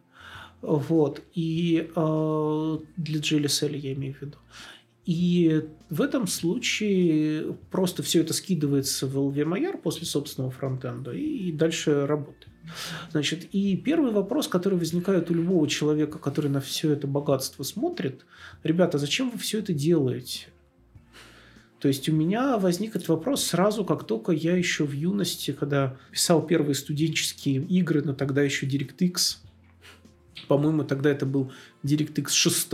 Вот. 0.63 1.23
И 1.35 1.91
э, 1.95 2.79
для 2.97 3.21
GLSL 3.21 3.77
я 3.77 3.93
имею 3.95 4.15
в 4.15 4.23
виду. 4.23 4.37
И 5.07 5.65
в 5.89 6.03
этом 6.03 6.27
случае 6.27 7.57
просто 7.71 8.03
все 8.03 8.21
это 8.21 8.33
скидывается 8.35 9.07
в 9.07 9.17
LVMIR 9.17 9.79
после 9.79 10.07
собственного 10.07 10.53
фронтенда 10.53 11.13
и 11.13 11.51
дальше 11.53 12.07
работает. 12.07 12.49
Значит, 13.11 13.49
и 13.53 13.77
первый 13.77 14.13
вопрос, 14.13 14.47
который 14.47 14.79
возникает 14.79 15.31
у 15.31 15.35
любого 15.35 15.67
человека, 15.67 16.19
который 16.19 16.51
на 16.51 16.61
все 16.61 16.93
это 16.93 17.07
богатство 17.07 17.63
смотрит, 17.63 18.25
ребята, 18.63 18.99
зачем 18.99 19.31
вы 19.31 19.39
все 19.39 19.59
это 19.59 19.73
делаете? 19.73 20.47
То 21.81 21.89
есть 21.89 22.09
у 22.11 22.13
меня 22.13 22.59
возник 22.59 22.95
этот 22.95 23.09
вопрос 23.09 23.43
сразу, 23.43 23.87
как 23.87 24.05
только 24.05 24.33
я 24.33 24.55
еще 24.55 24.85
в 24.85 24.93
юности, 24.93 25.53
когда 25.53 25.97
писал 26.13 26.47
первые 26.47 26.75
студенческие 26.75 27.63
игры, 27.63 28.03
но 28.03 28.13
тогда 28.13 28.43
еще 28.43 28.67
DirectX, 28.67 29.39
по-моему, 30.49 30.85
тогда 30.85 31.11
это 31.11 31.27
был 31.27 31.53
DirectX 31.85 32.31
6, 32.31 32.73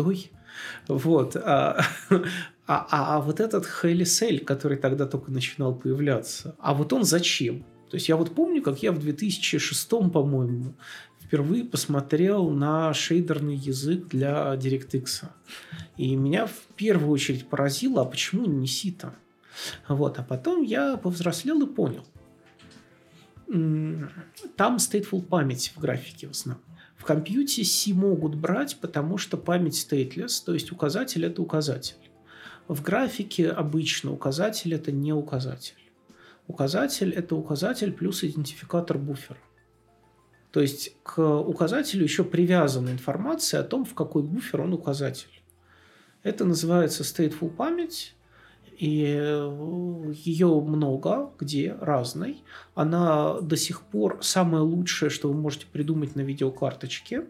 вот. 0.89 1.37
А, 1.37 1.85
а, 2.11 2.87
а, 2.91 3.17
а 3.17 3.21
вот 3.21 3.41
этот 3.41 3.67
HLSL, 3.67 4.45
который 4.45 4.77
тогда 4.77 5.07
только 5.07 5.31
начинал 5.31 5.75
появляться, 5.75 6.57
а 6.59 6.75
вот 6.75 6.93
он 6.93 7.05
зачем? 7.05 7.65
То 7.91 7.97
есть 7.97 8.09
я 8.09 8.17
вот 8.17 8.35
помню, 8.35 8.63
как 8.63 8.83
я 8.83 8.91
в 8.93 8.99
2006, 8.99 9.89
по-моему, 9.89 10.75
впервые 11.23 11.65
посмотрел 11.65 12.51
на 12.51 12.93
шейдерный 12.95 13.57
язык 13.57 14.09
для 14.09 14.55
DirectX. 14.55 15.27
И 15.97 16.17
меня 16.17 16.47
в 16.47 16.75
первую 16.77 17.11
очередь 17.11 17.49
поразило, 17.49 18.03
а 18.03 18.05
почему 18.05 18.47
не 18.47 18.67
сито? 18.67 19.15
Вот, 19.89 20.19
а 20.19 20.23
потом 20.23 20.63
я 20.63 20.97
повзрослел 20.97 21.63
и 21.63 21.73
понял. 21.73 22.05
Там 24.57 24.77
stateful 24.77 25.23
память 25.23 25.73
в 25.75 25.81
графике 25.81 26.27
в 26.27 26.33
основном. 26.33 26.63
В 26.97 27.05
компьютере 27.05 27.65
C 27.65 27.93
могут 27.93 28.35
брать, 28.35 28.79
потому 28.81 29.19
что 29.19 29.37
память 29.37 29.75
stateless, 29.75 30.43
то 30.45 30.55
есть 30.55 30.73
указатель– 30.73 31.25
это 31.27 31.43
указатель. 31.43 31.97
В 32.69 32.83
графике 32.83 33.51
обычно 33.51 34.13
указатель– 34.13 34.75
это 34.75 34.91
не 34.91 35.13
указатель. 35.13 35.77
Указатель– 36.49 37.11
это 37.15 37.37
указатель 37.37 37.93
плюс 37.93 38.25
идентификатор 38.25 38.99
буфера. 38.99 39.39
То 40.51 40.61
есть 40.61 40.97
к 41.03 41.21
указателю 41.21 42.03
еще 42.03 42.25
привязана 42.25 42.89
информация 42.89 43.61
о 43.61 43.65
том, 43.65 43.85
в 43.85 43.95
какой 43.95 44.23
буфер 44.23 44.63
он 44.63 44.73
указатель. 44.73 45.43
Это 46.23 46.45
называется 46.45 47.03
stateful 47.03 47.51
память, 47.51 48.16
и 48.79 49.17
э, 49.19 50.13
ее 50.15 50.61
много, 50.61 51.31
где 51.39 51.77
разной. 51.81 52.43
Она 52.75 53.41
до 53.41 53.57
сих 53.57 53.83
пор 53.83 54.19
самое 54.23 54.63
лучшее, 54.63 55.11
что 55.11 55.29
вы 55.29 55.35
можете 55.35 55.67
придумать 55.67 56.17
на 56.17 56.21
видеокарточке. 56.21 57.25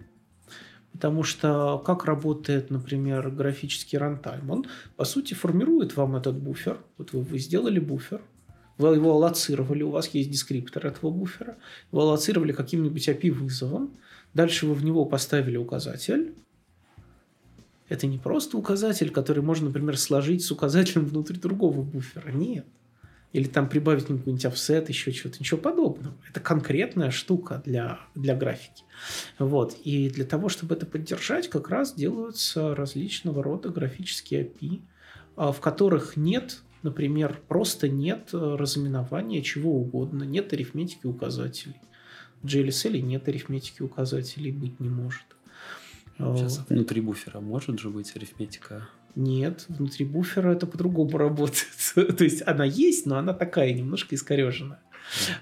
Потому 0.93 1.25
что 1.25 1.83
как 1.85 2.07
работает, 2.07 2.71
например, 2.71 3.31
графический 3.31 3.99
рантайм? 3.99 4.51
Он, 4.51 4.67
по 4.97 5.05
сути, 5.05 5.35
формирует 5.35 5.95
вам 5.97 6.17
этот 6.17 6.39
буфер. 6.39 6.79
Вот 6.97 7.13
вы, 7.13 7.21
вы 7.21 7.39
сделали 7.39 7.79
буфер, 7.79 8.23
вы 8.79 8.95
его 8.95 9.13
аллоцировали, 9.13 9.83
у 9.83 9.91
вас 9.91 10.09
есть 10.09 10.31
дескриптор 10.31 10.87
этого 10.87 11.11
буфера, 11.11 11.57
вы 11.93 12.01
аллоцировали 12.01 12.53
каким-нибудь 12.53 13.09
API-вызовом, 13.09 13.95
дальше 14.35 14.67
вы 14.67 14.75
в 14.75 14.85
него 14.85 15.05
поставили 15.05 15.57
указатель, 15.57 16.35
это 17.89 18.07
не 18.07 18.19
просто 18.19 18.57
указатель, 18.57 19.11
который 19.11 19.43
можно, 19.43 19.67
например, 19.67 19.97
сложить 19.99 20.45
с 20.45 20.51
указателем 20.51 21.05
внутри 21.07 21.39
другого 21.39 21.83
буфера. 21.83 22.31
Нет. 22.31 22.67
Или 23.33 23.49
там 23.49 23.69
прибавить 23.69 24.07
какой-нибудь 24.07 24.45
офсет, 24.47 24.89
еще 24.89 25.13
что-то. 25.13 25.39
Ничего 25.41 25.61
подобного. 25.61 26.15
Это 26.29 26.41
конкретная 26.41 27.11
штука 27.11 27.63
для, 27.65 28.01
для 28.15 28.35
графики. 28.35 28.85
Вот. 29.39 29.77
И 29.85 30.09
для 30.09 30.25
того, 30.25 30.49
чтобы 30.49 30.75
это 30.75 30.87
поддержать, 30.87 31.51
как 31.51 31.69
раз 31.69 31.95
делаются 31.95 32.75
различного 32.75 33.43
рода 33.43 33.69
графические 33.69 34.45
API, 34.45 34.81
а, 35.37 35.53
в 35.53 35.61
которых 35.61 36.17
нет 36.17 36.63
Например, 36.87 37.41
просто 37.49 37.89
нет 37.89 38.29
э, 38.33 38.37
разыменования 38.37 39.43
чего 39.43 39.73
угодно, 39.73 40.23
нет 40.23 40.53
арифметики 40.53 41.05
указателей. 41.05 41.81
В 42.43 42.47
GLSL 42.47 43.01
нет 43.01 43.27
арифметики 43.27 43.83
указателей, 43.83 44.53
быть 44.53 44.79
не 44.79 44.89
может. 44.89 45.25
Сейчас 46.19 46.65
внутри 46.69 47.01
буфера 47.01 47.41
может 47.41 47.79
же 47.79 47.91
быть 47.91 48.15
арифметика 48.17 48.89
Нет, 49.15 49.67
внутри 49.69 50.05
буфера 50.05 50.53
это 50.53 50.67
по-другому 50.67 51.19
работает. 51.19 52.17
То 52.17 52.25
есть 52.25 52.43
она 52.47 52.65
есть, 52.65 53.07
но 53.07 53.17
она 53.19 53.35
такая 53.35 53.73
немножко 53.73 54.15
искореженная. 54.15 54.81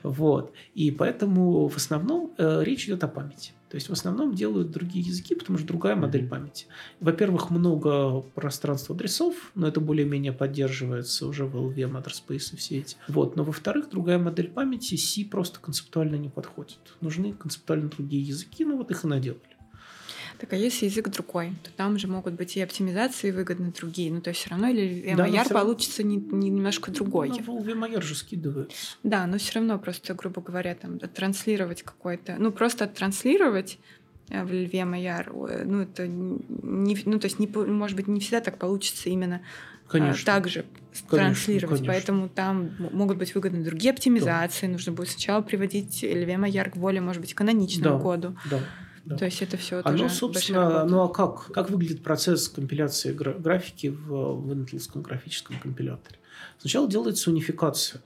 Вот. 0.02 0.52
И 0.74 0.90
поэтому 0.90 1.68
в 1.68 1.76
основном 1.76 2.34
э, 2.38 2.62
речь 2.62 2.84
идет 2.86 3.04
о 3.04 3.08
памяти. 3.08 3.52
То 3.74 3.76
есть 3.76 3.88
в 3.88 3.92
основном 3.92 4.34
делают 4.34 4.70
другие 4.70 5.04
языки, 5.04 5.34
потому 5.34 5.58
что 5.58 5.66
другая 5.66 5.96
модель 5.96 6.28
памяти. 6.28 6.66
Во-первых, 7.00 7.50
много 7.50 8.20
пространства 8.20 8.94
адресов, 8.94 9.34
но 9.56 9.66
это 9.66 9.80
более-менее 9.80 10.32
поддерживается 10.32 11.26
уже 11.26 11.44
в 11.44 11.56
LVM, 11.56 12.00
Address 12.00 12.22
и 12.28 12.38
все 12.38 12.78
эти. 12.78 12.96
Вот. 13.08 13.34
Но 13.34 13.42
во-вторых, 13.42 13.90
другая 13.90 14.18
модель 14.18 14.48
памяти 14.48 14.94
C 14.96 15.24
просто 15.24 15.58
концептуально 15.58 16.16
не 16.16 16.28
подходит. 16.28 16.78
Нужны 17.00 17.32
концептуально 17.32 17.88
другие 17.88 18.22
языки, 18.22 18.64
но 18.64 18.76
вот 18.76 18.92
их 18.92 19.04
и 19.04 19.08
наделали. 19.08 19.40
Так 20.38 20.52
а 20.52 20.56
если 20.56 20.86
язык 20.86 21.08
другой, 21.08 21.52
то 21.62 21.70
там 21.72 21.98
же 21.98 22.08
могут 22.08 22.34
быть 22.34 22.56
и 22.56 22.60
оптимизации 22.60 23.30
выгодны 23.30 23.72
другие. 23.72 24.12
Ну, 24.12 24.20
то 24.20 24.30
есть 24.30 24.40
все 24.40 24.50
равно 24.50 24.68
или 24.68 25.14
да, 25.14 25.44
получится 25.48 26.02
не, 26.02 26.16
не 26.16 26.50
немножко 26.50 26.90
другой. 26.90 27.28
Ну, 27.28 27.60
VMware 27.60 28.02
же 28.02 28.14
скидывается. 28.14 28.96
Да, 29.02 29.26
но 29.26 29.38
все 29.38 29.54
равно 29.56 29.78
просто, 29.78 30.14
грубо 30.14 30.40
говоря, 30.40 30.74
там 30.74 30.98
транслировать 30.98 31.82
какой-то... 31.82 32.36
Ну, 32.38 32.52
просто 32.52 32.86
транслировать 32.86 33.78
э, 34.28 34.44
в 34.44 34.50
VMware, 34.50 35.50
э, 35.50 35.64
ну, 35.64 35.82
это 35.82 36.06
не... 36.06 36.98
Ну, 37.04 37.18
то 37.18 37.26
есть, 37.26 37.38
не, 37.38 37.46
может 37.46 37.96
быть, 37.96 38.08
не 38.08 38.20
всегда 38.20 38.40
так 38.40 38.58
получится 38.58 39.08
именно 39.08 39.40
а, 39.88 39.92
Конечно. 39.92 40.24
так 40.24 40.48
же 40.48 40.64
транслировать. 41.08 41.80
Конечно. 41.80 41.86
Поэтому 41.86 42.28
там 42.28 42.70
могут 42.92 43.18
быть 43.18 43.34
выгодны 43.34 43.64
другие 43.64 43.92
оптимизации. 43.92 44.66
Да. 44.66 44.72
Нужно 44.72 44.92
будет 44.92 45.10
сначала 45.10 45.42
приводить 45.42 46.02
LVMware 46.02 46.70
к 46.70 46.76
более, 46.76 47.00
может 47.00 47.20
быть, 47.20 47.34
каноничному 47.34 47.98
да. 47.98 48.02
коду. 48.02 48.36
Да. 48.50 48.60
Да. 49.04 49.16
То 49.16 49.26
есть 49.26 49.42
это 49.42 49.56
все 49.56 49.82
Оно, 49.84 49.98
тоже 49.98 50.14
собственно, 50.14 50.84
ну 50.84 51.02
а 51.02 51.08
как, 51.08 51.52
как 51.52 51.70
выглядит 51.70 52.02
процесс 52.02 52.48
компиляции 52.48 53.12
гра- 53.12 53.34
графики 53.34 53.88
в, 53.88 54.40
в 54.40 54.54
интелском 54.54 55.02
графическом 55.02 55.58
компиляторе? 55.58 56.18
Сначала 56.58 56.88
делается 56.88 57.30
унификация. 57.30 58.02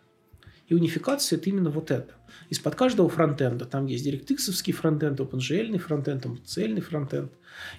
И 0.67 0.75
унификация– 0.75 1.39
это 1.39 1.49
именно 1.49 1.71
вот 1.71 1.91
это. 1.91 2.15
Из-под 2.51 2.75
каждого 2.75 3.09
фронтенда, 3.09 3.65
там 3.65 3.87
есть 3.87 4.07
DirectX 4.07 4.73
фронтенд, 4.73 5.19
OpenGL 5.19 5.79
фронтенд, 5.79 6.27
OpenCL 6.27 6.81
фронтенд. 6.81 7.33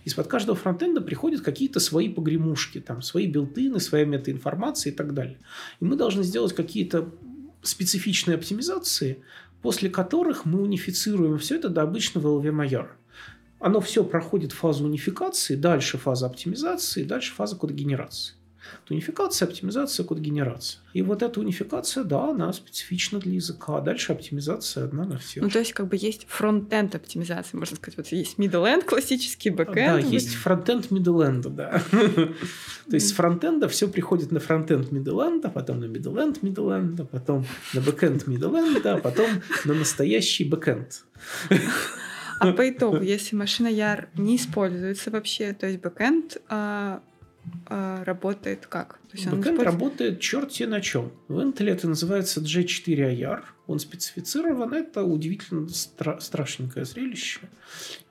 Из-под 0.06 0.28
каждого 0.28 0.58
фронтенда 0.58 1.02
приходят 1.02 1.42
какие-то 1.42 1.80
свои 1.80 2.10
погремушки, 2.10 2.80
там, 2.80 3.02
свои 3.02 3.28
билтины, 3.28 3.80
своя 3.80 4.06
метаинформация 4.06 4.92
и 4.92 4.96
так 4.96 5.14
далее. 5.14 5.38
И 5.80 5.86
мы 5.86 5.98
должны 5.98 6.24
сделать 6.24 6.54
какие-то 6.54 7.14
специфичные 7.62 8.36
оптимизации, 8.36 9.24
после 9.62 9.90
которых 9.90 10.46
мы 10.46 10.62
унифицируем 10.62 11.38
все 11.38 11.58
это 11.58 11.70
до 11.70 11.82
обычного 11.82 12.40
LV-майора 12.40 12.92
оно 13.60 13.82
все 13.82 14.04
проходит 14.04 14.54
фазу 14.54 14.86
унификации, 14.86 15.56
дальше 15.56 15.98
фаза 15.98 16.28
оптимизации, 16.28 17.04
дальше 17.04 17.34
фаза 17.34 17.56
кодогенерации. 17.58 18.36
Унификация, 18.90 19.48
оптимизация, 19.48 20.04
кодогенерация. 20.06 20.82
И 20.94 21.02
вот 21.02 21.22
эта 21.22 21.40
унификация, 21.40 22.04
да, 22.04 22.30
она 22.30 22.52
специфична 22.54 23.20
для 23.20 23.34
языка. 23.34 23.78
А 23.78 23.82
дальше 23.82 24.12
оптимизация 24.12 24.86
одна 24.86 25.06
на 25.06 25.18
всех. 25.18 25.44
Ну, 25.44 25.50
то 25.50 25.60
есть, 25.60 25.74
как 25.74 25.88
бы 25.88 25.96
есть 25.96 26.26
фронт-энд 26.28 26.96
оптимизация, 26.96 27.58
можно 27.58 27.76
сказать. 27.76 27.98
Вот 27.98 28.08
есть 28.08 28.38
middle-end 28.38 28.86
классический, 28.86 29.50
бэк-энд. 29.50 29.76
Да, 29.76 30.00
есть 30.00 30.36
фронт-энд 30.36 30.88
middle-end, 30.92 31.50
да. 31.50 31.84
То 32.90 32.96
есть 32.96 33.10
с 33.10 33.12
фронтенда 33.12 33.70
все 33.70 33.88
приходит 33.88 34.32
на 34.32 34.40
фронтенд 34.40 34.92
middle-end, 34.92 35.42
а 35.44 35.50
потом 35.50 35.80
на 35.80 35.86
middle-end 35.86 36.42
middle-end, 36.42 37.02
а 37.02 37.06
потом 37.06 37.46
на 37.74 37.82
бэк-энд 37.82 38.28
middle-end, 38.28 38.88
а 38.88 38.98
потом 38.98 39.30
на 39.66 39.74
настоящий 39.76 40.44
бэк-энд. 40.44 41.04
А 42.40 42.54
по 42.54 42.70
итогу, 42.70 43.02
если 43.02 43.36
Machine 43.36 43.68
IR 43.68 44.08
не 44.16 44.38
используется 44.38 45.12
вообще, 45.12 45.54
то 45.54 45.68
есть 45.68 45.82
бэкэнд 45.82 46.42
а, 47.66 48.04
работает 48.04 48.68
как? 48.68 49.00
То 49.10 49.18
есть 49.18 49.26
бэкэнд 49.26 49.60
использует... 49.60 49.66
работает 49.66 50.20
черти 50.20 50.64
на 50.64 50.82
чем. 50.82 51.12
В 51.28 51.40
Intel 51.40 51.70
это 51.70 51.88
называется 51.88 52.42
G4IR 52.42 53.44
он 53.70 53.78
специфицирован. 53.78 54.74
Это 54.74 55.04
удивительно 55.04 55.68
стра- 55.68 56.20
страшненькое 56.20 56.86
зрелище. 56.86 57.42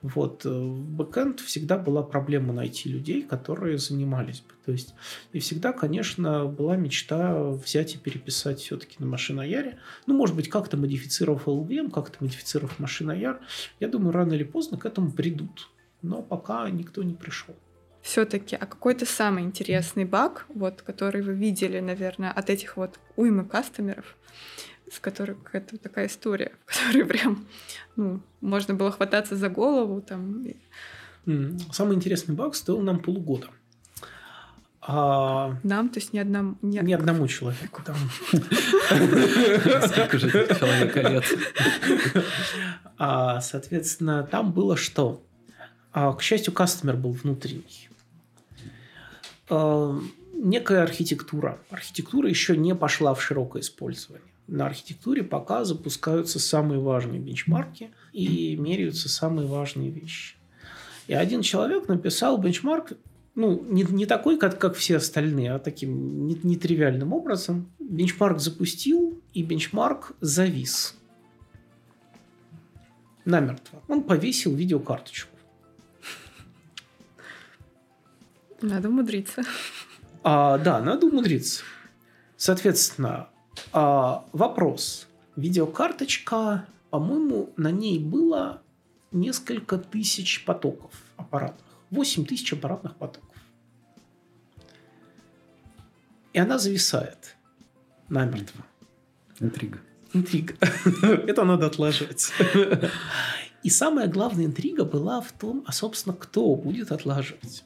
Вот. 0.01 0.45
Э, 0.45 0.49
в 0.49 0.89
бэкэнд 0.95 1.41
всегда 1.41 1.77
была 1.77 2.01
проблема 2.01 2.53
найти 2.53 2.87
людей, 2.87 3.23
которые 3.23 3.77
занимались 3.77 4.39
бы. 4.39 4.53
То 4.65 4.71
есть, 4.71 4.95
и 5.33 5.39
всегда, 5.39 5.73
конечно, 5.73 6.45
была 6.45 6.77
мечта 6.77 7.51
взять 7.51 7.95
и 7.95 7.97
переписать 7.97 8.61
все-таки 8.61 8.95
на 8.99 9.05
машинояре. 9.05 9.79
Ну, 10.05 10.15
может 10.15 10.35
быть, 10.35 10.47
как-то 10.47 10.77
модифицировав 10.77 11.47
LVM, 11.47 11.91
как-то 11.91 12.23
модифицировав 12.23 12.79
машинояр. 12.79 13.41
Я 13.81 13.89
думаю, 13.89 14.13
рано 14.13 14.33
или 14.33 14.43
поздно 14.43 14.77
к 14.77 14.85
этому 14.85 15.11
придут. 15.11 15.69
Но 16.01 16.21
пока 16.21 16.69
никто 16.69 17.03
не 17.03 17.15
пришел 17.15 17.53
все-таки, 18.01 18.55
а 18.55 18.65
какой-то 18.65 19.05
самый 19.05 19.43
интересный 19.43 20.05
баг, 20.05 20.45
вот, 20.49 20.81
который 20.81 21.21
вы 21.21 21.33
видели, 21.33 21.79
наверное, 21.79 22.31
от 22.31 22.49
этих 22.49 22.77
вот 22.77 22.99
уймы 23.15 23.45
кастомеров, 23.45 24.15
с 24.91 24.99
которой 24.99 25.35
какая-то 25.35 25.77
такая 25.77 26.07
история, 26.07 26.51
в 26.65 26.77
которой 26.77 27.05
прям, 27.05 27.45
ну, 27.95 28.21
можно 28.41 28.73
было 28.73 28.91
хвататься 28.91 29.35
за 29.35 29.49
голову 29.49 30.01
там. 30.01 30.45
Самый 31.71 31.95
интересный 31.95 32.35
баг 32.35 32.55
стоил 32.55 32.81
нам 32.81 32.99
полугода. 32.99 33.47
А... 34.81 35.55
Нам, 35.61 35.89
то 35.89 35.99
есть 35.99 36.13
ни, 36.13 36.19
одному, 36.19 36.55
ни... 36.61 36.79
ни 36.79 36.93
одному 36.93 37.27
человеку. 37.27 37.83
Там. 37.85 37.95
Сколько 39.87 40.17
же 40.17 40.29
человека 40.31 41.01
лет? 41.01 41.25
А, 42.97 43.39
соответственно, 43.41 44.23
там 44.23 44.51
было 44.51 44.75
что? 44.75 45.21
А, 45.91 46.13
к 46.13 46.21
счастью, 46.23 46.53
кастомер 46.53 46.95
был 46.95 47.11
внутренний. 47.11 47.88
А, 49.49 49.99
некая 50.33 50.83
архитектура. 50.83 51.59
Архитектура 51.69 52.29
еще 52.29 52.55
не 52.55 52.75
пошла 52.75 53.13
в 53.13 53.21
широкое 53.21 53.61
использование 53.61 54.29
на 54.49 54.65
архитектуре 54.65 55.23
пока 55.23 55.63
запускаются 55.63 56.39
самые 56.39 56.79
важные 56.79 57.19
бенчмарки 57.19 57.91
и 58.11 58.55
меряются 58.55 59.07
самые 59.09 59.47
важные 59.47 59.89
вещи. 59.89 60.35
И 61.07 61.13
один 61.13 61.41
человек 61.41 61.87
написал 61.87 62.37
бенчмарк, 62.37 62.93
ну, 63.35 63.63
не, 63.69 63.83
не 63.83 64.05
такой, 64.05 64.37
как, 64.37 64.59
как 64.59 64.75
все 64.75 64.97
остальные, 64.97 65.53
а 65.53 65.59
таким 65.59 66.27
нетривиальным 66.27 67.13
образом. 67.13 67.71
Бенчмарк 67.79 68.39
запустил, 68.39 69.19
и 69.33 69.43
бенчмарк 69.43 70.13
завис. 70.19 70.95
Намертво. 73.25 73.81
Он 73.87 74.03
повесил 74.03 74.53
видеокарточку. 74.53 75.35
Надо 78.61 78.89
умудриться. 78.89 79.43
А, 80.23 80.57
да, 80.57 80.81
надо 80.81 81.07
умудриться. 81.07 81.63
Соответственно, 82.35 83.29
а, 83.71 84.25
вопрос. 84.33 85.07
Видеокарточка, 85.35 86.65
по-моему, 86.89 87.53
на 87.55 87.71
ней 87.71 87.99
было 87.99 88.61
несколько 89.11 89.77
тысяч 89.77 90.45
потоков 90.45 90.91
аппаратных. 91.17 91.65
8 91.91 92.25
тысяч 92.25 92.53
аппаратных 92.53 92.95
потоков. 92.95 93.35
И 96.33 96.39
она 96.39 96.59
зависает 96.59 97.35
намертво. 98.09 98.63
Интрига. 99.39 99.79
Интрига. 100.13 100.55
Это 101.01 101.43
надо 101.43 101.67
отложить. 101.67 102.31
И 103.63 103.69
самая 103.69 104.07
главная 104.07 104.45
интрига 104.45 104.85
была 104.85 105.21
в 105.21 105.31
том, 105.31 105.63
а, 105.65 105.71
собственно, 105.71 106.15
кто 106.15 106.55
будет 106.55 106.91
отлаживать. 106.91 107.63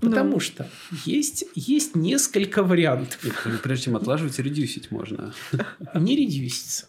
Потому 0.00 0.34
ну. 0.34 0.40
что 0.40 0.68
есть, 1.04 1.44
есть 1.54 1.96
несколько 1.96 2.62
вариантов. 2.62 3.18
Нет, 3.24 3.62
прежде 3.62 3.86
чем 3.86 3.96
отлаживать, 3.96 4.38
редюсить 4.38 4.90
можно. 4.90 5.34
Не 5.94 6.16
редюсится. 6.16 6.88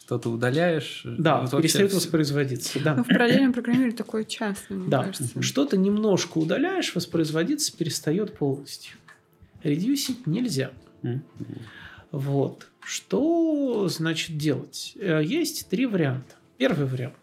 Что-то 0.00 0.28
удаляешь. 0.28 1.02
Да, 1.04 1.40
вот 1.40 1.62
перестает 1.62 1.90
все... 1.90 1.98
воспроизводиться. 1.98 2.78
Да. 2.80 2.94
Но 2.94 3.04
в 3.04 3.08
параллельном 3.08 3.54
программировании 3.54 3.96
такое 3.96 4.24
часто, 4.24 4.74
мне 4.74 4.90
да. 4.90 5.04
кажется. 5.04 5.40
Что-то 5.40 5.78
немножко 5.78 6.36
удаляешь, 6.36 6.94
воспроизводиться 6.94 7.74
перестает 7.74 8.36
полностью. 8.36 8.96
Редюсить 9.62 10.26
нельзя. 10.26 10.72
Mm-hmm. 11.02 11.20
Вот. 12.12 12.68
Что 12.80 13.88
значит 13.88 14.36
делать? 14.36 14.92
Э, 14.96 15.22
есть 15.24 15.70
три 15.70 15.86
варианта. 15.86 16.34
Первый 16.58 16.86
вариант. 16.86 17.14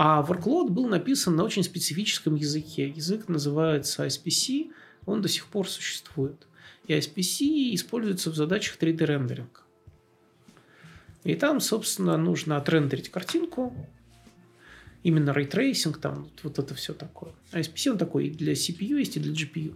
А 0.00 0.22
workload 0.22 0.70
был 0.70 0.86
написан 0.86 1.34
на 1.34 1.42
очень 1.42 1.64
специфическом 1.64 2.36
языке. 2.36 2.88
Язык 2.88 3.28
называется 3.28 4.06
ISPC, 4.06 4.70
он 5.06 5.22
до 5.22 5.28
сих 5.28 5.46
пор 5.46 5.68
существует. 5.68 6.46
И 6.86 6.94
ISPC 6.94 7.74
используется 7.74 8.30
в 8.30 8.36
задачах 8.36 8.78
3D-рендеринга. 8.78 9.62
И 11.24 11.34
там, 11.34 11.58
собственно, 11.58 12.16
нужно 12.16 12.56
отрендерить 12.58 13.10
картинку, 13.10 13.74
именно 15.02 15.32
рейтрейсинг, 15.32 15.98
там 15.98 16.30
вот 16.44 16.60
это 16.60 16.76
все 16.76 16.94
такое. 16.94 17.32
А 17.50 17.58
ISPC 17.58 17.90
он 17.90 17.98
такой 17.98 18.28
и 18.28 18.30
для 18.30 18.52
CPU 18.52 19.00
есть, 19.00 19.16
и 19.16 19.20
для 19.20 19.32
GPU. 19.32 19.74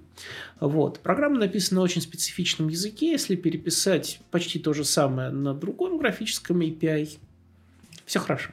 Вот. 0.61 1.01
Программа 1.01 1.41
написана 1.41 1.81
на 1.81 1.85
очень 1.85 2.01
специфичном 2.01 2.69
языке. 2.69 3.11
Если 3.11 3.35
переписать 3.35 4.21
почти 4.31 4.61
то 4.61 4.73
же 4.73 4.85
самое 4.85 5.31
на 5.31 5.53
другом 5.53 5.99
графическом 5.99 6.61
API, 6.61 7.19
все 8.05 8.21
хорошо. 8.21 8.53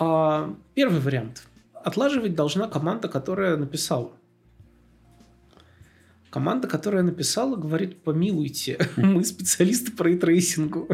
А, 0.00 0.56
первый 0.74 0.98
вариант. 0.98 1.42
отлаживать 1.74 2.34
должна 2.34 2.68
команда, 2.68 3.08
которая 3.08 3.58
написала. 3.58 4.12
Команда, 6.30 6.68
которая 6.68 7.02
написала, 7.02 7.56
говорит, 7.56 8.02
помилуйте, 8.02 8.78
мы 8.96 9.24
специалисты 9.24 9.92
по 9.92 10.04
рейтрейсингу. 10.04 10.88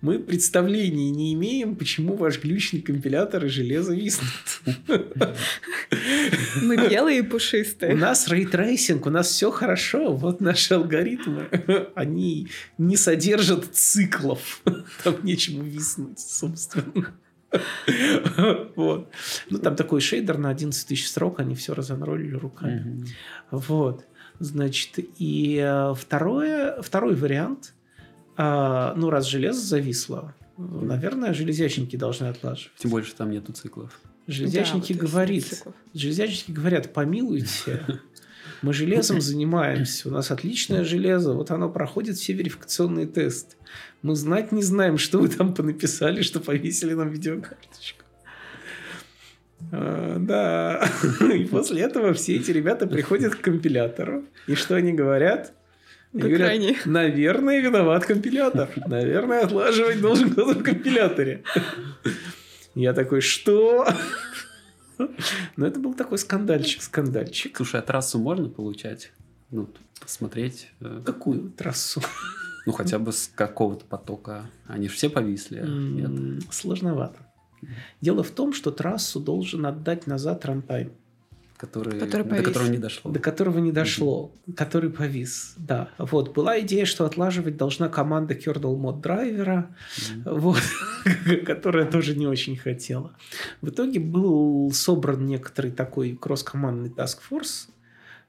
Мы 0.00 0.20
представления 0.20 1.10
не 1.10 1.34
имеем, 1.34 1.76
почему 1.76 2.16
ваш 2.16 2.40
глючный 2.40 2.80
компилятор 2.80 3.44
и 3.44 3.48
железо 3.48 3.94
виснут. 3.94 4.62
Мы 6.62 6.76
белые 6.88 7.18
и 7.18 7.22
пушистые. 7.22 7.94
У 7.94 7.98
нас 7.98 8.28
рейтрейсинг, 8.28 9.06
у 9.06 9.10
нас 9.10 9.28
все 9.28 9.50
хорошо. 9.50 10.14
Вот 10.14 10.40
наши 10.40 10.74
алгоритмы, 10.74 11.48
они 11.94 12.48
не 12.78 12.96
содержат 12.96 13.74
циклов. 13.74 14.62
Там 15.04 15.16
нечему 15.24 15.62
виснуть, 15.62 16.20
собственно. 16.20 17.14
Вот. 18.76 19.10
Ну, 19.50 19.58
там 19.58 19.76
такой 19.76 20.00
шейдер 20.00 20.38
на 20.38 20.50
11 20.50 20.86
тысяч 20.88 21.08
строк, 21.08 21.40
они 21.40 21.54
все 21.54 21.74
раз 21.74 21.89
unroll 21.89 22.19
или 22.19 22.34
руками. 22.34 23.06
Вот. 23.50 24.04
Значит, 24.40 24.98
и 25.18 25.58
э, 25.62 25.94
второе, 25.96 26.82
второй 26.82 27.14
вариант, 27.14 27.74
э, 28.36 28.92
ну, 28.96 29.10
раз 29.10 29.26
железо 29.26 29.60
зависло, 29.60 30.34
наверное, 30.56 31.32
железячники 31.32 31.96
должны 31.96 32.26
отлаживать. 32.26 32.76
Тем 32.76 32.90
более, 32.90 33.06
что 33.06 33.18
там 33.18 33.30
нету 33.30 33.52
циклов. 33.52 34.00
Железячники 34.26 34.92
Да, 34.94 35.00
вот 35.00 35.10
говорит, 35.10 35.64
железячники 35.92 36.50
говорят, 36.50 36.92
помилуйте, 36.92 37.84
мы 38.64 38.72
железом 38.72 39.20
занимаемся, 39.20 40.08
у 40.08 40.12
нас 40.12 40.30
отличное 40.30 40.84
железо, 40.84 41.34
вот 41.34 41.50
оно 41.50 41.68
проходит 41.68 42.16
все 42.16 42.32
верификационные 42.32 43.06
тесты. 43.06 43.56
Мы 44.02 44.16
знать 44.16 44.52
не 44.52 44.62
знаем, 44.62 44.98
что 44.98 45.18
вы 45.18 45.28
там 45.28 45.54
понаписали, 45.54 46.22
что 46.22 46.40
повесили 46.40 46.94
нам 46.94 47.10
видеокарточку. 47.10 48.02
А, 49.72 50.16
Да. 50.18 50.88
И 51.34 51.44
после 51.44 51.82
этого 51.82 52.12
все 52.14 52.36
эти 52.36 52.50
ребята 52.50 52.86
приходят 52.86 53.34
к 53.34 53.40
компилятору. 53.40 54.24
И 54.46 54.54
что 54.54 54.76
они 54.76 54.92
говорят? 54.92 55.52
Как 56.12 56.22
говорят, 56.22 56.48
ранее. 56.48 56.76
наверное, 56.84 57.60
виноват 57.60 58.06
компилятор. 58.06 58.68
Наверное, 58.86 59.44
отлаживать 59.44 60.00
должен 60.00 60.30
кто-то 60.30 60.60
в 60.60 60.62
компиляторе. 60.62 61.42
Я 62.76 62.92
такой, 62.92 63.20
что? 63.20 63.86
Ну, 65.56 65.66
это 65.66 65.78
был 65.80 65.94
такой 65.94 66.18
скандальчик, 66.18 66.82
скандальчик. 66.82 67.56
Слушай, 67.56 67.80
а 67.80 67.82
трассу 67.82 68.18
можно 68.18 68.48
получать? 68.48 69.12
Ну, 69.50 69.68
посмотреть. 70.00 70.68
э, 70.80 71.02
Какую 71.04 71.50
трассу? 71.50 72.02
Ну, 72.66 72.72
хотя 72.72 72.98
бы 72.98 73.12
с 73.12 73.30
какого-то 73.34 73.84
потока. 73.84 74.46
Они 74.66 74.88
же 74.88 74.94
все 74.94 75.10
повисли. 75.10 75.58
а 75.58 75.66
Нет. 75.66 76.42
Сложновато. 76.50 77.18
Дело 78.00 78.22
в 78.22 78.30
том, 78.30 78.52
что 78.52 78.70
трассу 78.70 79.20
должен 79.20 79.64
отдать 79.66 80.06
назад 80.06 80.44
рантайм, 80.44 80.92
Который, 81.56 81.98
Который 82.00 82.24
до 82.24 82.30
повис. 82.30 82.44
которого 82.44 82.68
не 82.68 82.78
дошло. 82.78 83.10
до 83.12 83.20
которого 83.20 83.58
не 83.60 83.72
дошло, 83.72 84.32
который 84.56 84.90
повис. 84.90 85.54
Да. 85.56 85.88
Вот. 85.98 86.34
Была 86.34 86.60
идея, 86.60 86.84
что 86.84 87.04
отлаживать 87.06 87.56
должна 87.56 87.88
команда 87.88 88.34
kernel 88.34 88.76
mod 88.76 89.00
драйвера, 89.00 89.74
Мгм. 90.24 90.36
вот, 90.38 90.58
которая 91.46 91.90
тоже 91.90 92.16
не 92.16 92.26
очень 92.26 92.56
хотела. 92.56 93.12
В 93.60 93.68
итоге 93.68 94.00
был 94.00 94.72
собран 94.72 95.26
некоторый 95.26 95.70
такой 95.70 96.16
кросс-командный 96.20 96.90
task 96.90 97.18
force, 97.30 97.68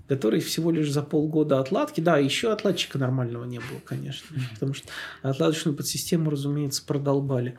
который 0.08 0.40
всего 0.40 0.70
лишь 0.70 0.92
за 0.92 1.02
полгода 1.02 1.60
отладки, 1.60 2.00
да, 2.02 2.20
еще 2.20 2.52
отладчика 2.52 3.00
нормального 3.00 3.44
не 3.46 3.58
было, 3.58 3.80
конечно, 3.84 4.28
потому 4.54 4.76
что 4.76 4.88
отладочную 5.24 5.76
подсистему, 5.76 6.30
разумеется, 6.30 6.86
продолбали, 6.86 7.58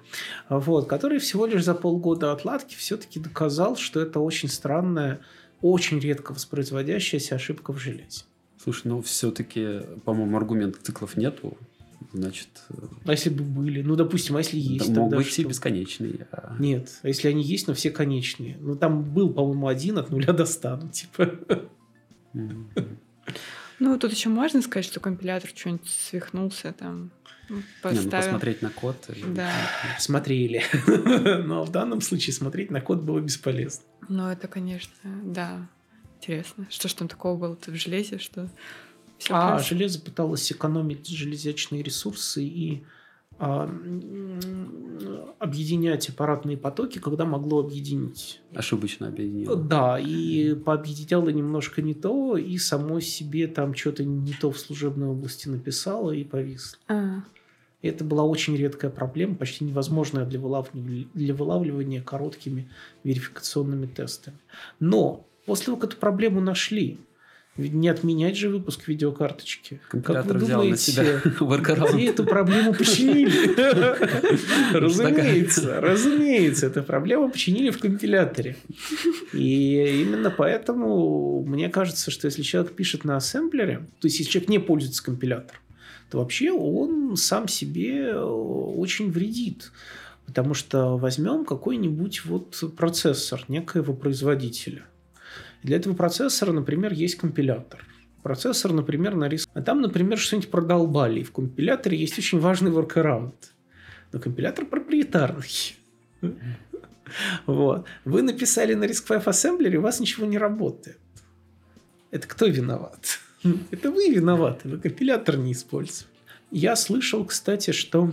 вот, 0.48 0.86
который 0.86 1.18
всего 1.18 1.46
лишь 1.46 1.64
за 1.64 1.74
полгода 1.74 2.30
отладки 2.30 2.76
все-таки 2.76 3.18
доказал, 3.18 3.74
что 3.76 4.00
это 4.00 4.20
очень 4.20 4.48
странная, 4.48 5.18
очень 5.62 5.98
редко 5.98 6.32
воспроизводящаяся 6.32 7.34
ошибка 7.36 7.72
в 7.72 7.78
железе. 7.78 8.22
Слушай, 8.62 8.88
ну 8.88 9.02
все-таки, 9.02 9.80
по-моему, 10.04 10.36
аргументов 10.36 10.82
циклов 10.82 11.16
нету. 11.16 11.56
Значит, 12.12 12.48
А 13.04 13.10
если 13.12 13.30
бы 13.30 13.42
были? 13.42 13.82
Ну, 13.82 13.96
допустим, 13.96 14.36
а 14.36 14.38
если 14.38 14.58
есть, 14.58 14.92
да, 14.92 15.00
могут 15.00 15.10
тогда 15.12 15.16
быть 15.24 15.38
и 15.38 15.44
бесконечные. 15.44 16.26
а- 16.30 16.56
Нет, 16.58 16.98
а 17.02 17.08
если 17.08 17.28
они 17.28 17.42
есть, 17.42 17.66
но 17.68 17.74
все 17.74 17.90
конечные. 17.90 18.56
Ну, 18.60 18.76
там 18.76 19.02
был, 19.02 19.32
по-моему, 19.32 19.66
один 19.68 19.98
от 19.98 20.10
нуля 20.10 20.32
до 20.32 20.44
ста, 20.46 20.76
ну, 20.82 20.88
типа. 20.88 21.38
Мгм. 22.32 22.68
Ну, 23.78 23.98
тут 23.98 24.12
еще 24.12 24.28
можно 24.30 24.62
сказать, 24.62 24.84
что 24.86 25.00
компилятор 25.00 25.50
что-нибудь 25.54 25.88
свихнулся 25.88 26.72
там, 26.78 27.10
ну, 27.48 27.56
Не, 27.56 27.62
ну, 27.62 27.64
поставил. 27.82 28.10
посмотреть 28.10 28.62
на 28.62 28.70
код. 28.70 28.96
Да. 29.34 29.52
Смотрели. 29.98 30.62
Но 31.44 31.64
в 31.64 31.70
данном 31.70 32.00
случае 32.00 32.34
смотреть 32.34 32.70
на 32.70 32.80
код 32.80 33.02
было 33.02 33.20
бесполезно. 33.20 33.84
Ну, 34.08 34.26
это, 34.26 34.48
конечно, 34.48 34.92
да. 35.24 35.68
Интересно. 36.16 36.66
Что 36.70 36.88
ж 36.88 36.94
там 36.94 37.08
такого 37.08 37.38
было-то 37.38 37.70
в 37.70 37.74
железе, 37.74 38.18
что 38.18 38.48
все 39.18 39.34
А 39.34 39.58
железо 39.58 40.00
пыталось 40.00 40.42
сэкономить 40.42 41.08
железячные 41.08 41.82
ресурсы 41.82 42.42
и 42.42 42.84
а, 43.38 43.70
объединять 45.38 46.08
аппаратные 46.08 46.56
потоки, 46.56 46.98
когда 46.98 47.26
могло 47.26 47.60
объединить. 47.60 48.40
Ошибочно 48.54 49.08
объединил. 49.08 49.56
Да, 49.56 49.98
и 49.98 50.54
пообъединяло 50.54 51.28
немножко 51.28 51.82
не 51.82 51.92
то, 51.92 52.38
и 52.38 52.56
само 52.56 53.00
себе 53.00 53.46
там 53.46 53.74
что-то 53.74 54.04
не 54.04 54.32
то 54.32 54.50
в 54.50 54.58
служебной 54.58 55.08
области 55.08 55.48
написало 55.48 56.12
и 56.12 56.24
повисло. 56.24 56.78
А, 56.88 57.24
И 57.86 57.88
это 57.88 58.02
была 58.02 58.24
очень 58.24 58.56
редкая 58.56 58.90
проблема, 58.90 59.36
почти 59.36 59.64
невозможная 59.64 60.24
для 60.24 60.40
вылавливания, 60.40 61.06
для 61.14 61.32
вылавливания 61.32 62.02
короткими 62.02 62.68
верификационными 63.04 63.86
тестами. 63.86 64.36
Но 64.80 65.24
после 65.46 65.66
того, 65.66 65.76
как 65.76 65.90
эту 65.90 66.00
проблему 66.00 66.40
нашли, 66.40 66.98
ведь 67.56 67.74
не 67.74 67.88
отменять 67.88 68.36
же 68.36 68.48
выпуск 68.48 68.88
видеокарточки. 68.88 69.80
Как 69.88 70.26
вы 70.26 70.34
думаете, 70.34 71.20
где 71.94 72.10
эту 72.10 72.24
проблему 72.24 72.74
починили? 72.74 73.54
Разумеется, 74.76 75.80
разумеется, 75.80 76.66
эту 76.66 76.82
проблему 76.82 77.30
починили 77.30 77.70
в 77.70 77.78
компиляторе. 77.78 78.56
И 79.32 80.02
именно 80.02 80.32
поэтому 80.32 81.44
мне 81.46 81.68
кажется, 81.68 82.10
что 82.10 82.26
если 82.26 82.42
человек 82.42 82.72
пишет 82.72 83.04
на 83.04 83.16
ассемблере, 83.16 83.86
то 84.00 84.08
есть 84.08 84.18
если 84.18 84.32
человек 84.32 84.50
не 84.50 84.58
пользуется 84.58 85.04
компилятором, 85.04 85.60
то 86.10 86.18
вообще 86.18 86.52
он 86.52 87.16
сам 87.16 87.48
себе 87.48 88.08
э, 88.10 88.20
очень 88.20 89.10
вредит. 89.10 89.72
Потому 90.26 90.54
что 90.54 90.96
возьмем 90.96 91.44
какой-нибудь 91.44 92.24
вот 92.24 92.62
процессор 92.76 93.44
некоего 93.48 93.94
производителя. 93.94 94.84
Для 95.62 95.76
этого 95.76 95.94
процессора, 95.94 96.52
например, 96.52 96.92
есть 96.92 97.16
компилятор. 97.16 97.84
Процессор, 98.22 98.72
например, 98.72 99.14
нарис... 99.14 99.48
А 99.54 99.62
там, 99.62 99.80
например, 99.80 100.18
что-нибудь 100.18 100.50
продолбали. 100.50 101.20
И 101.20 101.24
в 101.24 101.32
компиляторе 101.32 101.96
есть 101.96 102.18
очень 102.18 102.40
важный 102.40 102.72
workaround. 102.72 103.34
Но 104.12 104.18
компилятор 104.18 104.66
проприетарный. 104.66 105.76
Вот. 107.46 107.86
Вы 108.04 108.22
написали 108.22 108.74
на 108.74 108.84
RISC-V 108.84 109.22
ассемблере, 109.24 109.78
у 109.78 109.82
вас 109.82 110.00
ничего 110.00 110.26
не 110.26 110.38
работает. 110.38 110.98
Это 112.10 112.26
кто 112.26 112.46
виноват? 112.46 113.20
Это 113.70 113.90
вы 113.90 114.10
виноваты, 114.10 114.68
вы 114.68 114.78
компилятор 114.78 115.36
не 115.36 115.52
использовали. 115.52 116.14
Я 116.50 116.76
слышал, 116.76 117.24
кстати, 117.24 117.72
что 117.72 118.12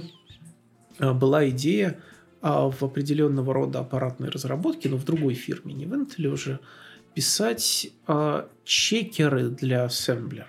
а, 0.99 1.13
была 1.13 1.49
идея 1.49 1.99
а, 2.41 2.69
в 2.69 2.83
определенного 2.83 3.53
рода 3.53 3.79
аппаратной 3.79 4.29
разработке, 4.29 4.89
но 4.89 4.97
в 4.97 5.05
другой 5.05 5.33
фирме, 5.33 5.73
не 5.73 5.85
в 5.85 5.93
Intel 5.93 6.27
уже, 6.27 6.59
писать 7.13 7.91
а, 8.07 8.49
чекеры 8.63 9.49
для 9.49 9.85
ассемблера. 9.85 10.47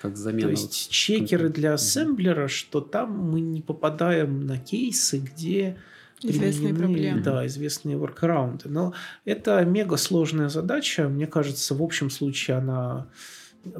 Как 0.00 0.16
замена. 0.16 0.42
То 0.42 0.50
есть 0.50 0.90
чекеры 0.90 1.48
для 1.48 1.74
ассемблера, 1.74 2.48
что 2.48 2.80
там 2.80 3.16
мы 3.16 3.40
не 3.40 3.62
попадаем 3.62 4.46
на 4.46 4.58
кейсы, 4.58 5.18
где 5.18 5.76
Известные 6.24 6.74
применены, 6.74 6.78
проблемы. 6.78 7.20
Да, 7.22 7.46
известные 7.46 7.96
воркараунды. 7.96 8.68
Но 8.68 8.94
это 9.24 9.64
мега 9.64 9.96
сложная 9.96 10.48
задача. 10.48 11.08
Мне 11.08 11.26
кажется, 11.26 11.74
в 11.74 11.82
общем 11.82 12.10
случае 12.10 12.58
она 12.58 13.06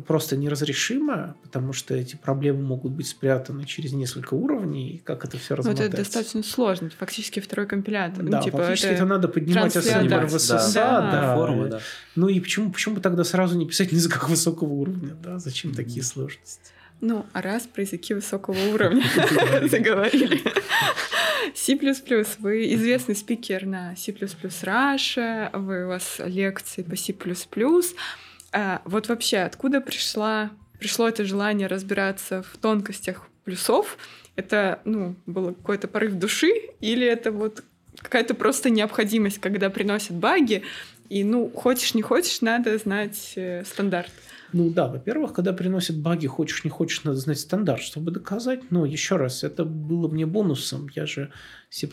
просто 0.06 0.36
неразрешимая, 0.36 1.34
потому 1.42 1.72
что 1.72 1.94
эти 1.94 2.16
проблемы 2.16 2.62
могут 2.62 2.92
быть 2.92 3.08
спрятаны 3.08 3.64
через 3.64 3.92
несколько 3.92 4.34
уровней, 4.34 4.96
и 4.96 4.98
как 4.98 5.24
это 5.24 5.38
все 5.38 5.54
ну, 5.54 5.58
размотать. 5.58 5.88
это 5.88 5.96
достаточно 5.96 6.42
сложно. 6.42 6.86
Это 6.86 6.96
фактически 6.96 7.40
второй 7.40 7.66
компилятор. 7.66 8.24
Да, 8.24 8.38
ну, 8.38 8.44
типа, 8.44 8.58
фактически 8.58 8.86
это... 8.86 8.94
это... 8.94 9.04
надо 9.06 9.28
поднимать 9.28 9.76
ассемблер 9.76 10.26
в 10.26 10.30
Да, 10.30 10.36
SSA, 10.36 10.74
да, 10.74 11.10
да. 11.10 11.36
Формы, 11.36 11.68
да. 11.68 11.80
Ну 12.14 12.28
и 12.28 12.40
почему, 12.40 12.70
почему 12.70 12.96
бы 12.96 13.00
тогда 13.00 13.24
сразу 13.24 13.56
не 13.56 13.66
писать 13.66 13.90
как 14.10 14.28
высокого 14.28 14.72
уровня, 14.72 15.14
да? 15.22 15.38
Зачем 15.38 15.74
такие 15.74 16.02
сложности? 16.02 16.72
Ну, 17.00 17.26
а 17.32 17.42
раз 17.42 17.64
про 17.64 17.82
языки 17.82 18.14
высокого 18.14 18.56
уровня 18.72 19.04
заговорили. 19.68 20.40
C++, 21.54 21.76
вы 22.38 22.74
известный 22.74 23.16
спикер 23.16 23.66
на 23.66 23.96
C++ 23.96 24.12
Russia, 24.12 25.50
вы, 25.58 25.84
у 25.84 25.88
вас 25.88 26.20
лекции 26.24 26.82
по 26.82 26.96
C++. 26.96 27.12
А, 28.52 28.82
вот 28.84 29.08
вообще, 29.08 29.38
откуда 29.38 29.80
пришла, 29.80 30.50
пришло 30.78 31.08
это 31.08 31.24
желание 31.24 31.66
разбираться 31.66 32.42
в 32.42 32.56
тонкостях 32.58 33.28
плюсов? 33.44 33.96
Это, 34.36 34.80
ну, 34.84 35.16
был 35.26 35.54
какой-то 35.54 35.88
порыв 35.88 36.14
души 36.14 36.52
или 36.80 37.06
это 37.06 37.32
вот 37.32 37.64
какая-то 37.98 38.34
просто 38.34 38.70
необходимость, 38.70 39.38
когда 39.38 39.70
приносят 39.70 40.16
баги, 40.16 40.62
и, 41.08 41.24
ну, 41.24 41.50
хочешь 41.50 41.94
не 41.94 42.02
хочешь, 42.02 42.40
надо 42.40 42.76
знать 42.78 43.34
э, 43.36 43.64
стандарт. 43.64 44.10
Ну 44.52 44.70
да, 44.70 44.88
во-первых, 44.88 45.32
когда 45.32 45.52
приносят 45.52 45.98
баги, 45.98 46.26
хочешь 46.26 46.64
не 46.64 46.70
хочешь, 46.70 47.04
надо 47.04 47.18
знать 47.18 47.40
стандарт, 47.40 47.82
чтобы 47.82 48.10
доказать. 48.10 48.70
Но 48.70 48.84
еще 48.84 49.16
раз, 49.16 49.44
это 49.44 49.64
было 49.64 50.08
мне 50.08 50.26
бонусом. 50.26 50.88
Я 50.94 51.06
же 51.06 51.32
C++ 51.70 51.88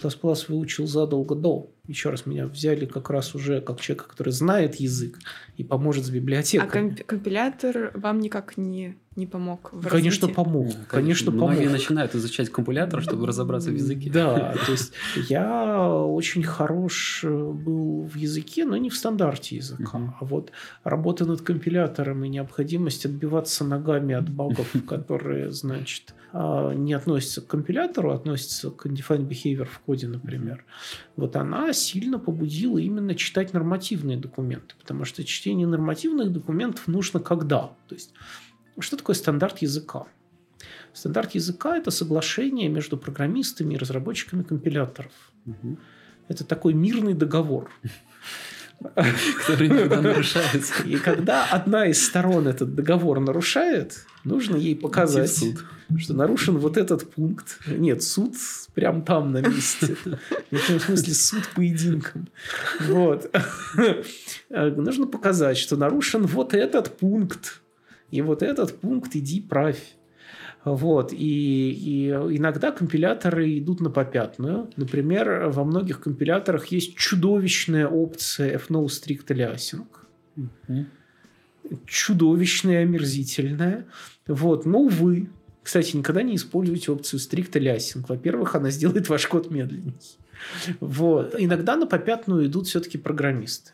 выучил 0.47 0.87
задолго 0.87 1.35
до. 1.35 1.71
Еще 1.89 2.11
раз, 2.11 2.27
меня 2.27 2.45
взяли 2.45 2.85
как 2.85 3.09
раз 3.09 3.33
уже 3.33 3.61
как 3.61 3.81
человека, 3.81 4.07
который 4.07 4.29
знает 4.31 4.75
язык 4.75 5.17
и 5.57 5.63
поможет 5.63 6.05
с 6.05 6.11
библиотекой. 6.11 6.67
А 6.67 6.71
комп- 6.71 7.03
компилятор 7.03 7.91
вам 7.95 8.19
никак 8.19 8.57
не, 8.57 8.95
не 9.15 9.25
помог 9.25 9.69
в 9.73 9.87
Конечно, 9.87 10.27
развитии? 10.27 10.35
помог. 10.35 10.73
Конечно, 10.87 11.31
Многие 11.31 11.61
помог. 11.65 11.71
начинают 11.71 12.13
изучать 12.13 12.51
компилятор, 12.51 13.01
чтобы 13.01 13.25
разобраться 13.25 13.71
в 13.71 13.73
языке. 13.73 14.11
Да, 14.13 14.53
то 14.67 14.71
есть 14.71 14.93
я 15.29 15.83
очень 15.83 16.43
хорош 16.43 17.21
э, 17.23 17.27
был 17.27 18.03
в 18.03 18.15
языке, 18.15 18.65
но 18.65 18.77
не 18.77 18.91
в 18.91 18.95
стандарте 18.95 19.55
языка. 19.55 20.15
А 20.21 20.25
вот 20.25 20.51
работа 20.83 21.25
над 21.25 21.41
компилятором 21.41 22.23
и 22.23 22.29
необходимость 22.29 23.07
отбиваться 23.07 23.63
ногами 23.63 24.13
от 24.13 24.29
багов, 24.29 24.71
которые, 24.87 25.51
значит, 25.51 26.13
не 26.33 26.93
относятся 26.93 27.41
к 27.41 27.47
компилятору, 27.47 28.11
а 28.11 28.15
относятся 28.15 28.71
к 28.71 28.85
undefined 28.85 29.27
behavior 29.27 29.65
в 29.65 29.79
коде, 29.79 30.07
например. 30.07 30.65
Вот 31.15 31.35
она 31.35 31.73
сильно 31.73 32.19
побудила 32.19 32.77
именно 32.77 33.15
читать 33.15 33.53
нормативные 33.53 34.17
документы, 34.17 34.75
потому 34.79 35.05
что 35.05 35.23
чтение 35.23 35.67
нормативных 35.67 36.31
документов 36.31 36.87
нужно 36.87 37.19
когда? 37.19 37.71
То 37.87 37.95
есть 37.95 38.13
что 38.79 38.97
такое 38.97 39.15
стандарт 39.15 39.61
языка? 39.61 40.05
Стандарт 40.93 41.35
языка– 41.35 41.77
это 41.79 41.91
соглашение 41.91 42.69
между 42.69 42.97
программистами 42.97 43.73
и 43.73 43.77
разработчиками 43.77 44.43
компиляторов. 44.43 45.11
Мгм. 45.45 45.77
Это 46.27 46.43
такой 46.43 46.73
мирный 46.73 47.13
договор. 47.13 47.71
Который 49.37 49.67
иногда 49.67 50.01
нарушается. 50.01 50.83
И 50.83 50.97
когда 50.97 51.45
одна 51.45 51.85
из 51.85 52.05
сторон 52.05 52.47
этот 52.47 52.75
договор 52.75 53.19
нарушает, 53.19 54.05
нужно 54.23 54.55
ей 54.55 54.75
показать, 54.75 55.37
в 55.89 55.99
что 55.99 56.13
нарушен 56.13 56.57
вот 56.57 56.77
этот 56.77 57.11
пункт. 57.11 57.59
Нет, 57.67 58.03
суд 58.03 58.35
прям 58.73 59.03
там 59.03 59.31
на 59.31 59.41
месте. 59.41 59.95
В 60.51 60.53
этом 60.53 60.79
смысле 60.79 61.13
суд 61.13 61.43
поединком. 61.55 62.27
Вот. 62.81 63.29
Нужно 64.49 65.07
показать, 65.07 65.57
что 65.57 65.75
нарушен 65.75 66.25
вот 66.25 66.53
этот 66.53 66.97
пункт. 66.97 67.61
И 68.11 68.21
вот 68.21 68.43
этот 68.43 68.79
пункт 68.79 69.15
иди 69.15 69.41
правь. 69.41 69.95
Вот. 70.65 71.13
И, 71.13 71.71
и 71.71 72.09
иногда 72.09 72.71
компиляторы 72.71 73.57
идут 73.59 73.79
на 73.79 73.89
попятную. 73.89 74.69
Например, 74.75 75.49
во 75.49 75.63
многих 75.63 76.01
компиляторах 76.01 76.67
есть 76.67 76.95
чудовищная 76.95 77.87
опция 77.87 78.55
f-no 78.55 78.85
strict 78.85 79.27
aliasing. 79.27 79.85
Чудовищная, 81.85 82.83
омерзительная. 82.83 83.85
Вот. 84.27 84.65
Но, 84.65 84.81
увы. 84.81 85.29
Кстати, 85.63 85.95
никогда 85.95 86.23
не 86.23 86.35
используйте 86.35 86.91
опцию 86.91 87.19
strict 87.19 87.51
aliasing. 87.51 88.05
Во-первых, 88.07 88.55
она 88.55 88.69
сделает 88.69 89.07
ваш 89.07 89.27
код 89.27 89.51
медленней. 89.51 89.95
Вот. 90.79 91.35
Иногда 91.37 91.75
на 91.75 91.85
попятную 91.85 92.47
идут 92.47 92.67
все-таки 92.67 92.97
программисты. 92.97 93.71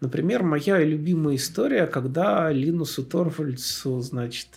Например, 0.00 0.42
моя 0.42 0.82
любимая 0.82 1.36
история, 1.36 1.86
когда 1.86 2.50
Линусу 2.52 3.04
Торвальдсу, 3.04 4.00
значит, 4.00 4.48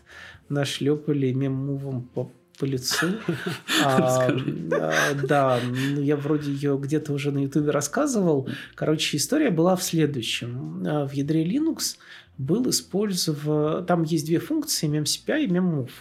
нашлепали 0.50 1.32
мем-мувом 1.32 2.04
по, 2.14 2.32
по 2.60 2.66
лицу. 2.66 3.08
А, 3.84 4.28
а, 4.28 5.14
да, 5.28 5.60
ну, 5.64 6.02
я 6.02 6.16
вроде 6.16 6.52
ее 6.52 6.78
где-то 6.82 7.14
уже 7.14 7.32
на 7.32 7.43
Ютубе 7.43 7.72
рассказывал. 7.72 8.50
Короче, 8.76 9.18
история 9.18 9.52
была 9.52 9.76
в 9.76 9.84
следующем. 9.84 10.84
А, 10.86 11.08
В 11.08 11.14
ядре 11.14 11.45
Linux 11.45 11.98
был 12.38 12.70
использован... 12.70 13.86
Там 13.86 14.04
есть 14.04 14.26
две 14.26 14.39
функции, 14.39 14.89
memcpy 14.89 15.45
и 15.45 15.48
memmove. 15.48 15.91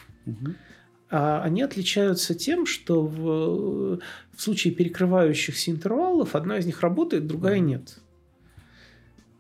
А 1.09 1.43
они 1.43 1.63
отличаются 1.63 2.35
тем, 2.35 2.67
что 2.67 3.07
в, 3.07 4.01
в 4.35 4.43
случае 4.43 4.75
перекрывающихся 4.75 5.71
интервалов 5.71 6.35
одна 6.35 6.59
из 6.59 6.67
них 6.67 6.81
работает, 6.81 7.29
другая 7.29 7.61
нет. 7.61 7.99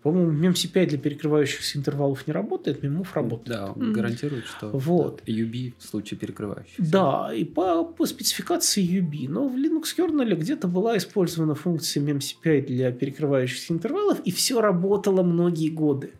По-моему, 0.06 0.30
memcpy 0.30 0.86
для 0.86 0.98
перекрывающихся 0.98 1.78
интервалов 1.78 2.28
не 2.28 2.32
работает, 2.32 2.84
memmove 2.84 3.08
работает. 3.12 3.58
Да, 3.58 3.72
он 3.72 3.92
гарантирует, 3.92 4.46
что 4.46 4.70
Вот. 4.70 5.20
UB 5.26 5.74
в 5.76 5.82
случае 5.82 6.16
перекрывающихся. 6.16 6.80
Да, 6.80 7.34
и 7.34 7.42
по, 7.42 7.82
по 7.82 8.06
спецификации 8.06 8.86
UB. 8.88 9.28
Но 9.28 9.48
в 9.48 9.56
Linux 9.56 9.86
kernel 9.98 10.36
где-то 10.36 10.68
была 10.68 10.96
использована 10.96 11.56
функция 11.56 12.04
memcpy 12.04 12.64
для 12.64 12.92
перекрывающихся 12.92 13.72
интервалов, 13.72 14.20
и 14.20 14.30
все 14.30 14.60
работало 14.60 15.24
многие 15.24 15.70
годы. 15.70 16.12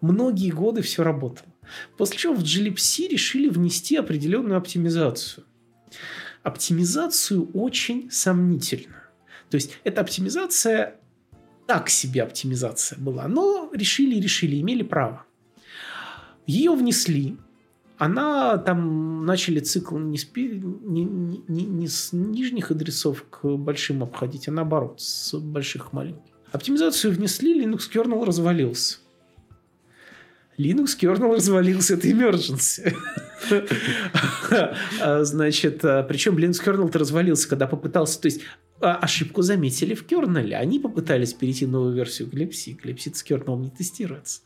Многие 0.00 0.50
годы 0.50 0.80
все 0.80 1.02
работало. 1.02 1.52
После 1.98 2.16
чего 2.16 2.32
в 2.32 2.42
glibc 2.42 3.08
решили 3.08 3.50
внести 3.50 3.94
определенную 3.94 4.56
оптимизацию. 4.56 5.44
Оптимизацию 6.42 7.50
очень 7.52 8.10
сомнительно. 8.10 9.02
То 9.50 9.56
есть, 9.56 9.76
эта 9.84 10.00
оптимизация 10.00 10.96
так 11.66 11.88
себе 11.88 12.22
оптимизация 12.22 12.98
была, 12.98 13.28
но 13.28 13.70
решили 13.72 14.20
решили, 14.20 14.60
имели 14.60 14.82
право. 14.82 15.24
Ее 16.46 16.72
внесли, 16.74 17.36
она 17.98 18.58
там 18.58 19.24
начали 19.24 19.60
цикл 19.60 19.96
не 19.96 20.18
с, 20.18 20.28
не- 20.34 21.04
не- 21.04 21.64
не 21.66 21.86
с 21.88 22.12
нижних 22.12 22.70
адресов 22.70 23.24
к 23.30 23.46
большим 23.56 24.02
обходить, 24.02 24.48
а 24.48 24.52
наоборот, 24.52 25.00
с 25.00 25.38
больших 25.38 25.90
к 25.90 25.92
маленьким. 25.92 26.32
Оптимизацию 26.50 27.14
внесли, 27.14 27.64
Linux 27.64 27.82
kernel 27.92 28.24
развалился. 28.24 28.98
Linux 30.58 30.96
kernel 31.00 31.34
развалился, 31.34 31.94
это 31.94 32.08
emergency. 32.08 32.94
А, 35.00 35.24
Значит, 35.24 35.84
а, 35.84 36.02
причем 36.02 36.36
Linux 36.36 36.62
kernel 36.64 36.96
развалился, 36.96 37.48
когда 37.48 37.66
попытался, 37.66 38.20
то 38.20 38.26
есть 38.26 38.42
а, 38.82 38.96
ошибку 38.96 39.42
заметили 39.42 39.94
в 39.94 40.04
кернеле. 40.04 40.56
Они 40.56 40.80
попытались 40.80 41.32
перейти 41.34 41.66
новую 41.66 41.94
версию 41.94 42.28
Glibc. 42.28 42.76
Glibc 42.82 43.14
с 43.14 43.22
кернелом 43.22 43.62
не 43.62 43.70
тестируется. 43.70 44.40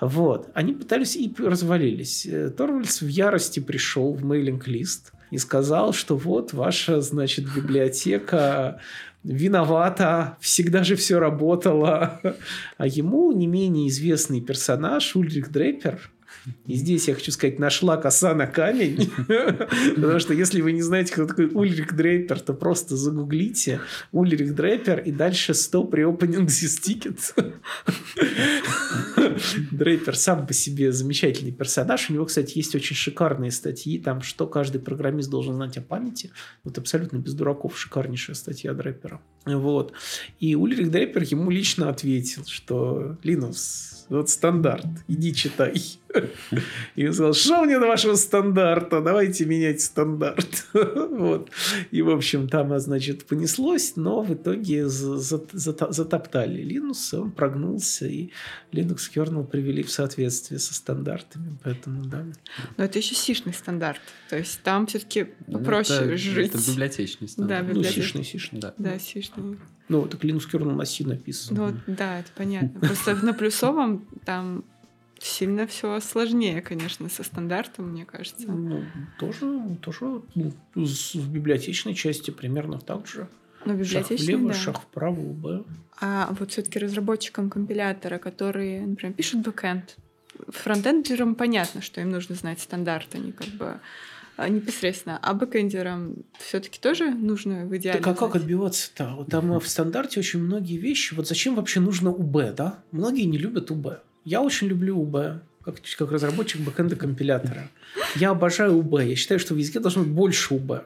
Вот. 0.00 0.48
Они 0.54 0.72
пытались 0.72 1.16
и 1.16 1.32
развалились. 1.38 2.26
Э, 2.26 2.48
Торвальдс 2.48 3.02
в 3.02 3.08
ярости 3.08 3.60
пришел 3.60 4.14
в 4.14 4.24
мейлинг-лист 4.24 5.12
и 5.30 5.36
сказал, 5.36 5.92
что 5.92 6.16
вот 6.16 6.54
ваша, 6.54 7.02
значит, 7.02 7.44
библиотека 7.54 8.80
виновата, 9.22 10.38
всегда 10.40 10.82
же 10.82 10.96
все 10.96 11.18
работало. 11.18 12.20
А 12.78 12.86
ему 12.86 13.32
не 13.32 13.46
менее 13.46 13.88
известный 13.88 14.40
персонаж 14.40 15.14
Ульрих 15.14 15.52
Дрейпер, 15.52 16.10
и 16.66 16.74
здесь 16.74 17.08
я 17.08 17.14
хочу 17.14 17.32
сказать, 17.32 17.58
нашла 17.58 17.96
коса 17.96 18.34
на 18.34 18.46
камень. 18.46 19.10
Потому 19.94 20.18
что 20.18 20.34
если 20.34 20.60
вы 20.60 20.72
не 20.72 20.82
знаете, 20.82 21.12
кто 21.12 21.26
такой 21.26 21.46
Ульрих 21.46 21.94
Дрейпер, 21.94 22.40
то 22.40 22.52
просто 22.52 22.96
загуглите 22.96 23.80
Ульрих 24.12 24.54
Дрейпер 24.54 25.00
и 25.00 25.10
дальше 25.10 25.52
stop 25.52 25.90
reopening 25.90 26.46
this 26.46 26.80
ticket. 26.82 27.18
Дрейпер 29.70 30.16
сам 30.16 30.46
по 30.46 30.52
себе 30.52 30.92
замечательный 30.92 31.52
персонаж. 31.52 32.10
У 32.10 32.12
него, 32.12 32.26
кстати, 32.26 32.58
есть 32.58 32.74
очень 32.74 32.96
шикарные 32.96 33.50
статьи, 33.50 33.98
там, 33.98 34.22
что 34.22 34.46
каждый 34.46 34.80
программист 34.80 35.30
должен 35.30 35.54
знать 35.54 35.76
о 35.78 35.82
памяти. 35.82 36.30
Вот 36.62 36.78
абсолютно 36.78 37.18
без 37.18 37.34
дураков 37.34 37.78
шикарнейшая 37.78 38.36
статья 38.36 38.74
Дрейпера. 38.74 39.20
Вот. 39.46 39.92
И 40.40 40.54
Ульрих 40.54 40.90
Дрейпер 40.90 41.22
ему 41.22 41.50
лично 41.50 41.88
ответил, 41.88 42.44
что 42.46 43.16
Линус, 43.22 44.06
вот 44.08 44.30
стандарт, 44.30 44.86
иди 45.08 45.34
читай. 45.34 45.98
И 46.96 47.06
он 47.06 47.12
сказал, 47.14 47.34
что 47.34 47.62
мне 47.64 47.78
до 47.78 47.86
вашего 47.86 48.14
стандарта, 48.14 49.00
давайте 49.00 49.44
менять 49.46 49.80
стандарт. 49.80 50.66
Вот. 51.14 51.50
И, 51.92 52.02
в 52.02 52.10
общем, 52.10 52.48
там, 52.48 52.72
а, 52.72 52.78
значит, 52.80 53.24
понеслось, 53.26 53.94
но 53.96 54.22
в 54.22 54.34
итоге 54.34 54.88
затоптали 54.88 56.62
Linux, 56.62 57.16
он 57.18 57.30
прогнулся, 57.30 58.06
и 58.06 58.30
Linux 58.72 58.98
kernel 59.14 59.46
привели 59.46 59.82
в 59.82 59.90
соответствие 59.90 60.58
со 60.58 60.74
стандартами. 60.74 61.56
Поэтому, 61.62 62.04
да. 62.04 62.24
Но 62.76 62.84
это 62.84 62.98
еще 62.98 63.14
сишный 63.14 63.54
стандарт. 63.54 64.00
То 64.28 64.36
есть 64.36 64.60
там 64.62 64.86
все-таки 64.86 65.28
Ну, 65.46 65.58
попроще 65.58 66.00
это- 66.00 66.16
жить. 66.16 66.54
Это 66.54 66.58
библиотечный 66.70 67.28
стандарт. 67.28 67.66
Да, 67.68 67.74
Ну, 67.74 67.82
сишный, 67.84 68.24
сишный. 68.24 68.60
Да. 68.60 68.74
Да, 68.78 68.98
сишный. 68.98 69.58
Ну, 69.88 70.06
так 70.06 70.24
Linux 70.24 70.42
kernel 70.50 70.74
на 70.74 70.84
C 70.84 71.04
написан. 71.04 71.56
Ну, 71.56 71.66
вот, 71.66 71.74
да, 71.86 72.20
это 72.20 72.30
понятно. 72.34 72.80
Просто 72.80 73.14
на 73.16 73.34
плюсовом 73.34 74.06
там 74.24 74.64
сильно 75.24 75.66
все 75.66 75.98
сложнее, 76.00 76.60
конечно, 76.60 77.08
со 77.08 77.22
стандартом, 77.22 77.90
мне 77.90 78.04
кажется. 78.04 78.46
Ну, 78.46 78.84
тоже, 79.18 79.76
тоже 79.80 80.22
ну, 80.34 80.52
в 80.74 81.28
библиотечной 81.30 81.94
части 81.94 82.30
примерно 82.30 82.78
так 82.78 83.06
же. 83.06 83.28
Но 83.64 83.82
Шаг 83.82 84.10
влево, 84.10 84.48
да. 84.48 84.54
шаг 84.54 84.80
вправо, 84.80 85.32
UB. 85.32 85.64
А 85.98 86.34
вот 86.38 86.50
все-таки 86.50 86.78
разработчикам 86.78 87.48
компилятора, 87.48 88.18
которые, 88.18 88.86
например, 88.86 89.14
пишут 89.14 89.40
бэкэнд, 89.40 89.96
фронтендерам 90.48 91.34
понятно, 91.34 91.80
что 91.80 92.02
им 92.02 92.10
нужно 92.10 92.34
знать 92.34 92.60
стандарт, 92.60 93.08
они 93.14 93.32
как 93.32 93.46
бы 93.48 93.80
а, 94.36 94.50
непосредственно. 94.50 95.18
А 95.22 95.32
бэкэндерам 95.32 96.16
все-таки 96.38 96.78
тоже 96.78 97.10
нужно 97.10 97.64
в 97.64 97.74
идеале. 97.74 98.00
Так 98.00 98.06
а 98.08 98.14
как 98.14 98.36
отбиваться-то? 98.36 99.24
Там 99.30 99.58
в 99.58 99.66
стандарте 99.66 100.20
очень 100.20 100.40
многие 100.40 100.76
вещи. 100.76 101.14
Вот 101.14 101.26
зачем 101.26 101.54
вообще 101.54 101.80
нужно 101.80 102.10
УБ, 102.10 102.54
да? 102.54 102.80
Многие 102.90 103.24
не 103.24 103.38
любят 103.38 103.70
УБ. 103.70 104.02
Я 104.24 104.40
очень 104.42 104.68
люблю 104.68 104.98
УБ 104.98 105.42
как, 105.64 105.76
как 105.98 106.12
разработчик 106.12 106.60
бэкэнда 106.60 106.96
компилятора. 106.96 107.70
Я 108.16 108.30
обожаю 108.30 108.76
УБ. 108.78 109.00
Я 109.00 109.16
считаю, 109.16 109.40
что 109.40 109.54
в 109.54 109.58
языке 109.58 109.80
должно 109.80 110.02
быть 110.02 110.12
больше 110.12 110.54
УБ. 110.54 110.84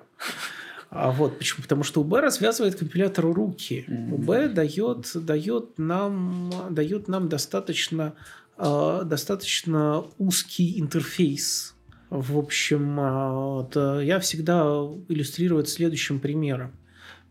А 0.90 1.10
вот 1.10 1.38
почему? 1.38 1.62
Потому 1.62 1.84
что 1.84 2.00
УБ 2.00 2.14
развязывает 2.14 2.76
компилятору 2.76 3.32
руки. 3.32 3.84
Mm-hmm. 3.86 4.14
УБ 4.14 4.54
дает, 4.54 5.10
дает, 5.26 5.78
нам, 5.78 6.50
дает 6.70 7.08
нам 7.08 7.28
достаточно, 7.28 8.14
э, 8.56 9.02
достаточно 9.04 10.04
узкий 10.16 10.80
интерфейс. 10.80 11.74
В 12.08 12.38
общем, 12.38 12.98
э, 12.98 13.32
вот, 13.32 13.76
я 13.76 14.18
всегда 14.20 14.62
иллюстрирую 15.08 15.60
это 15.60 15.70
следующим 15.70 16.20
примером. 16.20 16.72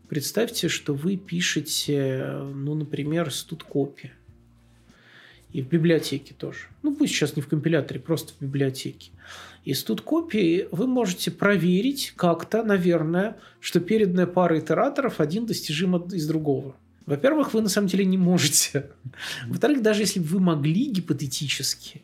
Представьте, 0.08 0.68
что 0.68 0.94
вы 0.94 1.16
пишете, 1.16 2.40
ну, 2.54 2.74
например, 2.74 3.30
студкопи. 3.32 4.12
И 5.52 5.62
в 5.62 5.68
библиотеке 5.68 6.34
тоже. 6.34 6.66
Ну, 6.82 6.94
пусть 6.94 7.14
сейчас 7.14 7.36
не 7.36 7.42
в 7.42 7.48
компиляторе, 7.48 8.00
просто 8.00 8.32
в 8.34 8.42
библиотеке. 8.42 9.10
Из 9.64 9.82
тут 9.82 10.02
копии 10.02 10.68
вы 10.70 10.86
можете 10.86 11.30
проверить 11.30 12.12
как-то, 12.16 12.62
наверное, 12.62 13.38
что 13.60 13.80
переданная 13.80 14.26
пара 14.26 14.58
итераторов 14.58 15.20
один 15.20 15.46
достижим 15.46 15.96
из 15.96 16.26
другого. 16.26 16.76
Во-первых, 17.06 17.54
вы 17.54 17.62
на 17.62 17.70
самом 17.70 17.88
деле 17.88 18.04
не 18.04 18.18
можете. 18.18 18.90
Во-вторых, 19.46 19.80
даже 19.80 20.02
если 20.02 20.20
бы 20.20 20.26
вы 20.26 20.40
могли 20.40 20.90
гипотетически, 20.90 22.02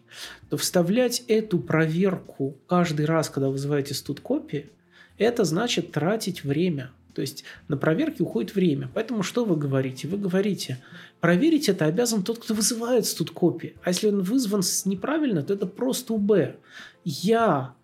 то 0.48 0.56
вставлять 0.56 1.22
эту 1.28 1.58
проверку 1.58 2.56
каждый 2.66 3.04
раз, 3.04 3.28
когда 3.28 3.50
вызываете 3.50 3.92
студ 3.92 4.20
копии, 4.20 4.70
это 5.18 5.44
значит 5.44 5.92
тратить 5.92 6.44
время– 6.44 6.90
то 7.14 7.20
есть 7.20 7.44
на 7.68 7.76
проверки 7.76 8.22
уходит 8.22 8.54
время. 8.54 8.90
Поэтому 8.92 9.22
что 9.22 9.44
вы 9.44 9.56
говорите? 9.56 10.08
Вы 10.08 10.18
говорите, 10.18 10.82
проверить 11.20 11.68
это 11.68 11.86
обязан 11.86 12.22
тот, 12.22 12.38
кто 12.40 12.54
вызывает 12.54 13.06
студ 13.06 13.30
копии. 13.30 13.76
А 13.82 13.90
если 13.90 14.08
он 14.08 14.22
вызван 14.22 14.62
неправильно, 14.84 15.42
то 15.42 15.54
это 15.54 15.66
просто 15.66 16.14
УБ. 16.14 16.56
Я 17.04 17.74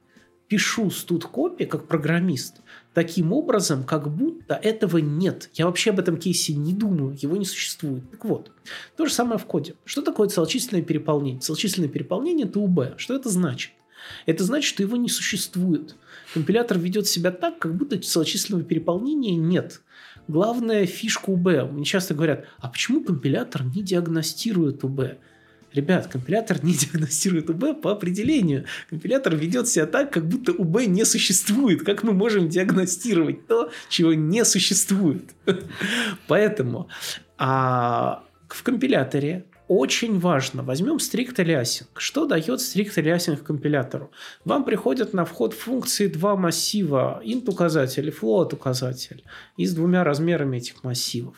пишу 0.48 0.90
студ 0.90 1.24
копии 1.26 1.64
как 1.64 1.86
программист 1.86 2.56
таким 2.92 3.32
образом, 3.32 3.84
как 3.84 4.12
будто 4.12 4.54
этого 4.54 4.98
нет. 4.98 5.48
Я 5.54 5.66
вообще 5.66 5.90
об 5.90 6.00
этом 6.00 6.16
кейсе 6.16 6.54
не 6.54 6.74
думаю, 6.74 7.16
его 7.20 7.36
не 7.36 7.44
существует. 7.44 8.10
Так 8.10 8.24
вот, 8.24 8.50
то 8.96 9.06
же 9.06 9.12
самое 9.12 9.38
в 9.38 9.44
коде. 9.44 9.74
Что 9.84 10.02
такое 10.02 10.28
целочисленное 10.28 10.82
переполнение? 10.82 11.40
Целочисленное 11.40 11.88
переполнение– 11.88 12.46
это 12.48 12.58
УБ. 12.58 12.94
Что 12.96 13.14
это 13.14 13.28
значит? 13.28 13.70
Это 14.26 14.44
значит, 14.44 14.68
что 14.68 14.82
его 14.82 14.96
не 14.96 15.08
существует. 15.08 15.96
Компилятор 16.34 16.78
ведет 16.78 17.06
себя 17.06 17.30
так, 17.30 17.58
как 17.58 17.74
будто 17.74 17.98
целочисленного 17.98 18.64
переполнения 18.64 19.36
нет. 19.36 19.82
Главная 20.28 20.86
фишка 20.86 21.30
УБ. 21.30 21.72
Мне 21.72 21.84
часто 21.84 22.14
говорят, 22.14 22.46
а 22.58 22.68
почему 22.68 23.02
компилятор 23.02 23.64
не 23.64 23.82
диагностирует 23.82 24.84
УБ? 24.84 25.18
Ребят, 25.72 26.08
компилятор 26.08 26.64
не 26.64 26.74
диагностирует 26.74 27.50
УБ 27.50 27.80
по 27.80 27.92
определению. 27.92 28.64
Компилятор 28.88 29.36
ведет 29.36 29.68
себя 29.68 29.86
так, 29.86 30.12
как 30.12 30.26
будто 30.26 30.52
УБ 30.52 30.86
не 30.86 31.04
существует. 31.04 31.84
Как 31.84 32.02
мы 32.02 32.12
можем 32.12 32.48
диагностировать 32.48 33.46
то, 33.46 33.70
чего 33.88 34.14
не 34.14 34.44
существует? 34.44 35.30
Поэтому 36.26 36.88
а, 37.38 38.24
в 38.48 38.62
компиляторе 38.62 39.46
очень 39.70 40.18
важно. 40.18 40.64
Возьмем 40.64 40.96
strict 40.96 41.36
aliasing. 41.36 41.86
Что 41.96 42.26
дает 42.26 42.58
strict 42.58 42.96
aliasing 42.96 43.36
компилятору? 43.36 44.10
Вам 44.44 44.64
приходят 44.64 45.12
на 45.12 45.24
вход 45.24 45.54
функции 45.54 46.08
два 46.08 46.34
массива, 46.34 47.22
int 47.24 47.48
указатель 47.48 48.08
и 48.08 48.10
float 48.10 48.52
указатель, 48.52 49.22
и 49.56 49.66
с 49.66 49.72
двумя 49.72 50.02
размерами 50.02 50.56
этих 50.56 50.82
массивов. 50.82 51.36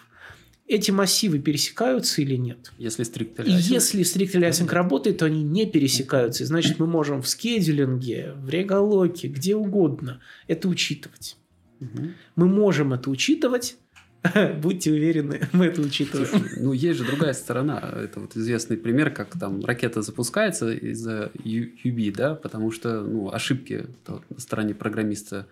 Эти 0.66 0.90
массивы 0.90 1.40
пересекаются 1.40 2.22
или 2.22 2.36
нет? 2.36 2.72
Если 2.78 3.04
strict 3.04 3.36
aliasing. 3.36 3.74
Если 3.74 4.02
strict 4.02 4.32
aliasing 4.32 4.72
работает, 4.72 5.18
то 5.18 5.26
они 5.26 5.42
не 5.42 5.66
пересекаются. 5.66 6.44
И 6.44 6.46
значит, 6.46 6.78
мы 6.78 6.86
можем 6.86 7.20
в 7.20 7.28
скедулинге, 7.28 8.32
в 8.38 8.48
реголоке, 8.48 9.28
где 9.28 9.54
угодно 9.54 10.22
это 10.46 10.68
учитывать. 10.68 11.36
Угу. 11.80 12.02
Мы 12.36 12.46
можем 12.46 12.94
это 12.94 13.10
учитывать, 13.10 13.76
Будьте 14.60 14.92
уверены, 14.92 15.48
мы 15.52 15.66
это 15.66 15.80
учитываем. 15.80 16.28
Слушай, 16.28 16.58
ну, 16.60 16.72
есть 16.72 16.98
же 16.98 17.04
другая 17.04 17.32
сторона. 17.32 17.82
Это 17.96 18.20
вот 18.20 18.36
известный 18.36 18.76
пример, 18.76 19.10
как 19.10 19.38
там 19.38 19.64
ракета 19.64 20.02
запускается 20.02 20.72
из-за 20.72 21.30
UB, 21.34 22.14
да, 22.14 22.34
потому 22.34 22.70
что 22.70 23.02
ну, 23.02 23.32
ошибки 23.32 23.86
на 24.06 24.38
стороне 24.38 24.74
программиста 24.74 25.46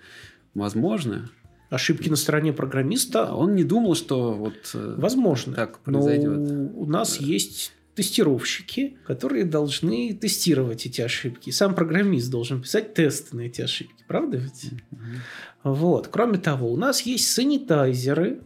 возможны. 0.54 1.28
Ошибки 1.68 2.08
на 2.08 2.16
стороне 2.16 2.52
программиста. 2.52 3.28
А 3.28 3.34
он 3.34 3.54
не 3.54 3.64
думал, 3.64 3.94
что 3.94 4.34
вот 4.34 4.72
э, 4.74 4.94
возможно. 4.98 5.54
Так 5.54 5.78
произойдет. 5.80 6.36
Но 6.36 6.70
у 6.74 6.86
нас 6.86 7.18
да. 7.18 7.24
есть 7.24 7.72
тестировщики, 7.94 8.96
которые 9.04 9.44
должны 9.44 10.14
тестировать 10.14 10.86
эти 10.86 11.00
ошибки. 11.00 11.50
Сам 11.50 11.74
программист 11.74 12.30
должен 12.30 12.62
писать 12.62 12.94
тесты 12.94 13.36
на 13.36 13.42
эти 13.42 13.60
ошибки, 13.60 14.04
правда 14.08 14.38
ведь? 14.38 14.70
Mm-hmm. 14.70 14.98
Вот. 15.64 16.08
Кроме 16.08 16.38
того, 16.38 16.72
у 16.72 16.76
нас 16.76 17.02
есть 17.02 17.30
санитайзеры, 17.30 18.40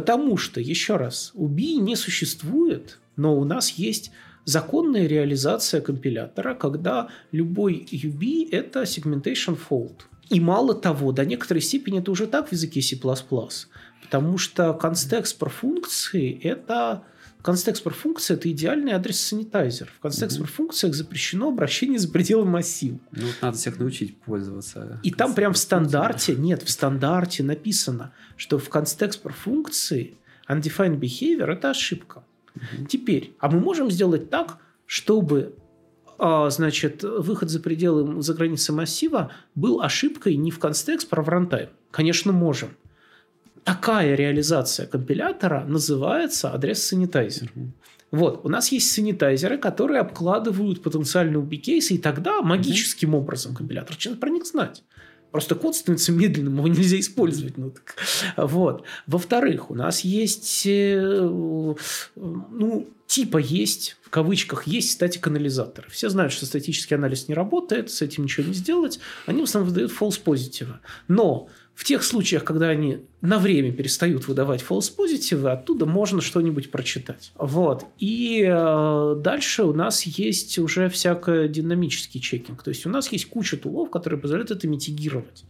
Потому 0.00 0.38
что, 0.38 0.62
еще 0.62 0.96
раз, 0.96 1.32
UBI 1.34 1.74
не 1.74 1.94
существует, 1.94 2.98
но 3.16 3.38
у 3.38 3.44
нас 3.44 3.72
есть 3.72 4.12
законная 4.46 5.06
реализация 5.06 5.82
компилятора, 5.82 6.54
когда 6.54 7.08
любой 7.32 7.86
UB– 7.92 8.48
это 8.50 8.84
segmentation 8.84 9.58
fault. 9.68 10.06
И 10.30 10.40
мало 10.40 10.74
того, 10.74 11.12
до 11.12 11.26
некоторой 11.26 11.60
степени 11.60 12.00
это 12.00 12.10
уже 12.12 12.26
так 12.26 12.48
в 12.48 12.52
языке 12.52 12.80
C++, 12.80 12.96
потому 12.96 14.38
что 14.38 14.72
констекспор 14.72 15.50
функции– 15.50 16.40
это 16.42 17.02
Constexpr 17.42 17.94
функция– 17.94 18.36
это 18.36 18.50
идеальный 18.50 18.92
address 18.92 19.20
sanitizer. 19.20 19.90
В 19.98 20.00
constexpr 20.00 20.46
функциях 20.46 20.94
запрещено 20.94 21.48
обращение 21.48 21.98
за 21.98 22.08
пределы 22.08 22.44
массива. 22.44 22.98
Ну, 23.12 23.26
надо 23.40 23.56
всех 23.56 23.78
научить 23.78 24.16
пользоваться. 24.18 25.00
И 25.02 25.10
там 25.10 25.34
прям 25.34 25.54
в 25.54 25.58
стандарте, 25.58 26.34
нет, 26.34 26.62
в 26.62 26.70
стандарте 26.70 27.42
написано, 27.42 28.12
что 28.36 28.58
в 28.58 28.68
constexpr 28.68 29.32
функции 29.32 30.14
undefined 30.48 30.98
behavior– 30.98 31.46
это 31.52 31.70
ошибка. 31.70 32.22
Угу. 32.54 32.86
Теперь, 32.86 33.34
а 33.38 33.50
мы 33.50 33.60
можем 33.60 33.90
сделать 33.90 34.28
так, 34.28 34.58
чтобы 34.86 35.54
а, 36.18 36.50
значит, 36.50 37.02
выход 37.02 37.48
за 37.48 37.60
пределы, 37.60 38.20
за 38.22 38.34
границы 38.34 38.72
массива 38.72 39.32
был 39.54 39.80
ошибкой 39.80 40.36
не 40.36 40.50
в 40.50 40.58
constexpr, 40.58 41.08
а 41.10 41.22
в 41.22 41.28
runtime? 41.28 41.70
Конечно, 41.90 42.32
можем 42.32 42.70
такая 43.64 44.14
реализация 44.14 44.86
компилятора 44.86 45.64
называется 45.66 46.52
адрес 46.52 46.82
санитайзер. 46.86 47.52
Mm-hmm. 47.54 47.70
Вот, 48.12 48.40
у 48.44 48.48
нас 48.48 48.72
есть 48.72 48.90
санитайзеры, 48.90 49.58
которые 49.58 50.00
обкладывают 50.00 50.82
потенциальные 50.82 51.40
UB-кейсы, 51.42 51.94
и 51.94 51.98
тогда 51.98 52.42
магическим 52.42 53.14
mm-hmm. 53.14 53.18
образом 53.18 53.54
компилятор 53.54 53.94
начинает 53.94 54.20
про 54.20 54.30
них 54.30 54.46
знать. 54.46 54.82
Просто 55.30 55.54
код 55.54 55.76
становится 55.76 56.10
медленным, 56.10 56.56
его 56.56 56.66
нельзя 56.66 56.98
использовать. 56.98 57.56
Ну, 57.56 57.70
так. 57.70 57.94
Вот. 58.36 58.84
Во-вторых, 59.06 59.70
у 59.70 59.74
нас 59.74 60.00
есть, 60.00 60.66
э, 60.66 61.00
ну, 61.00 62.88
типа 63.06 63.38
есть, 63.38 63.96
в 64.02 64.10
кавычках, 64.10 64.66
есть 64.66 64.90
статик-анализаторы. 64.90 65.88
Все 65.88 66.08
знают, 66.08 66.32
что 66.32 66.46
статический 66.46 66.96
анализ 66.96 67.28
не 67.28 67.34
работает, 67.34 67.92
с 67.92 68.02
этим 68.02 68.24
ничего 68.24 68.48
не 68.48 68.54
сделать. 68.54 68.98
Они 69.26 69.40
в 69.40 69.44
основном 69.44 69.68
выдают 69.68 69.92
false 69.92 70.20
positive. 70.22 70.74
Но 71.06 71.48
в 71.80 71.84
тех 71.84 72.04
случаях, 72.04 72.44
когда 72.44 72.68
они 72.68 72.98
на 73.22 73.38
время 73.38 73.72
перестают 73.72 74.28
выдавать 74.28 74.62
false 74.62 74.92
positive, 74.94 75.50
оттуда 75.50 75.86
можно 75.86 76.20
что-нибудь 76.20 76.70
прочитать. 76.70 77.32
Вот. 77.36 77.86
И 77.98 78.44
э, 78.46 79.14
дальше 79.18 79.62
у 79.62 79.72
нас 79.72 80.02
есть 80.02 80.58
уже 80.58 80.90
всякое 80.90 81.48
динамический 81.48 82.20
чекинг. 82.20 82.62
То 82.62 82.68
есть 82.68 82.84
у 82.84 82.90
нас 82.90 83.10
есть 83.10 83.30
куча 83.30 83.56
тулов, 83.56 83.88
которые 83.88 84.20
позволяют 84.20 84.50
это 84.50 84.68
митигировать. 84.68 85.44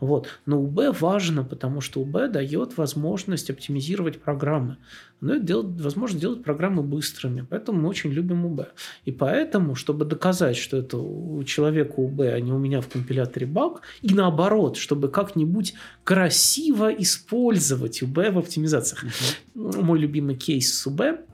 Вот. 0.00 0.28
Но 0.46 0.58
UB 0.62 0.96
важно, 0.98 1.44
потому 1.44 1.82
что 1.82 2.02
UB 2.02 2.28
дает 2.28 2.78
возможность 2.78 3.50
оптимизировать 3.50 4.22
программы. 4.22 4.78
Но 5.24 5.34
это 5.34 5.44
делает, 5.44 5.80
возможно 5.80 6.20
делать 6.20 6.42
программы 6.42 6.82
быстрыми. 6.82 7.46
Поэтому 7.48 7.80
мы 7.80 7.88
очень 7.88 8.10
любим 8.10 8.46
UB. 8.46 8.66
И 9.04 9.12
поэтому, 9.12 9.74
чтобы 9.74 10.04
доказать, 10.04 10.56
что 10.56 10.76
это 10.76 10.98
у 10.98 11.42
человека 11.44 11.94
UB, 12.00 12.28
а 12.28 12.40
не 12.40 12.52
у 12.52 12.58
меня 12.58 12.80
в 12.80 12.88
компиляторе 12.88 13.46
баг, 13.46 13.82
и 14.02 14.14
наоборот, 14.14 14.76
чтобы 14.76 15.08
как-нибудь 15.08 15.74
красиво 16.04 16.92
использовать 16.92 18.02
UB 18.02 18.30
в 18.30 18.38
оптимизациях. 18.38 19.04
Uh-huh. 19.04 19.82
Мой 19.82 19.98
любимый 19.98 20.36
кейс 20.36 20.72
с 20.72 20.86
UB– 20.86 21.20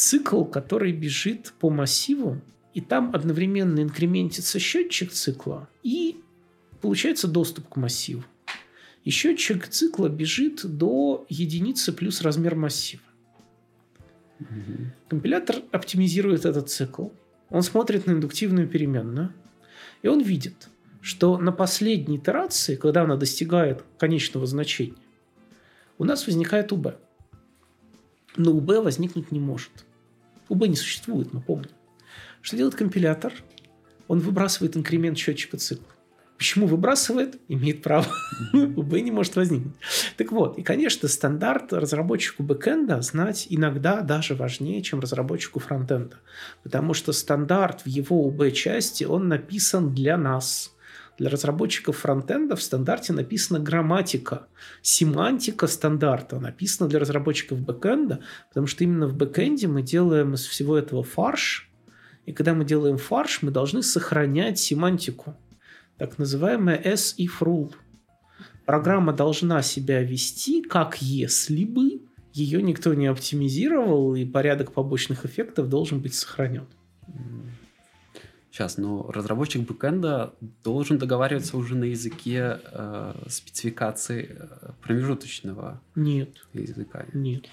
цикл, 0.00 0.44
который 0.44 0.92
бежит 0.92 1.52
по 1.60 1.68
массиву, 1.70 2.40
и 2.72 2.80
там 2.80 3.10
одновременно 3.14 3.80
инкрементится 3.80 4.58
счетчик 4.58 5.12
цикла 5.12 5.68
и 5.82 6.16
получается 6.80 7.28
доступ 7.28 7.68
к 7.68 7.76
массиву. 7.76 8.24
И 9.04 9.10
счетчик 9.10 9.68
цикла 9.68 10.08
бежит 10.08 10.64
до 10.64 11.26
единицы 11.28 11.92
плюс 11.92 12.22
размер 12.22 12.54
массива. 12.54 13.02
Угу. 14.40 14.86
Компилятор 15.08 15.56
оптимизирует 15.70 16.44
этот 16.44 16.70
цикл. 16.70 17.08
Он 17.50 17.62
смотрит 17.62 18.06
на 18.06 18.12
индуктивную 18.12 18.68
переменную, 18.68 19.32
и 20.02 20.08
он 20.08 20.20
видит, 20.20 20.68
что 21.02 21.38
на 21.38 21.52
последней 21.52 22.16
итерации, 22.16 22.76
когда 22.76 23.02
она 23.02 23.16
достигает 23.16 23.84
конечного 23.98 24.46
значения, 24.46 24.96
у 25.98 26.04
нас 26.04 26.26
возникает 26.26 26.72
УБ. 26.72 26.96
Но 28.36 28.52
УБ 28.52 28.84
возникнуть 28.84 29.32
не 29.32 29.40
может. 29.40 29.84
УБ 30.48 30.66
не 30.68 30.76
существует, 30.76 31.32
мы 31.32 31.40
помним. 31.40 31.70
Что 32.40 32.56
делает 32.56 32.74
компилятор? 32.74 33.34
Он 34.08 34.18
выбрасывает 34.18 34.76
инкремент 34.76 35.18
счетчика 35.18 35.56
цикла. 35.58 35.86
Почему 36.40 36.66
выбрасывает? 36.66 37.38
Имеет 37.48 37.82
право. 37.82 38.06
УБ 38.54 38.94
не 38.94 39.10
может 39.10 39.36
возникнуть. 39.36 39.74
Так 40.16 40.32
вот, 40.32 40.56
и, 40.56 40.62
конечно, 40.62 41.06
стандарт 41.06 41.70
разработчику 41.74 42.42
бэкэнда 42.42 43.02
знать 43.02 43.46
иногда 43.50 44.00
даже 44.00 44.34
важнее, 44.34 44.80
чем 44.80 45.00
разработчику 45.00 45.60
фронтенда. 45.60 46.16
Потому 46.62 46.94
что 46.94 47.12
стандарт 47.12 47.82
в 47.82 47.88
его 47.88 48.26
UB-части, 48.26 49.04
он 49.04 49.28
написан 49.28 49.94
для 49.94 50.16
нас. 50.16 50.74
Для 51.18 51.28
разработчиков 51.28 51.98
фронтенда 51.98 52.56
в 52.56 52.62
стандарте 52.62 53.12
написана 53.12 53.60
грамматика, 53.60 54.46
семантика 54.80 55.66
стандарта 55.66 56.40
написана 56.40 56.88
для 56.88 57.00
разработчиков 57.00 57.60
бэкэнда, 57.60 58.20
потому 58.48 58.66
что 58.66 58.84
именно 58.84 59.08
в 59.08 59.14
бэкэнде 59.14 59.68
мы 59.68 59.82
делаем 59.82 60.32
из 60.32 60.46
всего 60.46 60.78
этого 60.78 61.02
фарш, 61.02 61.70
и 62.24 62.32
когда 62.32 62.54
мы 62.54 62.64
делаем 62.64 62.96
фарш, 62.96 63.42
мы 63.42 63.50
должны 63.50 63.82
сохранять 63.82 64.58
семантику 64.58 65.36
так 66.00 66.18
называемая 66.18 66.80
as-if 66.82 67.42
rule. 67.42 67.74
Программа 68.64 69.12
должна 69.12 69.60
себя 69.60 70.02
вести, 70.02 70.62
как 70.62 71.02
если 71.02 71.66
бы 71.66 72.00
ее 72.32 72.62
никто 72.62 72.94
не 72.94 73.06
оптимизировал, 73.06 74.14
и 74.14 74.24
порядок 74.24 74.72
побочных 74.72 75.26
эффектов 75.26 75.68
должен 75.68 76.00
быть 76.00 76.14
сохранен. 76.14 76.64
Сейчас, 78.50 78.78
но 78.78 79.10
разработчик 79.12 79.68
бэкэнда 79.68 80.32
должен 80.64 80.96
договариваться 80.96 81.58
уже 81.58 81.76
на 81.76 81.84
языке 81.84 82.60
э, 82.64 83.14
спецификации 83.28 84.38
э, 84.38 84.70
промежуточного 84.80 85.82
Нет. 85.94 86.30
языка. 86.54 87.04
Нет. 87.12 87.44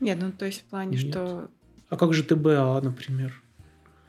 Нет, 0.00 0.18
ну 0.20 0.32
то 0.32 0.46
есть 0.46 0.62
в 0.62 0.64
плане, 0.64 0.96
Нет. 0.96 1.08
что... 1.08 1.48
А 1.88 1.96
как 1.96 2.14
же 2.14 2.24
ТБА, 2.24 2.80
например? 2.82 3.40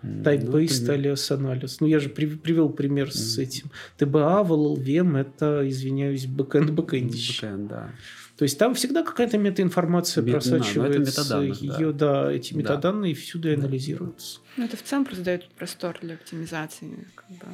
Type-based 0.03 0.85
Ну, 0.87 0.93
alias 0.93 1.31
анализ. 1.33 1.79
Ну, 1.79 1.87
я 1.87 1.99
же 1.99 2.09
при- 2.09 2.25
привел 2.35 2.69
пример 2.69 3.11
с 3.11 3.37
Мгм. 3.37 3.43
этим. 3.43 3.71
TBAA 3.97 4.43
в 4.43 4.51
LLVM 4.51 5.15
это, 5.17 5.67
извиняюсь, 5.67 6.25
бэкэнд 6.25 6.71
бэкэндище. 6.71 7.47
Бэкэнд, 7.47 7.67
да. 7.69 7.91
То 8.37 8.43
есть 8.43 8.57
там 8.57 8.73
всегда 8.73 9.03
какая-то 9.03 9.37
метаинформация 9.37 10.23
Мет- 10.23 10.33
да, 10.33 10.37
это 10.39 10.49
просачивается. 10.57 11.29
да. 11.67 11.77
Ее, 11.77 11.93
да. 11.93 12.31
эти 12.31 12.53
Да. 12.53 12.59
метаданные 12.59 13.13
всюду 13.15 13.49
и 13.51 13.55
Да. 13.55 13.61
анализируются. 13.63 14.39
Ну, 14.57 14.65
это 14.65 14.75
в 14.75 14.83
целом 14.83 15.05
просто 15.05 15.23
дает 15.23 15.47
простор 15.51 15.97
для 16.01 16.15
оптимизации, 16.15 17.07
как 17.15 17.29
бы, 17.29 17.45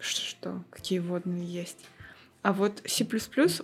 что, 0.00 0.20
что 0.22 0.64
какие 0.70 1.00
водные 1.00 1.44
есть. 1.44 1.78
А 2.42 2.52
вот 2.52 2.82
C++, 2.86 3.06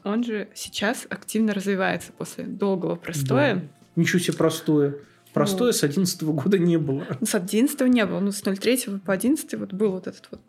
он 0.04 0.22
же 0.24 0.48
сейчас 0.54 1.06
активно 1.08 1.54
развивается 1.54 2.12
после 2.12 2.44
долгого 2.44 2.96
простоя. 2.96 3.54
Да. 3.56 3.62
Ничего 3.96 4.18
себе 4.18 4.34
простое. 4.36 4.96
Простое 5.34 5.68
Ну. 5.68 5.72
с 5.72 5.82
11 5.84 6.22
года 6.22 6.58
не 6.58 6.78
было. 6.78 7.06
Ну, 7.20 7.26
С 7.26 7.34
11 7.34 7.80
не 7.88 8.04
было, 8.06 8.20
ну, 8.20 8.32
с 8.32 8.40
03 8.42 9.00
по 9.04 9.12
11 9.12 9.54
вот 9.54 9.72
был 9.72 9.92
вот 9.92 10.06
этот 10.06 10.26
вот 10.30 10.40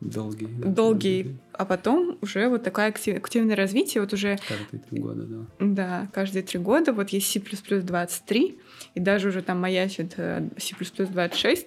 Долгий. 0.00 0.46
да, 0.46 0.68
долгий, 0.68 1.36
а 1.52 1.64
потом 1.64 2.18
уже 2.22 2.48
вот 2.48 2.64
такое 2.64 2.86
актив- 2.88 3.16
активное 3.16 3.54
развитие, 3.54 4.00
вот 4.00 4.12
уже, 4.12 4.38
Каждые 4.48 4.80
три 4.80 4.98
года, 5.00 5.22
да. 5.22 5.36
да, 5.60 6.08
каждые 6.12 6.42
три 6.42 6.58
года, 6.58 6.92
вот 6.92 7.10
есть 7.10 7.30
C++ 7.30 7.40
23, 7.40 8.58
и 8.94 9.00
даже 9.00 9.28
уже 9.28 9.42
там 9.42 9.60
маячит 9.60 10.14
э, 10.16 10.48
C++ 10.58 10.74
26. 11.06 11.66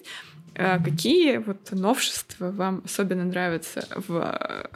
Э, 0.55 0.83
Какие 0.83 1.37
вот 1.37 1.71
новшества 1.71 2.51
вам 2.51 2.81
особенно 2.85 3.23
нравятся 3.25 3.87
в 4.07 4.17
э, 4.17 4.67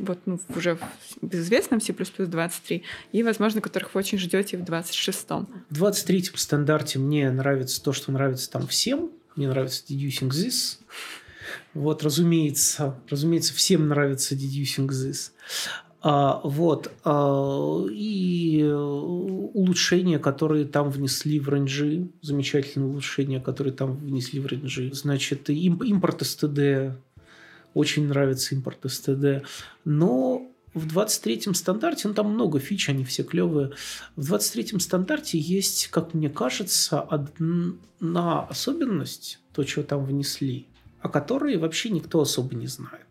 вот 0.00 0.18
ну, 0.26 0.40
уже 0.54 0.76
в 0.76 0.80
безызвестном 1.22 1.80
C++ 1.80 1.92
23 1.92 2.82
и, 3.12 3.22
возможно, 3.22 3.60
которых 3.60 3.94
вы 3.94 3.98
очень 3.98 4.18
ждете 4.18 4.56
в 4.56 4.62
26-м. 4.62 5.48
В 5.70 5.82
23-м 5.82 6.36
стандарте 6.36 6.98
мне 6.98 7.30
нравится 7.30 7.82
то, 7.82 7.92
что 7.92 8.12
нравится 8.12 8.50
там 8.50 8.66
всем. 8.66 9.10
Мне 9.36 9.48
нравится 9.48 9.82
deducing 9.88 10.28
this. 10.28 10.78
Вот, 11.74 12.02
разумеется, 12.02 12.98
разумеется, 13.08 13.54
всем 13.54 13.88
нравится 13.88 14.34
deducing 14.34 14.88
this. 14.88 15.30
А, 16.04 16.40
вот. 16.42 16.90
а, 17.04 17.86
и 17.88 18.60
э, 18.60 18.74
улучшения, 18.74 20.18
которые 20.18 20.64
там 20.64 20.90
внесли 20.90 21.38
в 21.38 21.48
ranges, 21.48 22.08
замечательные 22.22 22.88
улучшения, 22.88 23.40
которые 23.40 23.72
там 23.72 23.96
внесли 23.96 24.40
в 24.40 24.46
ranges. 24.46 24.90
Значит, 24.92 25.48
import 25.48 26.22
std, 26.22 26.94
очень 27.74 28.08
нравится 28.08 28.54
импорт 28.54 28.84
STD. 28.84 29.44
Но 29.84 30.48
в 30.74 30.86
23-м 30.86 31.54
стандарте, 31.54 32.08
ну 32.08 32.14
там 32.14 32.32
много 32.32 32.58
фич, 32.58 32.88
они 32.88 33.04
все 33.04 33.24
клевые. 33.24 33.72
В 34.16 34.32
23-м 34.32 34.80
стандарте 34.80 35.38
есть, 35.38 35.88
как 35.88 36.14
мне 36.14 36.30
кажется, 36.30 37.00
одна 37.00 38.42
особенность, 38.44 39.40
то, 39.52 39.66
что 39.66 39.82
там 39.82 40.04
внесли, 40.04 40.66
о 41.00 41.08
которой 41.08 41.56
вообще 41.56 41.90
никто 41.90 42.20
особо 42.20 42.54
не 42.54 42.66
знает. 42.66 43.06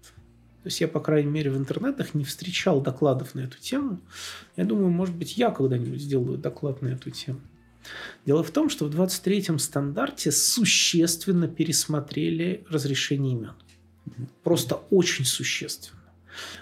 То 0.63 0.67
есть 0.67 0.79
я, 0.79 0.87
по 0.87 0.99
крайней 0.99 1.31
мере, 1.31 1.49
в 1.49 1.57
интернетах 1.57 2.13
не 2.13 2.23
встречал 2.23 2.81
докладов 2.81 3.33
на 3.33 3.41
эту 3.41 3.59
тему. 3.59 3.99
Я 4.55 4.65
думаю, 4.65 4.89
может 4.89 5.15
быть, 5.15 5.35
я 5.37 5.49
когда-нибудь 5.49 6.01
сделаю 6.01 6.37
доклад 6.37 6.83
на 6.83 6.89
эту 6.89 7.09
тему. 7.09 7.41
Дело 8.27 8.43
в 8.43 8.51
том, 8.51 8.69
что 8.69 8.85
в 8.85 8.95
23-м 8.95 9.57
стандарте 9.57 10.31
существенно 10.31 11.47
пересмотрели 11.47 12.63
разрешение 12.69 13.33
имен. 13.33 13.53
Просто 14.43 14.75
очень 14.89 15.25
существенно. 15.25 16.01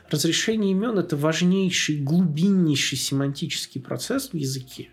Разрешение 0.09 0.71
имен– 0.71 0.97
это 0.99 1.15
важнейший, 1.15 1.99
глубиннейший 1.99 2.97
семантический 2.97 3.79
процесс 3.79 4.29
в 4.31 4.35
языке. 4.35 4.89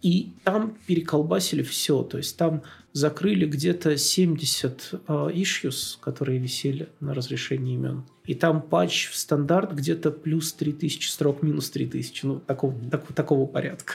И 0.00 0.32
там 0.44 0.78
переколбасили 0.86 1.62
все. 1.62 2.02
То 2.02 2.18
есть 2.18 2.36
там 2.36 2.62
закрыли 2.92 3.46
где-то 3.46 3.96
70 3.96 4.90
э, 4.92 4.96
issues, 5.34 5.98
которые 6.00 6.38
висели 6.38 6.88
на 7.00 7.14
разрешении 7.14 7.74
имен. 7.74 8.04
И 8.24 8.34
там 8.34 8.62
патч 8.62 9.08
в 9.08 9.16
стандарт 9.16 9.72
где-то 9.74 10.10
плюс 10.10 10.52
3000 10.52 11.08
строк, 11.08 11.42
минус 11.42 11.70
3000. 11.70 12.26
Ну, 12.26 12.40
такого, 12.40 12.74
так- 12.90 13.12
такого 13.12 13.46
порядка. 13.46 13.94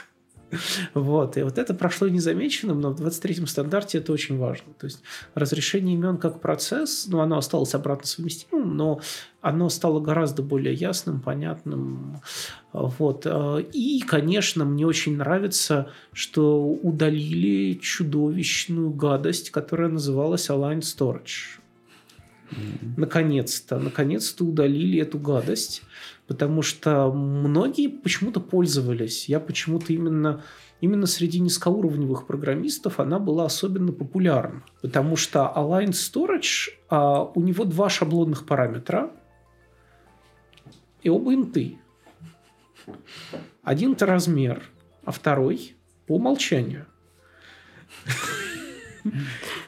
Вот. 0.94 1.36
И 1.36 1.42
вот 1.42 1.58
это 1.58 1.74
прошло 1.74 2.08
незамеченным, 2.08 2.80
но 2.80 2.90
в 2.90 3.00
23-м 3.00 3.46
стандарте 3.46 3.98
это 3.98 4.12
очень 4.12 4.38
важно. 4.38 4.72
То 4.78 4.86
есть 4.86 5.02
разрешение 5.34 5.94
имен 5.94 6.16
как 6.16 6.40
процесс, 6.40 7.06
ну, 7.08 7.20
оно 7.20 7.38
осталось 7.38 7.74
обратно 7.74 8.06
совместимым, 8.06 8.76
но 8.76 9.00
оно 9.40 9.68
стало 9.68 10.00
гораздо 10.00 10.42
более 10.42 10.74
ясным, 10.74 11.20
понятным. 11.20 12.20
Вот. 12.72 13.26
И, 13.72 14.02
конечно, 14.06 14.64
мне 14.64 14.86
очень 14.86 15.16
нравится, 15.16 15.90
что 16.12 16.64
удалили 16.64 17.74
чудовищную 17.74 18.90
гадость, 18.90 19.50
которая 19.50 19.88
называлась 19.88 20.48
Align 20.48 20.80
Storage. 20.80 21.60
Наконец-то, 22.96 23.78
наконец-то 23.78 24.44
удалили 24.44 25.00
эту 25.00 25.18
гадость, 25.18 25.82
потому 26.26 26.62
что 26.62 27.12
многие 27.12 27.88
почему-то 27.88 28.40
пользовались. 28.40 29.28
Я 29.28 29.40
почему-то 29.40 29.92
именно, 29.92 30.42
именно 30.80 31.06
среди 31.06 31.40
низкоуровневых 31.40 32.26
программистов 32.26 33.00
она 33.00 33.18
была 33.18 33.46
особенно 33.46 33.92
популярна, 33.92 34.62
потому 34.82 35.16
что 35.16 35.52
Align 35.54 35.90
Storage, 35.90 36.70
а, 36.88 37.24
у 37.24 37.40
него 37.40 37.64
два 37.64 37.88
шаблонных 37.88 38.46
параметра, 38.46 39.10
и 41.02 41.10
оба 41.10 41.34
инты. 41.34 41.78
Один 43.62 43.92
это 43.92 44.06
размер, 44.06 44.62
а 45.04 45.12
второй 45.12 45.74
по 46.06 46.16
умолчанию. 46.16 46.86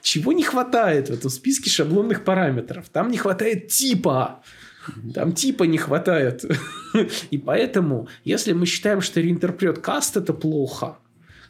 Чего 0.02 0.32
не 0.32 0.42
хватает 0.42 1.08
в 1.08 1.12
этом 1.12 1.30
списке 1.30 1.68
шаблонных 1.68 2.24
параметров? 2.24 2.88
Там 2.88 3.10
не 3.10 3.18
хватает 3.18 3.68
типа. 3.68 4.42
Там 5.14 5.32
типа 5.32 5.64
не 5.64 5.78
хватает. 5.78 6.44
И 7.30 7.38
поэтому, 7.38 8.08
если 8.24 8.52
мы 8.52 8.66
считаем, 8.66 9.00
что 9.00 9.20
реинтерпрет 9.20 9.78
каст 9.78 10.16
это 10.16 10.32
плохо, 10.32 10.96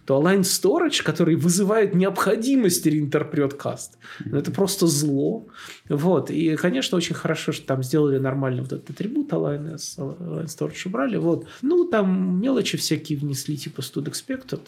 то 0.06 0.22
Align 0.22 0.42
Storage, 0.42 1.02
который 1.02 1.34
вызывает 1.34 1.94
необходимость 1.94 2.86
реинтерпрет 2.86 3.54
каст, 3.54 3.98
ну, 4.24 4.38
это 4.38 4.52
просто 4.52 4.86
зло. 4.86 5.46
Вот. 5.88 6.30
И, 6.30 6.54
конечно, 6.56 6.96
очень 6.96 7.16
хорошо, 7.16 7.52
что 7.52 7.66
там 7.66 7.82
сделали 7.82 8.18
нормально 8.18 8.62
вот 8.62 8.72
этот 8.72 8.90
атрибут 8.90 9.32
Align, 9.32 9.74
Align 9.74 10.46
Storage 10.46 10.86
убрали. 10.86 11.16
Вот. 11.16 11.48
Ну, 11.62 11.84
там 11.84 12.40
мелочи 12.40 12.78
всякие 12.78 13.18
внесли, 13.18 13.56
типа 13.56 13.80
Stud 13.80 14.04
Expected. 14.04 14.62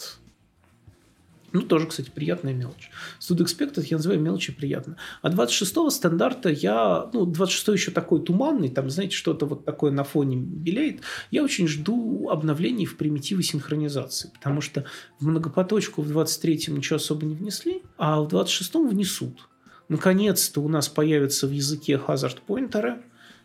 Ну, 1.52 1.62
тоже, 1.62 1.86
кстати, 1.86 2.10
приятная 2.14 2.52
мелочь. 2.52 2.90
Stud 3.20 3.38
Expected 3.38 3.86
я 3.88 3.96
называю 3.96 4.20
мелочи 4.20 4.52
приятно. 4.52 4.96
А 5.22 5.30
26-го 5.30 5.88
стандарта 5.90 6.50
я... 6.50 7.08
Ну, 7.12 7.26
26-й 7.26 7.72
еще 7.72 7.90
такой 7.90 8.22
туманный, 8.22 8.68
там, 8.68 8.90
знаете, 8.90 9.16
что-то 9.16 9.46
вот 9.46 9.64
такое 9.64 9.90
на 9.90 10.04
фоне 10.04 10.36
белеет. 10.36 11.00
Я 11.30 11.42
очень 11.42 11.66
жду 11.66 12.28
обновлений 12.28 12.84
в 12.84 12.96
примитивы 12.96 13.42
синхронизации, 13.42 14.30
потому 14.34 14.60
что 14.60 14.84
в 15.18 15.26
многопоточку 15.26 16.02
в 16.02 16.10
23-м 16.10 16.76
ничего 16.76 16.96
особо 16.96 17.24
не 17.24 17.34
внесли, 17.34 17.82
а 17.96 18.20
в 18.20 18.28
26-м 18.28 18.88
внесут. 18.88 19.48
Наконец-то 19.88 20.60
у 20.60 20.68
нас 20.68 20.88
появятся 20.88 21.46
в 21.46 21.50
языке 21.50 22.00
hazard 22.06 22.38
поинтеры 22.46 22.98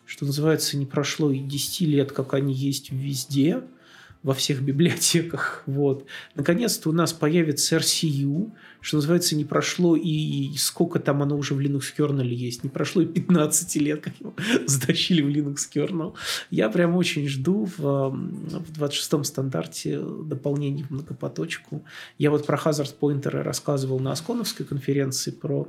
что 0.06 0.26
называется, 0.26 0.76
не 0.76 0.86
прошло 0.86 1.30
и 1.30 1.38
10 1.38 1.80
лет, 1.82 2.12
как 2.12 2.34
они 2.34 2.52
есть 2.52 2.90
везде, 2.90 3.62
во 4.24 4.32
всех 4.32 4.62
библиотеках. 4.62 5.62
Вот. 5.66 6.06
Наконец-то 6.34 6.88
у 6.88 6.92
нас 6.92 7.12
появится 7.12 7.76
RCU, 7.76 8.50
что 8.80 8.96
называется, 8.96 9.36
не 9.36 9.44
прошло 9.44 9.96
и 9.96 10.50
сколько 10.56 10.98
там 10.98 11.22
оно 11.22 11.36
уже 11.36 11.54
в 11.54 11.60
Linux 11.60 11.84
kernel 11.96 12.26
есть, 12.26 12.64
не 12.64 12.70
прошло 12.70 13.02
и 13.02 13.06
15 13.06 13.76
лет, 13.76 14.00
как 14.00 14.18
его 14.18 14.34
затащили 14.66 15.20
в 15.20 15.28
Linux 15.28 15.56
kernel. 15.72 16.14
Я 16.50 16.70
прям 16.70 16.96
очень 16.96 17.28
жду 17.28 17.66
в, 17.76 17.78
в 17.78 18.82
26-м 18.82 19.24
стандарте 19.24 20.00
дополнений 20.00 20.84
в 20.84 20.90
многопоточку. 20.90 21.84
Я 22.16 22.30
вот 22.30 22.46
про 22.46 22.56
Hazard 22.56 22.94
Pointer 22.98 23.42
рассказывал 23.42 24.00
на 24.00 24.12
Асконовской 24.12 24.64
конференции 24.64 25.32
про 25.32 25.68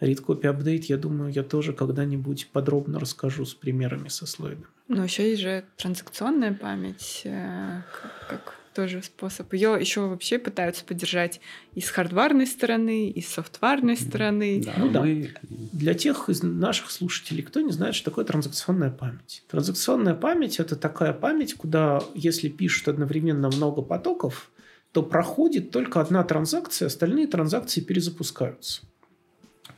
Read 0.00 0.24
Update, 0.24 0.84
я 0.88 0.96
думаю, 0.96 1.32
я 1.32 1.42
тоже 1.42 1.72
когда-нибудь 1.72 2.48
подробно 2.52 2.98
расскажу 2.98 3.44
с 3.44 3.54
примерами 3.54 4.08
со 4.08 4.26
слайдом. 4.26 4.66
Но 4.88 5.04
еще 5.04 5.28
есть 5.28 5.42
же 5.42 5.64
транзакционная 5.76 6.52
память, 6.52 7.22
э, 7.24 7.82
как, 8.00 8.28
как 8.28 8.54
тоже 8.76 9.02
способ. 9.02 9.52
Ее 9.54 9.76
еще 9.80 10.02
вообще 10.02 10.38
пытаются 10.38 10.84
поддержать 10.84 11.40
и 11.74 11.80
с 11.80 11.88
хардварной 11.88 12.46
стороны, 12.46 13.08
и 13.08 13.22
с 13.22 13.28
софтварной 13.28 13.96
стороны. 13.96 14.62
Да, 14.64 14.74
ну, 14.76 14.90
да. 14.90 15.00
Мы... 15.00 15.34
Для 15.72 15.94
тех 15.94 16.28
из 16.28 16.42
наших 16.42 16.90
слушателей, 16.90 17.42
кто 17.42 17.62
не 17.62 17.72
знает, 17.72 17.94
что 17.94 18.10
такое 18.10 18.26
транзакционная 18.26 18.90
память. 18.90 19.42
Транзакционная 19.48 20.14
память– 20.14 20.58
это 20.60 20.76
такая 20.76 21.14
память, 21.14 21.54
куда, 21.54 22.02
если 22.14 22.50
пишут 22.50 22.88
одновременно 22.88 23.48
много 23.48 23.80
потоков, 23.80 24.50
то 24.92 25.02
проходит 25.02 25.70
только 25.70 26.00
одна 26.00 26.22
транзакция, 26.22 26.86
остальные 26.86 27.28
транзакции 27.28 27.80
перезапускаются. 27.80 28.82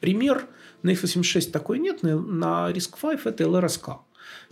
Пример 0.00 0.46
на 0.82 0.90
x86 0.90 1.50
такой 1.50 1.78
нет, 1.78 2.02
на 2.02 2.70
RISC-V 2.70 3.20
это 3.24 3.44
LRSK. 3.44 3.98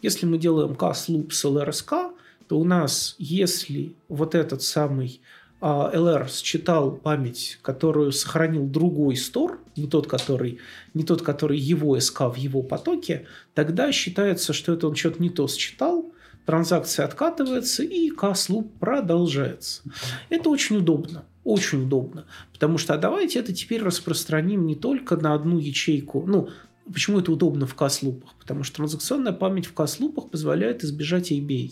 Если 0.02 0.26
мы 0.26 0.38
делаем 0.38 0.72
CAS 0.72 1.08
loop 1.08 1.30
с 1.30 1.44
LRSK, 1.44 2.12
то 2.48 2.58
у 2.58 2.64
нас, 2.64 3.14
если 3.18 3.96
вот 4.08 4.34
этот 4.34 4.62
самый 4.62 5.20
а, 5.60 5.90
LR 5.92 6.28
считал 6.30 6.92
память, 6.92 7.58
которую 7.62 8.12
сохранил 8.12 8.66
другой 8.66 9.16
стор, 9.16 9.60
не 9.74 9.86
тот, 9.86 10.06
который, 10.06 10.58
не 10.94 11.02
тот, 11.02 11.22
который 11.22 11.58
его 11.58 11.96
SK 11.96 12.32
в 12.32 12.36
его 12.36 12.62
потоке, 12.62 13.26
тогда 13.54 13.90
считается, 13.92 14.52
что 14.52 14.72
это 14.72 14.88
он 14.88 14.94
что-то 14.94 15.22
не 15.22 15.30
то 15.30 15.48
считал, 15.48 16.12
транзакция 16.44 17.06
откатывается 17.06 17.82
и 17.82 18.10
loop 18.10 18.68
продолжается. 18.78 19.82
Это 20.28 20.50
очень 20.50 20.76
удобно. 20.76 21.24
Очень 21.46 21.84
удобно. 21.84 22.26
Потому 22.52 22.76
что 22.76 22.94
а 22.94 22.98
давайте 22.98 23.38
это 23.38 23.52
теперь 23.52 23.80
распространим 23.80 24.66
не 24.66 24.74
только 24.74 25.16
на 25.16 25.32
одну 25.32 25.60
ячейку. 25.60 26.24
Ну, 26.26 26.48
почему 26.92 27.20
это 27.20 27.30
удобно 27.30 27.68
в 27.68 27.76
каслупах? 27.76 28.34
Потому 28.40 28.64
что 28.64 28.78
транзакционная 28.78 29.32
память 29.32 29.66
в 29.66 29.72
каслупах 29.72 30.28
позволяет 30.28 30.82
избежать 30.82 31.30
ABA. 31.30 31.70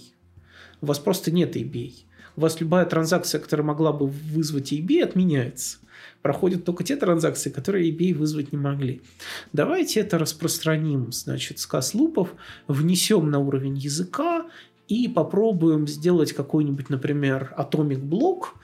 У 0.81 0.87
вас 0.87 1.01
просто 1.01 1.33
нет 1.33 1.57
ABA. 1.57 1.93
У 2.37 2.43
вас 2.43 2.61
любая 2.61 2.87
транзакция, 2.87 3.41
которая 3.41 3.67
могла 3.67 3.93
бы 3.93 4.07
вызвать 4.07 4.73
ABA, 4.73 5.03
отменяется. 5.03 5.79
Проходят 6.23 6.65
только 6.65 6.85
те 6.85 6.95
транзакции, 6.95 7.51
которые 7.51 7.91
ABA 7.91 8.15
вызвать 8.15 8.53
не 8.53 8.59
могли. 8.59 9.03
Давайте 9.53 9.99
это 9.99 10.19
распространим, 10.19 11.11
значит, 11.11 11.59
с 11.59 11.67
каслупов, 11.67 12.33
внесем 12.69 13.29
на 13.29 13.41
уровень 13.41 13.77
языка 13.77 14.47
и 14.87 15.09
попробуем 15.09 15.89
сделать 15.89 16.33
какой-нибудь, 16.33 16.91
например, 16.91 17.53
атомик 17.57 17.99
блок, 17.99 18.55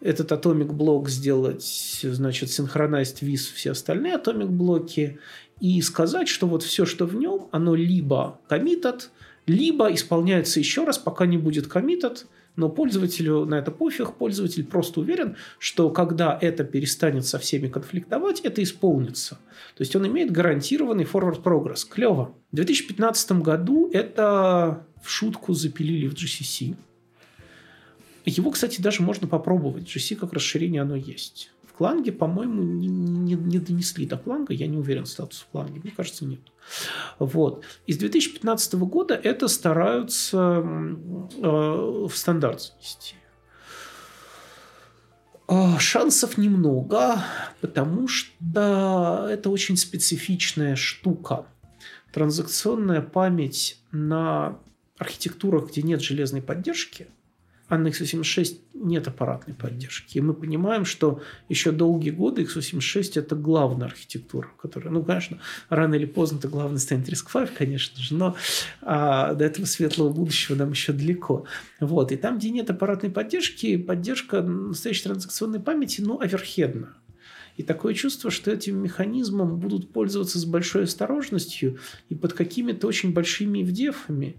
этот 0.00 0.32
атомик 0.32 0.72
блок 0.72 1.08
сделать, 1.08 2.00
значит, 2.02 2.48
synchronized 2.48 3.20
with 3.22 3.54
все 3.54 3.72
остальные 3.72 4.14
атомик 4.14 4.48
блоки 4.48 5.18
и 5.60 5.80
сказать, 5.82 6.28
что 6.28 6.46
вот 6.46 6.62
все, 6.62 6.86
что 6.86 7.06
в 7.06 7.14
нем, 7.14 7.48
оно 7.52 7.74
либо 7.74 8.40
committed, 8.48 9.08
либо 9.46 9.92
исполняется 9.92 10.58
еще 10.58 10.84
раз, 10.84 10.98
пока 10.98 11.26
не 11.26 11.36
будет 11.36 11.66
committed, 11.66 12.24
но 12.56 12.68
пользователю 12.68 13.44
на 13.44 13.58
это 13.58 13.70
пофиг, 13.70 14.14
пользователь 14.14 14.64
просто 14.64 15.00
уверен, 15.00 15.36
что 15.58 15.90
когда 15.90 16.36
это 16.40 16.64
перестанет 16.64 17.26
со 17.26 17.38
всеми 17.38 17.68
конфликтовать, 17.68 18.40
это 18.40 18.62
исполнится. 18.62 19.38
То 19.76 19.82
есть 19.82 19.94
он 19.96 20.06
имеет 20.06 20.30
гарантированный 20.30 21.04
forward 21.04 21.42
progress. 21.42 21.86
Клево. 21.88 22.34
В 22.52 22.56
2015 22.56 23.32
году 23.32 23.88
это 23.92 24.86
в 25.02 25.10
шутку 25.10 25.52
запилили 25.54 26.06
в 26.06 26.14
GCC. 26.14 26.76
Его, 28.24 28.50
кстати, 28.50 28.80
даже 28.80 29.02
можно 29.02 29.26
попробовать. 29.26 29.84
GC 29.84 30.16
как 30.16 30.32
расширение 30.32 30.82
оно 30.82 30.96
есть. 30.96 31.50
В 31.66 31.72
Кланге, 31.72 32.12
по-моему, 32.12 32.62
не, 32.62 32.88
не, 32.88 33.34
не 33.34 33.58
донесли 33.58 34.06
до 34.06 34.18
Кланга. 34.18 34.52
Я 34.52 34.66
не 34.66 34.76
уверен 34.76 35.06
статус 35.06 35.40
в 35.40 35.46
Кланге. 35.46 35.80
Мне 35.82 35.92
кажется, 35.96 36.24
нет. 36.24 36.40
Вот. 37.18 37.64
Из 37.86 37.96
2015 37.96 38.74
года 38.74 39.14
это 39.14 39.48
стараются 39.48 40.62
э, 40.62 41.42
в 41.42 42.12
стандарт 42.14 42.60
занести. 42.60 43.14
Э, 45.48 45.78
шансов 45.78 46.36
немного, 46.36 47.24
потому 47.62 48.08
что 48.08 49.26
это 49.30 49.48
очень 49.48 49.78
специфичная 49.78 50.76
штука. 50.76 51.46
Транзакционная 52.12 53.00
память 53.00 53.78
на 53.92 54.58
архитектурах, 54.98 55.70
где 55.70 55.80
нет 55.80 56.02
железной 56.02 56.42
поддержки– 56.42 57.06
а 57.70 57.78
на 57.78 57.88
x86 57.88 58.58
нет 58.74 59.06
аппаратной 59.06 59.54
поддержки. 59.54 60.18
И 60.18 60.20
мы 60.20 60.34
понимаем, 60.34 60.84
что 60.84 61.22
еще 61.48 61.70
долгие 61.70 62.10
годы 62.10 62.42
x86 62.42 63.12
это 63.14 63.36
главная 63.36 63.86
архитектура, 63.86 64.48
которая, 64.60 64.92
ну, 64.92 65.04
конечно, 65.04 65.38
рано 65.68 65.94
или 65.94 66.04
поздно 66.04 66.38
это 66.38 66.48
главный 66.48 66.80
станет 66.80 67.08
RISC-V, 67.08 67.48
конечно 67.56 68.02
же, 68.02 68.14
но 68.14 68.36
а, 68.82 69.34
до 69.34 69.44
этого 69.44 69.66
светлого 69.66 70.12
будущего 70.12 70.56
нам 70.56 70.72
еще 70.72 70.92
далеко. 70.92 71.44
Вот. 71.78 72.10
И 72.10 72.16
там, 72.16 72.38
где 72.38 72.50
нет 72.50 72.68
аппаратной 72.68 73.10
поддержки, 73.10 73.76
поддержка 73.76 74.42
настоящей 74.42 75.04
транзакционной 75.04 75.60
памяти, 75.60 76.00
ну, 76.00 76.20
оверхедна. 76.20 76.96
И 77.60 77.62
такое 77.62 77.92
чувство, 77.92 78.30
что 78.30 78.50
этим 78.50 78.82
механизмом 78.82 79.58
будут 79.58 79.92
пользоваться 79.92 80.38
с 80.38 80.46
большой 80.46 80.84
осторожностью 80.84 81.76
и 82.08 82.14
под 82.14 82.32
какими-то 82.32 82.86
очень 82.86 83.12
большими 83.12 83.62
вдефами. 83.62 84.36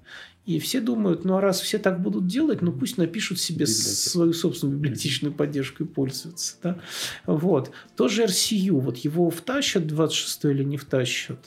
И 0.48 0.58
все 0.58 0.82
думают, 0.82 1.24
ну 1.24 1.38
а 1.38 1.42
раз 1.42 1.62
все 1.62 1.78
так 1.78 2.02
будут 2.02 2.26
делать, 2.26 2.64
ну 2.64 2.72
пусть 2.72 2.98
напишут 2.98 3.40
себе 3.40 3.68
свою 3.68 4.34
собственную 4.34 4.80
библиотечную 4.80 5.36
поддержку 5.36 5.84
и 5.84 5.86
пользуются. 5.86 6.56
Да? 6.64 6.80
Вот. 7.28 7.70
Тоже 7.96 8.24
RCU, 8.24 8.80
вот 8.80 8.98
его 8.98 9.30
втащат 9.30 9.86
26 9.86 10.46
или 10.46 10.64
не 10.64 10.78
втащат. 10.78 11.38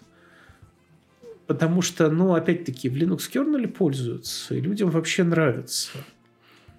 Потому 1.48 1.82
что, 1.82 2.08
ну, 2.08 2.34
опять-таки, 2.34 2.88
в 2.88 2.94
Linux 2.94 3.22
kernel 3.32 3.66
пользуются, 3.66 4.54
и 4.54 4.60
людям 4.60 4.90
вообще 4.90 5.24
нравится. 5.24 5.88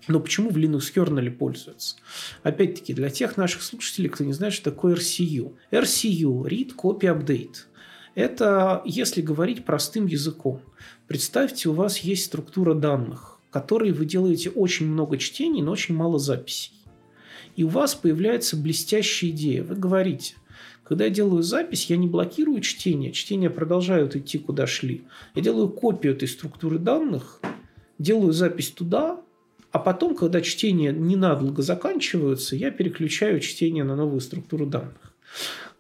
Но 0.08 0.20
почему 0.20 0.50
в 0.50 0.58
Linux 0.58 0.94
kernel 0.94 1.32
пользуются? 1.32 1.96
Опять-таки, 2.44 2.94
для 2.94 3.10
тех 3.10 3.38
наших 3.38 3.64
слушателей, 3.64 4.10
кто 4.10 4.24
не 4.24 4.34
знает, 4.34 4.54
что 4.54 4.72
такое 4.72 4.96
RCU. 4.96 5.54
RCU– 5.72 6.44
Read, 6.48 6.76
Copy, 6.76 7.02
Update. 7.02 7.56
Это, 8.14 8.82
если 8.86 9.22
говорить 9.22 9.66
простым 9.66 10.06
языком, 10.06 10.62
представьте, 11.08 11.70
у 11.70 11.74
вас 11.74 11.98
есть 12.00 12.26
структура 12.26 12.74
данных, 12.74 13.40
которые 13.52 13.94
вы 13.94 14.06
делаете 14.06 14.50
очень 14.52 14.88
много 14.88 15.18
чтений, 15.18 15.62
но 15.62 15.72
очень 15.72 15.96
мало 15.96 16.20
записей. 16.20 16.72
И 17.56 17.64
у 17.64 17.68
вас 17.68 17.96
появляется 17.96 18.56
блестящая 18.56 19.32
идея. 19.32 19.64
Вы 19.64 19.76
говорите, 19.76 20.36
когда 20.84 21.06
я 21.06 21.10
делаю 21.10 21.42
запись, 21.42 21.90
я 21.90 21.98
не 21.98 22.08
блокирую 22.08 22.62
чтение, 22.62 23.12
чтения 23.12 23.50
продолжают 23.50 24.16
идти 24.16 24.38
куда 24.38 24.68
шли. 24.68 25.04
Я 25.34 25.42
делаю 25.42 25.70
копию 25.70 26.14
этой 26.14 26.28
структуры 26.28 26.78
данных, 26.78 27.42
делаю 27.98 28.34
запись 28.34 28.70
туда, 28.72 29.22
а 29.76 29.78
потом, 29.78 30.16
когда 30.16 30.40
чтения 30.40 30.94
ненадолго 30.94 31.62
заканчиваются, 31.62 32.56
я 32.56 32.72
переключаю 32.72 33.42
чтение 33.42 33.84
на 33.84 33.98
новую 33.98 34.22
структуру 34.22 34.66
данных. 34.66 34.96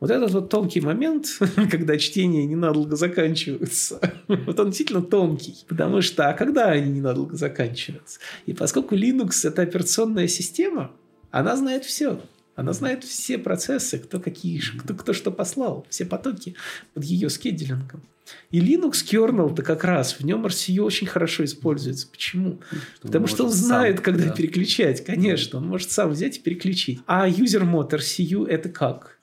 Вот 0.01 0.11
этот 0.11 0.31
вот 0.31 0.49
тонкий 0.49 0.81
момент, 0.81 1.27
когда 1.71 1.97
чтение 1.97 2.45
ненадолго 2.45 2.97
заканчивается, 2.97 4.01
вот 4.27 4.59
он 4.59 4.65
действительно 4.65 5.01
тонкий. 5.01 5.55
Потому 5.69 6.01
что, 6.01 6.27
а 6.27 6.33
когда 6.33 6.71
они 6.71 6.91
ненадолго 6.91 7.37
заканчиваются? 7.37 8.19
И 8.45 8.53
поскольку 8.53 8.95
Linux– 8.95 9.29
это 9.47 9.61
операционная 9.61 10.27
система, 10.27 10.91
она 11.31 11.55
знает 11.55 11.85
все. 11.85 12.19
Она 12.55 12.71
знает 12.73 13.03
все 13.03 13.37
процессы, 13.37 13.99
кто 13.99 14.19
какие, 14.19 14.61
кто, 14.79 14.93
кто 14.93 15.13
что 15.13 15.31
послал, 15.31 15.85
все 15.89 16.05
потоки 16.05 16.55
под 16.93 17.03
ее 17.03 17.29
скедулингом. 17.29 18.01
И 18.49 18.59
Linux 18.59 19.03
kernel-то 19.05 19.61
как 19.61 19.83
раз, 19.83 20.13
в 20.13 20.25
нем 20.25 20.45
RCU 20.45 20.81
очень 20.81 21.05
хорошо 21.05 21.43
используется. 21.43 22.07
Почему? 22.07 22.59
Что 22.69 23.07
Потому 23.07 23.27
что 23.27 23.43
он 23.45 23.51
знает, 23.51 23.97
сам, 23.97 24.03
когда 24.03 24.25
да. 24.25 24.31
переключать. 24.31 25.03
Конечно, 25.05 25.59
он 25.59 25.67
может 25.67 25.91
сам 25.91 26.09
взять 26.09 26.37
и 26.37 26.39
переключить. 26.39 27.01
А 27.05 27.29
user 27.29 27.63
mode 27.63 27.91
RCU 27.91 28.47
это 28.47 28.69
как? 28.69 29.19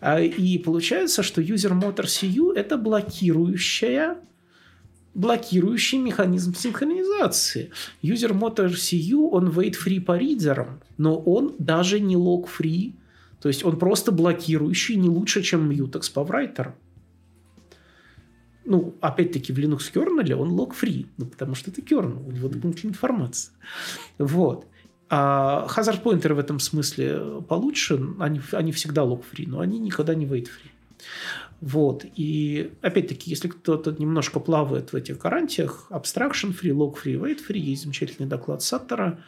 А, 0.00 0.20
и 0.20 0.58
получается, 0.58 1.22
что 1.22 1.40
user 1.40 1.72
mode 1.72 1.96
RCU 1.96 2.52
это 2.54 2.76
блокирующая 2.76 4.18
блокирующий 5.14 5.98
механизм 5.98 6.54
синхронизации. 6.54 7.70
User 8.02 8.32
mode 8.32 8.56
RCU, 8.56 9.28
он 9.30 9.48
wait-free 9.48 10.00
по 10.00 10.16
ридерам, 10.16 10.80
но 10.96 11.16
он 11.16 11.54
даже 11.58 12.00
не 12.00 12.16
log-free, 12.16 12.94
то 13.40 13.48
есть 13.48 13.64
он 13.64 13.78
просто 13.78 14.12
блокирующий 14.12 14.96
не 14.96 15.08
лучше, 15.08 15.42
чем 15.42 15.70
Mutex 15.70 16.12
по 16.12 16.20
writer. 16.20 16.72
ну, 18.64 18.94
опять-таки, 19.00 19.52
в 19.52 19.58
Linux 19.58 19.92
kernel 19.92 20.34
он 20.34 20.52
log-free, 20.52 21.06
ну, 21.18 21.26
потому 21.26 21.54
что 21.54 21.70
это 21.70 21.80
kernel, 21.80 22.24
у 22.26 22.30
него 22.30 22.48
дополнительная 22.48 22.94
информация. 22.94 23.52
Вот. 24.18 24.66
А 25.10 25.66
hazard 25.68 26.02
pointer 26.02 26.34
в 26.34 26.38
этом 26.38 26.60
смысле 26.60 27.42
получше, 27.48 28.00
они, 28.18 28.40
они 28.52 28.72
всегда 28.72 29.02
log-free, 29.02 29.46
но 29.48 29.60
они 29.60 29.78
никогда 29.78 30.14
не 30.14 30.24
wait-free. 30.24 30.70
Вот. 31.62 32.04
И 32.16 32.72
опять-таки, 32.82 33.30
если 33.30 33.46
кто-то 33.46 33.92
немножко 33.92 34.40
плавает 34.40 34.92
в 34.92 34.96
этих 34.96 35.18
гарантиях, 35.18 35.86
abstraction 35.90 36.52
free, 36.52 36.72
log 36.72 36.96
free, 37.00 37.14
wait 37.14 37.38
free, 37.48 37.58
есть 37.58 37.84
замечательный 37.84 38.26
доклад 38.26 38.62
Саттера. 38.62 39.20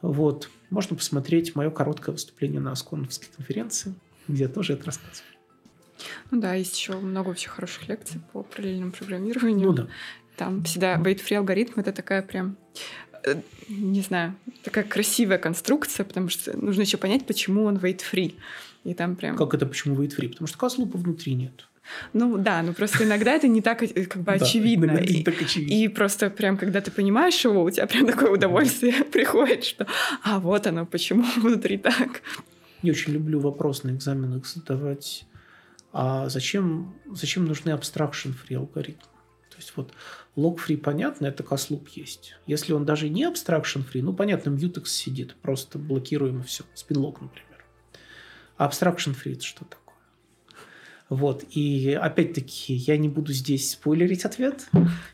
Вот. 0.00 0.48
Можно 0.70 0.96
посмотреть 0.96 1.56
мое 1.56 1.70
короткое 1.70 2.12
выступление 2.12 2.60
на 2.60 2.70
Асконовской 2.70 3.28
конференции, 3.36 3.94
где 4.28 4.44
я 4.44 4.48
тоже 4.48 4.74
это 4.74 4.86
рассказываю. 4.86 5.26
Ну 6.30 6.40
да, 6.40 6.54
есть 6.54 6.78
еще 6.78 6.96
много 6.98 7.28
вообще 7.28 7.48
хороших 7.48 7.88
лекций 7.88 8.20
по 8.32 8.44
параллельному 8.44 8.92
программированию. 8.92 9.66
Ну 9.66 9.72
да. 9.72 9.88
Там 10.36 10.62
всегда 10.62 10.96
wait-free 10.98 11.36
алгоритм 11.36 11.80
это 11.80 11.92
такая 11.92 12.22
прям 12.22 12.56
э, 13.24 13.40
не 13.68 14.02
знаю, 14.02 14.36
такая 14.62 14.84
красивая 14.84 15.38
конструкция, 15.38 16.04
потому 16.04 16.28
что 16.28 16.56
нужно 16.56 16.82
еще 16.82 16.96
понять, 16.96 17.26
почему 17.26 17.64
он 17.64 17.78
wait-free. 17.78 18.36
И 18.84 18.94
там 18.94 19.16
прям... 19.16 19.36
Как 19.36 19.52
это 19.52 19.66
почему 19.66 20.00
wait-free? 20.00 20.28
Потому 20.28 20.46
что 20.46 20.58
каслупа 20.58 20.96
внутри 20.96 21.34
нет. 21.34 21.68
Ну 22.12 22.38
да, 22.38 22.62
но 22.62 22.72
просто 22.72 23.04
иногда 23.04 23.32
это 23.32 23.48
не 23.48 23.62
так 23.62 23.82
э, 23.82 24.06
как 24.06 24.22
бы 24.22 24.32
очевидно. 24.32 24.92
И, 24.96 25.88
просто 25.88 26.30
прям, 26.30 26.56
когда 26.56 26.80
ты 26.80 26.90
понимаешь 26.90 27.44
его, 27.44 27.62
у 27.62 27.70
тебя 27.70 27.86
прям 27.86 28.06
такое 28.06 28.30
удовольствие 28.30 29.04
приходит, 29.12 29.64
что 29.64 29.86
а 30.22 30.38
вот 30.40 30.66
оно, 30.66 30.86
почему 30.86 31.24
внутри 31.36 31.78
так. 31.78 32.22
Я 32.82 32.92
очень 32.92 33.12
люблю 33.12 33.40
вопрос 33.40 33.84
на 33.84 33.90
экзаменах 33.90 34.46
задавать 34.46 35.24
а 35.92 36.28
зачем, 36.30 36.94
зачем 37.12 37.44
нужны 37.44 37.70
abstraction-free 37.70 38.56
алгоритмы? 38.56 39.02
То 39.50 39.56
есть 39.58 39.72
вот 39.76 39.92
log-free 40.36 40.78
понятно, 40.78 41.26
это 41.26 41.42
кослуп 41.42 41.88
есть. 41.88 42.34
Если 42.46 42.72
он 42.72 42.86
даже 42.86 43.10
не 43.10 43.24
abstraction-free, 43.24 44.00
ну 44.02 44.14
понятно, 44.14 44.50
mutex 44.50 44.86
сидит, 44.86 45.34
просто 45.36 45.78
блокируем 45.78 46.40
и 46.40 46.44
все. 46.44 46.64
Spinlock, 46.74 47.18
например. 47.20 47.64
А 48.56 48.68
abstraction-free 48.68 49.34
это 49.34 49.44
что 49.44 49.66
такое? 49.66 49.81
Вот, 51.12 51.44
и 51.50 51.92
опять-таки 51.92 52.72
я 52.72 52.96
не 52.96 53.06
буду 53.06 53.34
здесь 53.34 53.72
спойлерить 53.72 54.24
ответ. 54.24 54.66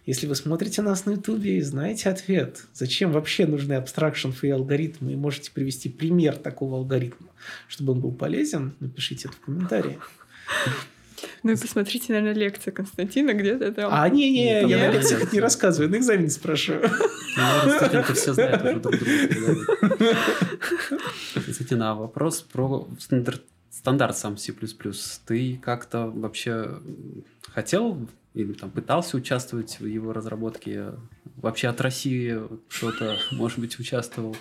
Если 0.06 0.28
вы 0.28 0.36
смотрите 0.36 0.80
нас 0.80 1.06
на 1.06 1.12
ютубе 1.12 1.58
и 1.58 1.60
знаете 1.60 2.08
ответ, 2.08 2.62
зачем 2.72 3.10
вообще 3.10 3.46
нужны 3.46 3.72
abstraction-free 3.72 4.52
алгоритмы, 4.52 5.14
и 5.14 5.16
можете 5.16 5.50
привести 5.50 5.88
пример 5.88 6.36
такого 6.36 6.76
алгоритма, 6.76 7.30
чтобы 7.66 7.94
он 7.94 8.00
был 8.00 8.12
полезен, 8.12 8.76
напишите 8.78 9.26
это 9.26 9.36
в 9.38 9.40
комментарии. 9.40 9.98
Ну 11.42 11.50
и 11.50 11.56
посмотрите, 11.56 12.12
наверное, 12.12 12.34
лекцию 12.34 12.74
Константина 12.74 13.34
где-то 13.34 13.72
там. 13.72 13.90
А, 13.92 14.08
не-не, 14.08 14.68
я 14.68 14.78
на 14.78 14.92
лекциях 14.92 15.32
не 15.32 15.40
рассказываю, 15.40 15.90
на 15.90 15.96
экзамене 15.96 16.30
спрашиваю. 16.30 16.88
Студенты 17.76 18.14
все 18.14 18.34
знают 18.34 18.62
уже 18.64 18.78
друг 18.78 18.94
друга. 18.94 20.06
Кстати, 21.50 21.74
на 21.74 21.96
вопрос 21.96 22.42
про 22.42 22.86
стандарт 23.00 23.42
стандарт 23.70 24.16
сам 24.16 24.36
C++. 24.36 24.52
Ты 25.26 25.60
как-то 25.62 26.06
вообще 26.06 26.78
хотел 27.42 28.08
или 28.34 28.52
там 28.52 28.70
пытался 28.70 29.16
участвовать 29.16 29.80
в 29.80 29.86
его 29.86 30.12
разработке? 30.12 30.92
Вообще 31.36 31.68
от 31.68 31.80
России 31.80 32.38
что-то, 32.68 33.16
может 33.32 33.58
быть, 33.58 33.78
участвовал? 33.78 34.36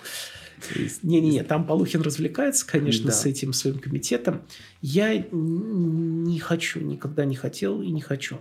Не-не-не, 1.02 1.44
там 1.44 1.66
Полухин 1.66 2.02
развлекается, 2.02 2.66
конечно, 2.66 3.06
да. 3.06 3.12
с 3.12 3.24
этим 3.26 3.52
своим 3.52 3.78
комитетом. 3.78 4.42
Я 4.82 5.16
не 5.30 6.38
хочу, 6.40 6.80
никогда 6.80 7.24
не 7.24 7.36
хотел 7.36 7.80
и 7.80 7.90
не 7.90 8.00
хочу. 8.00 8.40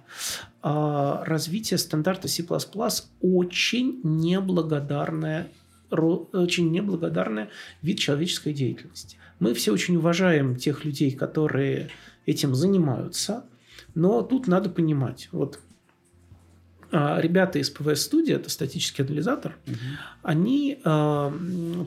А 0.62 1.24
развитие 1.26 1.78
стандарта 1.78 2.28
C++ 2.28 2.44
очень 3.22 4.00
неблагодарная 4.04 5.52
очень 5.90 6.70
неблагодарная 6.70 7.50
вид 7.82 8.00
человеческой 8.00 8.54
деятельности. 8.54 9.18
Мы 9.40 9.54
все 9.54 9.72
очень 9.72 9.98
уважаем 9.98 10.56
тех 10.56 10.86
людей, 10.86 11.12
которые 11.12 11.90
этим 12.26 12.56
занимаются, 12.56 13.46
но 13.96 14.22
тут 14.22 14.48
надо 14.48 14.70
понимать, 14.70 15.30
вот 15.32 15.60
а, 16.92 17.20
ребята 17.20 17.60
из 17.60 17.70
ПВС 17.70 18.02
студии, 18.02 18.34
это 18.34 18.50
статический 18.50 19.04
анализатор, 19.04 19.58
угу. 19.68 19.76
они 20.24 20.80
э, 20.84 21.32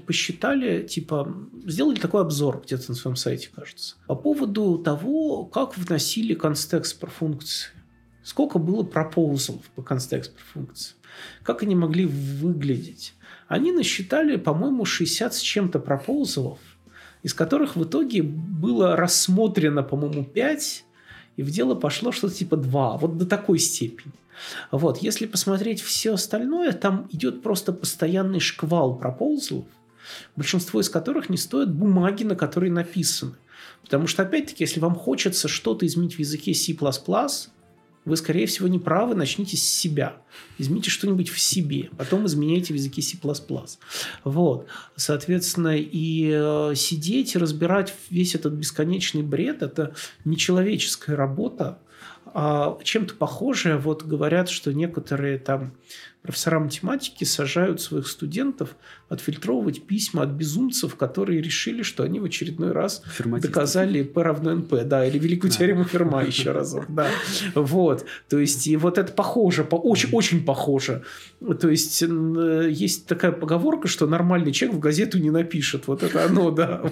посчитали, 0.06 0.82
типа, 0.86 1.34
сделали 1.64 1.98
такой 1.98 2.20
обзор 2.20 2.62
где-то 2.64 2.90
на 2.90 2.94
своем 2.94 3.16
сайте, 3.16 3.48
кажется, 3.54 3.96
по 4.06 4.14
поводу 4.14 4.76
того, 4.78 5.46
как 5.46 5.78
вносили 5.78 6.34
констекст 6.34 7.00
про 7.00 7.08
функции. 7.08 7.70
Сколько 8.22 8.58
было 8.58 8.82
пропозалов 8.82 9.62
по 9.74 9.82
констекст 9.82 10.34
про 10.34 10.44
функции. 10.44 10.94
Как 11.42 11.62
они 11.62 11.74
могли 11.74 12.04
выглядеть. 12.04 13.14
Они 13.48 13.72
насчитали, 13.72 14.36
по-моему, 14.36 14.84
60 14.84 15.34
с 15.34 15.40
чем-то 15.40 15.78
пропозалов, 15.78 16.58
из 17.22 17.34
которых 17.34 17.76
в 17.76 17.84
итоге 17.84 18.22
было 18.22 18.96
рассмотрено, 18.96 19.82
по-моему, 19.82 20.24
5, 20.24 20.84
и 21.36 21.42
в 21.42 21.50
дело 21.50 21.74
пошло 21.74 22.12
что-то 22.12 22.34
типа 22.34 22.56
2. 22.56 22.96
Вот 22.98 23.18
до 23.18 23.26
такой 23.26 23.58
степени. 23.58 24.12
Вот, 24.70 24.98
если 24.98 25.26
посмотреть 25.26 25.82
все 25.82 26.14
остальное, 26.14 26.72
там 26.72 27.08
идет 27.12 27.42
просто 27.42 27.72
постоянный 27.72 28.40
шквал 28.40 28.96
проползлов, 28.96 29.66
большинство 30.34 30.80
из 30.80 30.88
которых 30.88 31.28
не 31.28 31.36
стоят 31.36 31.72
бумаги, 31.72 32.24
на 32.24 32.36
которой 32.36 32.70
написаны. 32.70 33.34
Потому 33.82 34.06
что, 34.06 34.22
опять-таки, 34.22 34.64
если 34.64 34.80
вам 34.80 34.94
хочется 34.94 35.48
что-то 35.48 35.86
изменить 35.86 36.14
в 36.14 36.18
языке 36.18 36.54
C++, 36.54 36.76
вы, 38.10 38.16
скорее 38.16 38.46
всего, 38.46 38.68
не 38.68 38.78
правы, 38.78 39.14
начните 39.14 39.56
с 39.56 39.62
себя. 39.62 40.16
Измените 40.58 40.90
что-нибудь 40.90 41.30
в 41.30 41.40
себе, 41.40 41.88
потом 41.96 42.26
изменяйте 42.26 42.74
в 42.74 42.76
языке 42.76 43.00
C++. 43.00 43.16
Вот. 44.24 44.66
Соответственно, 44.96 45.76
и 45.76 46.30
э, 46.32 46.74
сидеть 46.74 47.36
разбирать 47.36 47.94
весь 48.10 48.34
этот 48.34 48.52
бесконечный 48.52 49.22
бред– 49.22 49.62
это 49.62 49.94
нечеловеческая 50.24 51.16
работа, 51.16 51.78
а 52.26 52.78
чем-то 52.82 53.14
похожее. 53.14 53.76
Вот 53.76 54.04
говорят, 54.04 54.48
что 54.48 54.72
некоторые 54.72 55.38
там 55.38 55.72
профессора 56.22 56.60
математики 56.60 57.24
сажают 57.24 57.80
своих 57.80 58.06
студентов 58.06 58.76
отфильтровывать 59.08 59.82
письма 59.86 60.22
от 60.22 60.30
безумцев, 60.30 60.94
которые 60.94 61.40
решили, 61.40 61.82
что 61.82 62.02
они 62.02 62.20
в 62.20 62.24
очередной 62.24 62.72
раз 62.72 63.02
доказали 63.42 64.02
P 64.02 64.22
равно 64.22 64.52
NP, 64.52 64.84
да, 64.84 65.06
или 65.06 65.18
великую 65.18 65.50
теорему 65.50 65.84
Ферма 65.84 66.22
еще 66.22 66.52
разок, 66.52 66.84
да. 66.88 67.08
Вот, 67.54 68.04
то 68.28 68.38
есть, 68.38 68.66
и 68.66 68.76
вот 68.76 68.98
это 68.98 69.12
похоже, 69.12 69.64
по, 69.64 69.76
очень, 69.76 70.10
очень 70.12 70.44
похоже. 70.44 71.02
То 71.60 71.68
есть, 71.68 72.02
есть 72.02 73.06
такая 73.06 73.32
поговорка, 73.32 73.88
что 73.88 74.06
нормальный 74.06 74.52
человек 74.52 74.76
в 74.76 74.80
газету 74.80 75.18
не 75.18 75.30
напишет, 75.30 75.88
вот 75.88 76.02
это 76.02 76.24
оно, 76.24 76.50
да. 76.50 76.82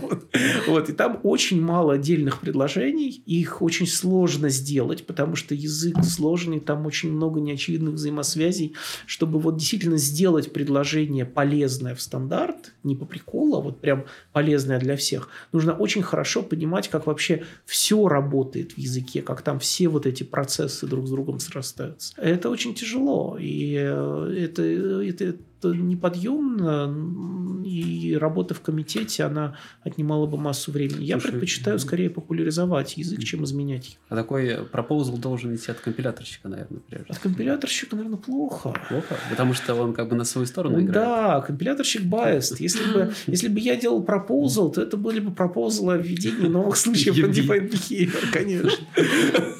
Вот. 0.66 0.88
и 0.88 0.92
там 0.92 1.20
очень 1.22 1.60
мало 1.60 1.94
отдельных 1.94 2.40
предложений, 2.40 3.22
их 3.26 3.62
очень 3.62 3.86
сложно 3.86 4.48
сделать, 4.48 5.06
потому 5.06 5.36
что 5.36 5.54
язык 5.54 6.02
сложный, 6.02 6.60
там 6.60 6.86
очень 6.86 7.12
много 7.12 7.40
неочевидных 7.40 7.94
взаимосвязей, 7.94 8.74
чтобы 9.18 9.40
вот 9.40 9.56
действительно 9.56 9.96
сделать 9.96 10.52
предложение 10.52 11.24
полезное 11.24 11.96
в 11.96 12.00
стандарт, 12.00 12.72
не 12.84 12.94
по 12.94 13.04
приколу, 13.04 13.56
а 13.56 13.60
вот 13.60 13.80
прям 13.80 14.04
полезное 14.32 14.78
для 14.78 14.96
всех, 14.96 15.28
нужно 15.50 15.74
очень 15.74 16.02
хорошо 16.02 16.40
понимать, 16.40 16.86
как 16.86 17.08
вообще 17.08 17.42
все 17.66 18.06
работает 18.06 18.74
в 18.74 18.78
языке, 18.78 19.20
как 19.22 19.42
там 19.42 19.58
все 19.58 19.88
вот 19.88 20.06
эти 20.06 20.22
процессы 20.22 20.86
друг 20.86 21.08
с 21.08 21.10
другом 21.10 21.40
срастаются. 21.40 22.14
Это 22.16 22.48
очень 22.48 22.74
тяжело, 22.76 23.36
и 23.40 23.74
э, 23.76 24.34
это, 24.38 24.62
это, 24.62 25.36
неподъемно, 25.64 27.64
и 27.64 28.16
работа 28.16 28.54
в 28.54 28.60
комитете, 28.60 29.24
она 29.24 29.56
отнимала 29.82 30.26
бы 30.26 30.38
массу 30.38 30.72
времени. 30.72 31.04
Я 31.04 31.18
Слушай, 31.18 31.32
предпочитаю 31.32 31.78
скорее 31.78 32.10
популяризовать 32.10 32.96
язык, 32.96 33.22
чем 33.24 33.44
изменять 33.44 33.86
его. 33.86 33.96
А 34.08 34.16
такой 34.16 34.64
пропозал 34.70 35.18
должен 35.18 35.54
идти 35.54 35.70
от 35.70 35.80
компиляторщика, 35.80 36.48
наверное, 36.48 36.80
прежде. 36.88 37.12
От 37.12 37.18
компиляторщика, 37.18 37.96
наверное, 37.96 38.18
плохо. 38.18 38.74
Плохо? 38.88 39.16
Потому 39.30 39.54
что 39.54 39.74
он 39.74 39.92
как 39.92 40.08
бы 40.08 40.16
на 40.16 40.24
свою 40.24 40.46
сторону 40.46 40.80
играет. 40.80 40.94
Да, 40.94 41.40
компиляторщик 41.40 42.02
biased. 42.02 42.56
Если 42.58 42.92
бы, 42.92 43.12
если 43.26 43.48
бы 43.48 43.60
я 43.60 43.76
делал 43.76 44.02
пропозал, 44.02 44.70
то 44.70 44.82
это 44.82 44.96
были 44.96 45.20
бы 45.20 45.32
пропозалы 45.32 45.94
о 45.94 45.96
введении 45.96 46.48
новых 46.48 46.76
случаев 46.76 47.18
undefined 47.18 47.70
behavior, 47.70 48.32
конечно. 48.32 48.70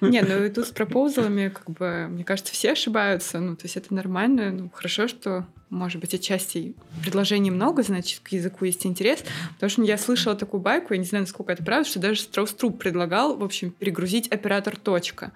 Не, 0.00 0.22
ну 0.22 0.44
и 0.44 0.50
тут 0.50 0.68
с 0.68 0.70
пропозалами, 0.70 1.48
как 1.48 1.70
бы, 1.70 2.06
мне 2.08 2.24
кажется, 2.24 2.52
все 2.52 2.72
ошибаются. 2.72 3.38
Ну, 3.40 3.56
то 3.56 3.64
есть 3.64 3.76
это 3.76 3.94
нормально. 3.94 4.50
Ну, 4.50 4.70
хорошо, 4.70 5.08
что 5.08 5.46
может 5.74 6.00
быть, 6.00 6.14
отчасти 6.14 6.74
предложений 7.02 7.50
много, 7.50 7.82
значит, 7.82 8.20
к 8.20 8.28
языку 8.28 8.64
есть 8.64 8.86
интерес. 8.86 9.24
Потому 9.54 9.70
что 9.70 9.82
я 9.82 9.98
слышала 9.98 10.36
такую 10.36 10.60
байку, 10.60 10.94
я 10.94 10.98
не 10.98 11.04
знаю, 11.04 11.24
насколько 11.24 11.52
это 11.52 11.62
правда, 11.62 11.88
что 11.88 11.98
даже 11.98 12.20
Страус-Труп 12.20 12.78
предлагал, 12.78 13.36
в 13.36 13.42
общем, 13.42 13.72
перегрузить 13.72 14.28
оператор 14.28 14.76
точка. 14.76 15.32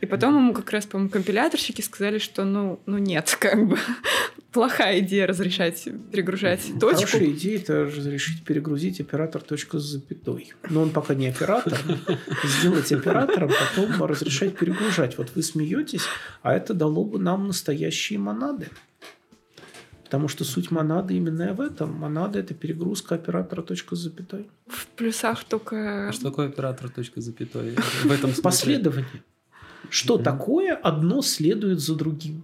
И 0.00 0.06
потом 0.06 0.36
ему 0.36 0.52
как 0.52 0.70
раз, 0.70 0.86
по-моему, 0.86 1.10
компиляторщики 1.10 1.80
сказали, 1.80 2.18
что 2.18 2.44
ну, 2.44 2.80
ну 2.86 2.98
нет, 2.98 3.36
как 3.40 3.66
бы 3.66 3.78
плохая 4.52 5.00
идея 5.00 5.26
разрешать 5.26 5.88
перегружать 6.12 6.60
точку. 6.78 7.06
Хорошая 7.06 7.30
идея 7.30 7.58
это 7.58 7.84
разрешить 7.84 8.44
перегрузить 8.44 9.00
оператор 9.00 9.42
точку 9.42 9.78
с 9.78 9.84
запятой. 9.84 10.52
Но 10.68 10.82
он 10.82 10.90
пока 10.90 11.14
не 11.14 11.28
оператор. 11.28 11.78
Сделать 12.44 12.92
оператором, 12.92 13.50
потом 13.50 14.04
разрешать 14.04 14.56
перегружать. 14.56 15.16
Вот 15.18 15.30
вы 15.34 15.42
смеетесь, 15.42 16.04
а 16.42 16.54
это 16.54 16.74
дало 16.74 17.04
бы 17.04 17.18
нам 17.18 17.46
настоящие 17.46 18.18
монады. 18.18 18.68
Потому 20.10 20.26
что 20.26 20.44
суть 20.44 20.72
монады 20.72 21.14
именно 21.14 21.54
в 21.54 21.60
этом. 21.60 21.94
Монада– 21.94 22.38
это 22.40 22.52
перегрузка 22.52 23.14
оператора 23.14 23.62
точка 23.62 23.94
с 23.94 24.00
запятой. 24.00 24.50
В 24.66 24.88
плюсах 24.88 25.44
только... 25.44 26.08
А 26.08 26.12
что 26.12 26.30
такое 26.30 26.48
оператор 26.48 26.90
точка 26.90 27.20
с 27.20 27.24
запятой? 27.26 27.76
В 28.02 28.10
этом 28.10 28.30
смысле? 28.30 28.42
Последование. 28.42 29.22
Что 29.88 30.18
такое 30.18 30.74
одно 30.74 31.22
следует 31.22 31.78
за 31.78 31.94
другим? 31.94 32.42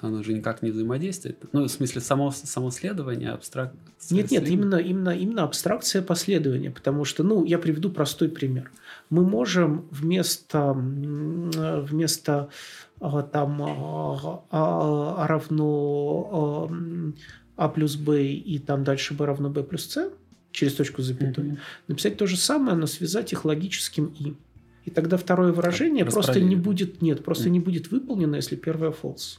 Оно 0.00 0.22
же 0.22 0.32
никак 0.32 0.62
не 0.62 0.70
взаимодействует. 0.70 1.36
Ну, 1.52 1.64
в 1.64 1.68
смысле, 1.68 2.00
само, 2.00 2.30
само 2.30 2.70
следование, 2.70 3.30
абстракция. 3.30 3.78
Нет, 4.10 4.30
нет, 4.30 4.48
именно, 4.48 4.76
именно, 4.76 5.10
именно 5.10 5.42
абстракция 5.42 6.00
последования. 6.00 6.70
Потому 6.70 7.04
что, 7.04 7.24
ну, 7.24 7.44
я 7.44 7.58
приведу 7.58 7.90
простой 7.90 8.30
пример. 8.30 8.70
Мы 9.10 9.22
можем 9.22 9.86
вместо, 9.90 10.72
вместо 10.72 12.32
а, 12.32 12.48
там 13.32 13.62
а, 13.62 14.44
а, 14.50 15.26
равно 15.26 16.70
а 17.56 17.68
плюс 17.68 17.96
b 17.96 18.24
и 18.24 18.58
там 18.58 18.84
дальше 18.84 19.14
b 19.14 19.24
равно 19.26 19.50
b 19.50 19.62
плюс 19.62 19.86
c 19.86 20.10
через 20.52 20.74
точку 20.74 21.02
запятой, 21.02 21.44
mm-hmm. 21.44 21.58
написать 21.88 22.16
то 22.16 22.26
же 22.26 22.36
самое, 22.36 22.76
но 22.76 22.86
связать 22.86 23.32
их 23.32 23.44
логическим 23.44 24.14
и. 24.18 24.34
И 24.84 24.90
тогда 24.90 25.18
второе 25.18 25.52
выражение 25.52 26.06
просто 26.06 26.40
не 26.40 26.56
будет, 26.56 27.02
нет, 27.02 27.22
просто 27.22 27.48
mm. 27.48 27.50
не 27.50 27.60
будет 27.60 27.90
выполнено, 27.90 28.36
если 28.36 28.56
первое 28.56 28.90
false. 28.90 29.38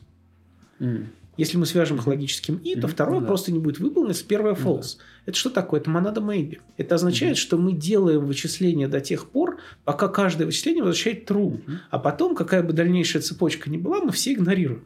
Mm. 0.80 1.08
Если 1.40 1.56
мы 1.56 1.66
свяжем 1.66 2.00
их 2.00 2.06
логическим 2.06 2.58
и, 2.58 2.76
то 2.76 2.90
второе 2.90 3.22
просто 3.22 3.54
не 3.54 3.60
будет 3.60 3.80
выполнено, 3.80 4.12
если 4.12 4.26
первое 4.26 4.56
false. 4.56 4.98
Это 5.26 5.38
что 5.38 5.50
такое? 5.50 5.80
Это 5.80 5.90
монада 5.90 6.20
maybe. 6.20 6.58
Это 6.76 6.96
означает, 6.96 7.38
что 7.38 7.58
мы 7.58 7.72
делаем 7.72 8.26
вычисление 8.26 8.90
до 8.90 9.00
тех 9.00 9.30
пор, 9.30 9.58
пока 9.86 10.10
каждое 10.10 10.44
вычисление 10.44 10.84
возвращает 10.84 11.32
true. 11.32 11.62
А 11.92 11.98
потом, 11.98 12.36
какая 12.36 12.62
бы 12.62 12.74
дальнейшая 12.74 13.22
цепочка 13.22 13.70
ни 13.70 13.78
была, 13.78 14.02
мы 14.02 14.12
все 14.12 14.34
игнорируем. 14.34 14.84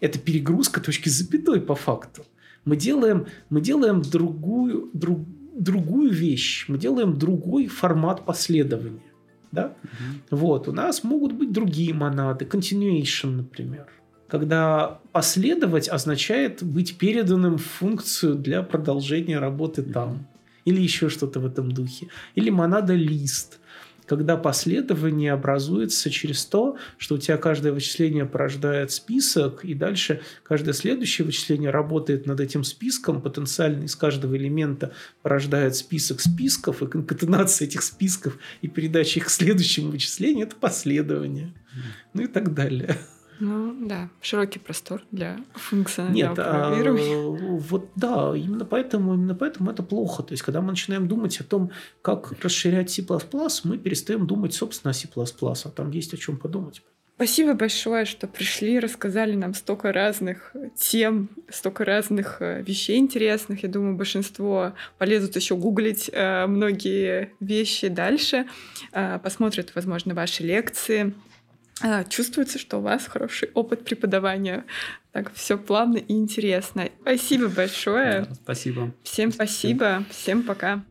Это 0.00 0.18
перегрузка 0.18 0.82
точки 0.82 1.08
с 1.08 1.14
запятой 1.14 1.62
по 1.62 1.74
факту. 1.74 2.26
Мы 2.66 2.76
делаем, 2.76 3.28
мы 3.48 3.62
делаем 3.62 4.02
другую, 4.02 4.90
друг, 4.92 5.20
другую 5.54 6.12
вещь, 6.12 6.66
мы 6.68 6.76
делаем 6.76 7.18
другой 7.18 7.68
формат 7.68 8.26
последования. 8.26 9.00
Да? 9.50 9.72
mm 9.82 10.36
Вот, 10.36 10.68
у 10.68 10.72
нас 10.72 11.04
могут 11.04 11.32
быть 11.32 11.52
другие 11.52 11.94
монады, 11.94 12.44
continuation, 12.44 13.30
например 13.30 13.86
когда 14.28 15.00
последовать 15.12 15.88
означает 15.88 16.62
быть 16.62 16.98
переданным 16.98 17.58
в 17.58 17.64
функцию 17.64 18.34
для 18.34 18.62
продолжения 18.62 19.38
работы 19.38 19.82
там. 19.82 20.26
Или 20.64 20.82
еще 20.82 21.08
что-то 21.08 21.38
в 21.38 21.46
этом 21.46 21.70
духе. 21.70 22.08
Или 22.34 22.50
монада 22.50 22.92
лист, 22.92 23.60
когда 24.06 24.36
последование 24.36 25.32
образуется 25.32 26.10
через 26.10 26.44
то, 26.44 26.76
что 26.96 27.16
у 27.16 27.18
тебя 27.18 27.36
каждое 27.36 27.72
вычисление 27.72 28.24
порождает 28.24 28.90
список, 28.90 29.64
и 29.64 29.74
дальше 29.74 30.22
каждое 30.42 30.72
следующее 30.72 31.24
вычисление 31.24 31.70
работает 31.70 32.26
над 32.26 32.40
этим 32.40 32.64
списком, 32.64 33.20
потенциально 33.20 33.84
из 33.84 33.94
каждого 33.94 34.36
элемента 34.36 34.92
порождает 35.22 35.76
список 35.76 36.20
списков, 36.20 36.82
и 36.82 36.86
конкатенация 36.86 37.66
этих 37.66 37.82
списков 37.82 38.38
и 38.60 38.68
передача 38.68 39.20
их 39.20 39.26
к 39.26 39.30
следующему 39.30 39.90
вычислению– 39.90 40.46
это 40.48 40.56
последование. 40.56 41.52
Ну 42.12 42.22
и 42.22 42.26
так 42.26 42.54
далее. 42.54 42.96
Ну 43.40 43.86
да, 43.86 44.08
широкий 44.20 44.58
простор 44.58 45.02
для 45.10 45.38
функционального 45.54 46.28
Нет, 46.28 46.34
программирования. 46.34 47.16
А, 47.16 47.56
вот 47.58 47.90
да, 47.96 48.32
именно 48.36 48.64
поэтому, 48.64 49.14
именно 49.14 49.34
поэтому 49.34 49.70
это 49.70 49.82
плохо. 49.82 50.22
То 50.22 50.32
есть, 50.32 50.42
когда 50.42 50.60
мы 50.60 50.68
начинаем 50.68 51.08
думать 51.08 51.38
о 51.40 51.44
том, 51.44 51.70
как 52.02 52.32
расширять 52.42 52.90
C++, 52.90 53.04
мы 53.64 53.78
перестаем 53.78 54.26
думать, 54.26 54.54
собственно, 54.54 54.90
о 54.90 54.94
C++, 54.94 55.08
а 55.14 55.68
там 55.70 55.90
есть 55.90 56.14
о 56.14 56.16
чем 56.16 56.36
подумать. 56.36 56.82
Спасибо 57.16 57.54
большое, 57.54 58.04
что 58.04 58.26
пришли, 58.26 58.78
рассказали 58.78 59.34
нам 59.36 59.54
столько 59.54 59.90
разных 59.90 60.52
тем, 60.76 61.30
столько 61.48 61.86
разных 61.86 62.42
э, 62.42 62.60
вещей 62.60 62.98
интересных. 62.98 63.62
Я 63.62 63.70
думаю, 63.70 63.96
большинство 63.96 64.74
полезут 64.98 65.34
еще 65.34 65.56
гуглить 65.56 66.10
э, 66.12 66.46
многие 66.46 67.32
вещи 67.40 67.88
дальше, 67.88 68.46
э, 68.92 69.18
посмотрят, 69.18 69.74
возможно, 69.74 70.14
ваши 70.14 70.42
лекции. 70.42 71.14
А, 71.82 72.04
чувствуется, 72.04 72.58
что 72.58 72.78
у 72.78 72.80
вас 72.80 73.06
хороший 73.06 73.50
опыт 73.52 73.84
преподавания. 73.84 74.64
Так, 75.12 75.32
все 75.34 75.58
плавно 75.58 75.98
и 75.98 76.14
интересно. 76.14 76.88
Спасибо 77.02 77.48
большое. 77.48 78.26
Спасибо. 78.42 78.94
Всем 79.02 79.32
спасибо. 79.32 79.76
спасибо. 79.78 80.04
Всем 80.10 80.42
пока. 80.42 80.84